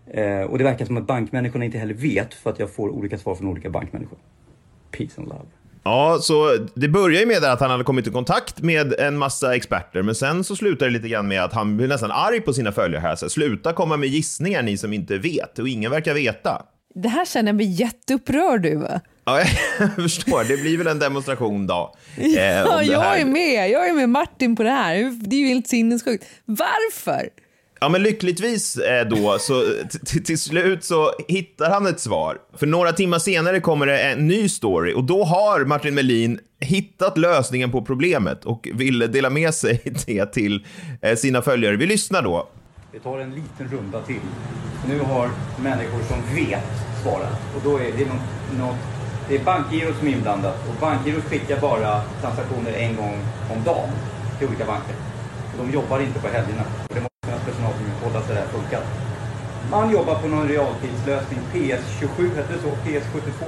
Eh, 0.07 0.41
och 0.41 0.57
det 0.57 0.63
verkar 0.63 0.85
som 0.85 0.97
att 0.97 1.07
bankmänniskorna 1.07 1.65
inte 1.65 1.77
heller 1.77 1.93
vet 1.93 2.33
för 2.33 2.49
att 2.49 2.59
jag 2.59 2.69
får 2.69 2.89
olika 2.89 3.17
svar 3.17 3.35
från 3.35 3.47
olika 3.47 3.69
bankmänniskor. 3.69 4.17
Peace 4.91 5.21
and 5.21 5.27
love. 5.27 5.45
Ja, 5.83 6.17
så 6.21 6.57
det 6.73 6.87
börjar 6.87 7.19
ju 7.19 7.25
med 7.25 7.43
att 7.43 7.59
han 7.59 7.71
hade 7.71 7.83
kommit 7.83 8.07
i 8.07 8.11
kontakt 8.11 8.61
med 8.61 8.93
en 8.93 9.17
massa 9.17 9.55
experter, 9.55 10.01
men 10.01 10.15
sen 10.15 10.43
så 10.43 10.55
slutar 10.55 10.85
det 10.85 10.91
lite 10.91 11.09
grann 11.09 11.27
med 11.27 11.43
att 11.43 11.53
han 11.53 11.77
blir 11.77 11.87
nästan 11.87 12.11
arg 12.11 12.41
på 12.41 12.53
sina 12.53 12.71
följare 12.71 13.01
här. 13.01 13.15
Så 13.15 13.29
sluta 13.29 13.73
komma 13.73 13.97
med 13.97 14.09
gissningar 14.09 14.63
ni 14.63 14.77
som 14.77 14.93
inte 14.93 15.17
vet, 15.17 15.59
och 15.59 15.69
ingen 15.69 15.91
verkar 15.91 16.13
veta. 16.13 16.65
Det 16.95 17.09
här 17.09 17.25
känner 17.25 17.49
jag 17.49 17.55
mig 17.55 17.71
jätteupprörd 17.71 18.65
över. 18.65 19.01
Ja, 19.25 19.39
jag 19.79 19.95
förstår. 19.95 20.43
Det 20.43 20.57
blir 20.57 20.77
väl 20.77 20.87
en 20.87 20.99
demonstration 20.99 21.67
då. 21.67 21.95
eh, 22.17 22.27
Ja, 22.43 22.83
jag 22.83 23.19
är 23.19 23.25
med. 23.25 23.69
Jag 23.69 23.89
är 23.89 23.93
med 23.93 24.09
Martin 24.09 24.55
på 24.55 24.63
det 24.63 24.69
här. 24.69 24.95
Det 25.27 25.35
är 25.35 25.39
ju 25.39 25.47
helt 25.47 25.67
sinnessjukt. 25.67 26.25
Varför? 26.45 27.29
Ja, 27.79 27.89
men 27.89 28.03
lyckligtvis 28.03 28.77
eh, 28.77 29.07
då, 29.07 29.37
så 29.39 29.63
till 30.25 30.39
slut 30.39 30.83
så 30.83 31.11
hittar 31.27 31.69
han 31.69 31.87
ett 31.87 31.99
svar. 31.99 32.37
För 32.57 32.67
några 32.67 32.93
timmar 32.93 33.19
senare 33.19 33.59
kommer 33.59 33.85
det 33.85 33.99
en 33.99 34.27
ny 34.27 34.49
story 34.49 34.93
och 34.93 35.03
då 35.03 35.23
har 35.23 35.65
Martin 35.65 35.95
Melin 35.95 36.39
hittat 36.59 37.17
lösningen 37.17 37.71
på 37.71 37.81
problemet 37.81 38.45
och 38.45 38.67
vill 38.73 38.99
dela 38.99 39.29
med 39.29 39.53
sig 39.53 39.81
det 40.05 40.25
till 40.25 40.65
eh, 41.01 41.15
sina 41.15 41.41
följare. 41.41 41.75
Vi 41.75 41.85
lyssnar 41.85 42.21
då. 42.21 42.47
Vi 42.91 42.99
tar 42.99 43.19
en 43.19 43.29
liten 43.29 43.77
runda 43.77 44.01
till. 44.01 44.19
Nu 44.89 44.99
har 44.99 45.29
människor 45.63 45.99
som 46.07 46.35
vet 46.35 46.63
svarat. 47.03 47.39
Och 47.55 47.61
då 47.63 47.77
är 47.77 47.91
det 47.97 48.05
något, 48.05 48.57
något 48.59 48.75
det 49.27 49.35
är 49.35 49.43
bankgirot 49.43 49.97
som 49.97 50.07
är 50.07 50.11
inblandat. 50.11 50.57
Och 50.69 50.75
bankgirot 50.81 51.23
skickar 51.23 51.59
bara 51.61 52.01
transaktioner 52.21 52.71
en 52.71 52.95
gång 52.95 53.19
om 53.53 53.63
dagen 53.63 53.89
till 54.37 54.47
olika 54.47 54.65
banker. 54.65 54.95
Och 55.51 55.65
de 55.65 55.73
jobbar 55.73 55.99
inte 55.99 56.19
på 56.19 56.27
helgerna. 56.27 56.63
Och 56.89 56.95
det 56.95 57.01
måste 57.01 57.25
finnas 57.25 57.43
personal 57.45 57.73
som 57.73 57.85
kollar 58.03 58.21
så 58.21 58.33
det 58.33 58.39
här 58.39 58.47
funkar. 58.47 58.81
Man 59.71 59.91
jobbar 59.91 60.15
på 60.15 60.27
någon 60.27 60.47
realtidslösning. 60.47 61.39
PS27 61.53 62.35
hette 62.35 62.53
det 62.53 62.61
så? 62.61 62.71
PS72. 62.85 63.41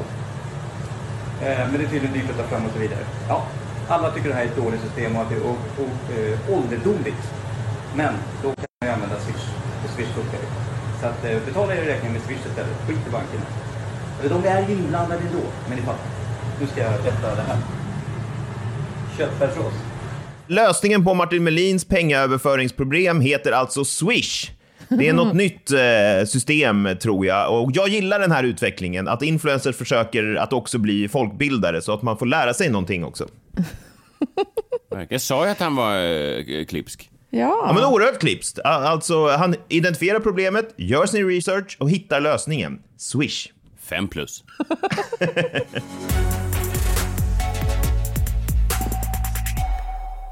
Eh, 1.42 1.58
men 1.70 1.78
det 1.78 1.84
är 1.86 1.90
tydligen 1.90 2.14
dyrt 2.14 2.30
att 2.30 2.38
ta 2.38 2.44
fram 2.44 2.66
och 2.66 2.72
så 2.74 2.80
vidare. 2.80 3.04
Ja, 3.30 3.44
alla 3.88 4.12
tycker 4.12 4.30
det 4.30 4.36
här 4.36 4.42
är 4.42 4.48
ett 4.48 4.56
dåligt 4.56 4.82
system 4.82 5.16
och 5.16 5.22
att 5.22 5.30
det 5.30 5.36
är 5.36 5.42
eh, 5.42 6.56
ålderdomligt. 6.56 7.24
Men 7.96 8.14
då 8.44 8.50
kan 8.50 8.66
man 8.82 8.90
ju 8.90 8.94
använda 8.96 9.20
Swish. 9.20 9.46
Och 9.84 9.90
Swish 9.96 10.12
funkar 10.18 10.38
ju. 10.38 10.48
Så 11.02 11.06
att 11.08 11.26
eh, 11.26 11.46
betala 11.46 11.76
er 11.76 11.82
räkning 11.82 12.12
med 12.14 12.22
Swish 12.22 12.46
istället. 12.50 12.78
Skit 12.88 13.08
i 13.08 13.12
bankerna. 13.12 13.67
Eller 14.20 14.30
de 14.30 14.48
är 14.48 14.70
ju 14.70 14.74
inblandade 14.76 15.22
ändå. 15.22 15.44
Men 15.68 15.78
ni 15.78 15.84
fattar. 15.84 16.06
Nu 16.62 16.68
ska 16.68 16.82
jag 16.82 16.92
berätta 17.04 17.36
det 17.36 17.42
här. 17.42 17.58
Köttfärssås. 19.18 19.74
Lösningen 20.48 21.04
på 21.04 21.14
Martin 21.14 21.44
Melins 21.44 21.86
pengaöverföringsproblem 21.86 23.22
heter 23.22 23.52
alltså 23.52 23.86
Swish. 23.86 24.52
Det 24.90 25.08
är 25.08 25.14
något 25.14 25.34
nytt 25.44 25.72
eh, 25.72 26.26
system 26.26 26.90
tror 27.02 27.26
jag 27.26 27.64
och 27.64 27.72
jag 27.74 27.90
gillar 27.90 28.20
den 28.20 28.32
här 28.32 28.44
utvecklingen 28.44 29.08
att 29.08 29.22
influencers 29.22 29.76
försöker 29.76 30.36
att 30.36 30.54
också 30.54 30.78
bli 30.78 31.08
folkbildare 31.08 31.82
så 31.82 31.94
att 31.94 32.02
man 32.02 32.18
får 32.18 32.26
lära 32.26 32.54
sig 32.54 32.70
någonting 32.70 33.06
också. 33.06 33.28
Jag 35.10 35.22
sa 35.22 35.46
ju 35.46 35.52
att 35.52 35.60
han 35.60 35.76
var 35.76 35.98
eh, 35.98 36.66
klipsk. 36.66 37.10
Ja. 37.30 37.40
Ja, 37.68 37.74
men 37.74 37.84
oerhört 37.84 38.20
klipskt. 38.20 38.60
Alltså, 38.60 39.28
han 39.28 39.56
identifierar 39.70 40.20
problemet, 40.20 40.74
gör 40.78 41.06
sin 41.06 41.28
research 41.28 41.78
och 41.80 41.90
hittar 41.90 42.22
lösningen. 42.22 42.80
Swish. 42.98 43.48
Fem 43.88 44.10
plus. 44.10 44.44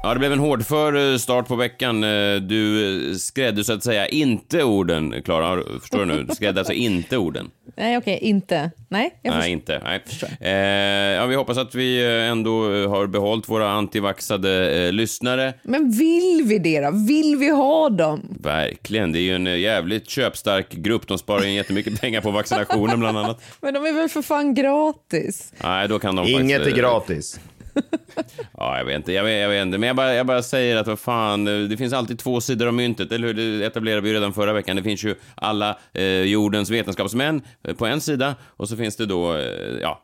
Ja, 0.06 0.12
det 0.14 0.18
blev 0.18 0.32
en 0.32 0.38
hårdför 0.38 1.12
eh, 1.12 1.18
start 1.18 1.48
på 1.48 1.56
veckan. 1.56 2.04
Eh, 2.04 2.36
Du 2.36 2.94
eh, 3.10 3.14
skrädde 3.14 3.64
så 3.64 3.72
att 3.72 3.84
säga 3.84 4.08
inte 4.08 4.62
orden, 4.64 5.22
Klara. 5.24 5.62
Förstår 5.80 5.98
du 5.98 6.04
nu? 6.04 6.22
Du 6.22 6.34
skrädde 6.34 6.60
alltså 6.60 6.72
inte 6.72 7.16
orden. 7.16 7.50
Nej, 7.76 7.98
okej, 7.98 8.18
inte. 8.22 8.70
Nej, 8.88 9.14
jag 9.22 9.30
Nej, 9.30 9.40
förstår. 9.40 9.52
inte. 9.52 9.80
Nej. 9.84 10.52
Eh, 10.52 11.14
ja, 11.14 11.26
vi 11.26 11.34
hoppas 11.34 11.58
att 11.58 11.74
vi 11.74 12.04
ändå 12.30 12.62
har 12.88 13.06
behållit 13.06 13.48
våra 13.48 13.70
antivaxade 13.70 14.84
eh, 14.86 14.92
lyssnare. 14.92 15.54
Men 15.62 15.90
vill 15.90 16.42
vi 16.44 16.58
det 16.58 16.80
då? 16.80 16.90
Vill 16.90 17.36
vi 17.36 17.50
ha 17.50 17.88
dem? 17.88 18.36
Verkligen. 18.40 19.12
Det 19.12 19.18
är 19.18 19.22
ju 19.22 19.34
en 19.34 19.60
jävligt 19.60 20.10
köpstark 20.10 20.72
grupp. 20.72 21.06
De 21.08 21.18
sparar 21.18 21.44
in 21.46 21.54
jättemycket 21.54 22.00
pengar 22.00 22.20
på 22.20 22.30
vaccinationen 22.30 23.00
bland 23.00 23.18
annat. 23.18 23.42
Men 23.60 23.74
de 23.74 23.86
är 23.86 23.92
väl 23.92 24.08
för 24.08 24.22
fan 24.22 24.54
gratis? 24.54 25.52
Nej, 25.62 25.88
då 25.88 25.98
kan 25.98 26.16
de 26.16 26.26
Inget 26.28 26.56
faktiskt, 26.58 26.76
är 26.78 26.82
eh, 26.84 26.90
gratis. 26.90 27.40
Ja, 28.58 28.78
jag 28.78 28.84
vet 28.84 28.96
inte. 28.96 29.12
Jag 29.12 29.24
vet, 29.24 29.40
jag 29.40 29.48
vet 29.48 29.62
inte. 29.62 29.78
Men 29.78 29.86
jag 29.86 29.96
bara, 29.96 30.14
jag 30.14 30.26
bara 30.26 30.42
säger 30.42 30.76
att 30.76 30.86
vad 30.86 30.98
fan, 30.98 31.44
det 31.44 31.76
finns 31.76 31.92
alltid 31.92 32.18
två 32.18 32.40
sidor 32.40 32.66
av 32.66 32.74
myntet, 32.74 33.12
eller 33.12 33.26
hur? 33.26 33.34
Det 33.34 33.66
etablerade 33.66 34.00
vi 34.00 34.08
ju 34.08 34.14
redan 34.14 34.32
förra 34.32 34.52
veckan. 34.52 34.76
Det 34.76 34.82
finns 34.82 35.04
ju 35.04 35.14
alla 35.34 35.78
eh, 35.92 36.04
jordens 36.04 36.70
vetenskapsmän 36.70 37.42
eh, 37.68 37.74
på 37.74 37.86
en 37.86 38.00
sida 38.00 38.34
och 38.44 38.68
så 38.68 38.76
finns 38.76 38.96
det 38.96 39.06
då, 39.06 39.34
eh, 39.36 39.44
ja, 39.82 40.02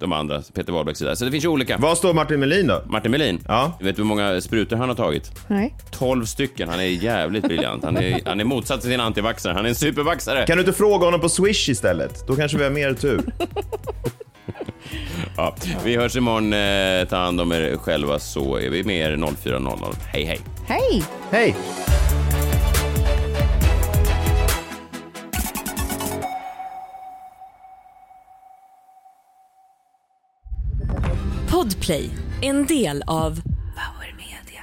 de 0.00 0.12
andra, 0.12 0.42
Peter 0.54 0.72
Wahlbecks 0.72 0.98
sida. 0.98 1.16
Så 1.16 1.24
det 1.24 1.30
finns 1.30 1.44
ju 1.44 1.48
olika. 1.48 1.76
Vad 1.78 1.98
står 1.98 2.14
Martin 2.14 2.40
Melin 2.40 2.66
då? 2.66 2.82
Martin 2.86 3.10
Melin? 3.10 3.40
Ja. 3.48 3.78
Vet 3.80 3.96
du 3.96 4.02
hur 4.02 4.08
många 4.08 4.40
sprutor 4.40 4.76
han 4.76 4.88
har 4.88 4.96
tagit? 4.96 5.30
Nej. 5.48 5.74
12 5.90 6.24
stycken. 6.24 6.68
Han 6.68 6.80
är 6.80 6.84
jävligt 6.84 7.44
briljant. 7.44 7.84
Han 7.84 7.96
är, 7.96 8.20
han 8.24 8.40
är 8.40 8.44
motsats 8.44 8.82
till 8.82 8.90
sin 8.90 9.00
antivaxare. 9.00 9.52
Han 9.52 9.64
är 9.64 9.68
en 9.68 9.74
supervaxare. 9.74 10.46
Kan 10.46 10.56
du 10.56 10.60
inte 10.60 10.72
fråga 10.72 11.04
honom 11.04 11.20
på 11.20 11.28
Swish 11.28 11.68
istället? 11.68 12.26
Då 12.26 12.36
kanske 12.36 12.58
vi 12.58 12.64
har 12.64 12.70
mer 12.70 12.94
tur. 12.94 13.20
Ja, 15.36 15.54
vi 15.84 15.96
hörs 15.96 16.16
imorgon. 16.16 16.52
Eh, 16.52 17.08
ta 17.08 17.16
hand 17.16 17.40
om 17.40 17.52
er 17.52 17.76
själva 17.76 18.18
så 18.18 18.56
är 18.56 18.70
vi 18.70 18.84
med 18.84 19.12
er 19.12 19.16
04.00. 19.16 19.94
Hej, 20.12 20.24
hej. 20.24 20.40
Hej! 20.66 21.04
Hej! 21.30 21.54
Podplay, 31.50 32.10
en 32.42 32.66
del 32.66 33.02
av 33.06 33.40
Power 33.74 34.14
Media. 34.16 34.62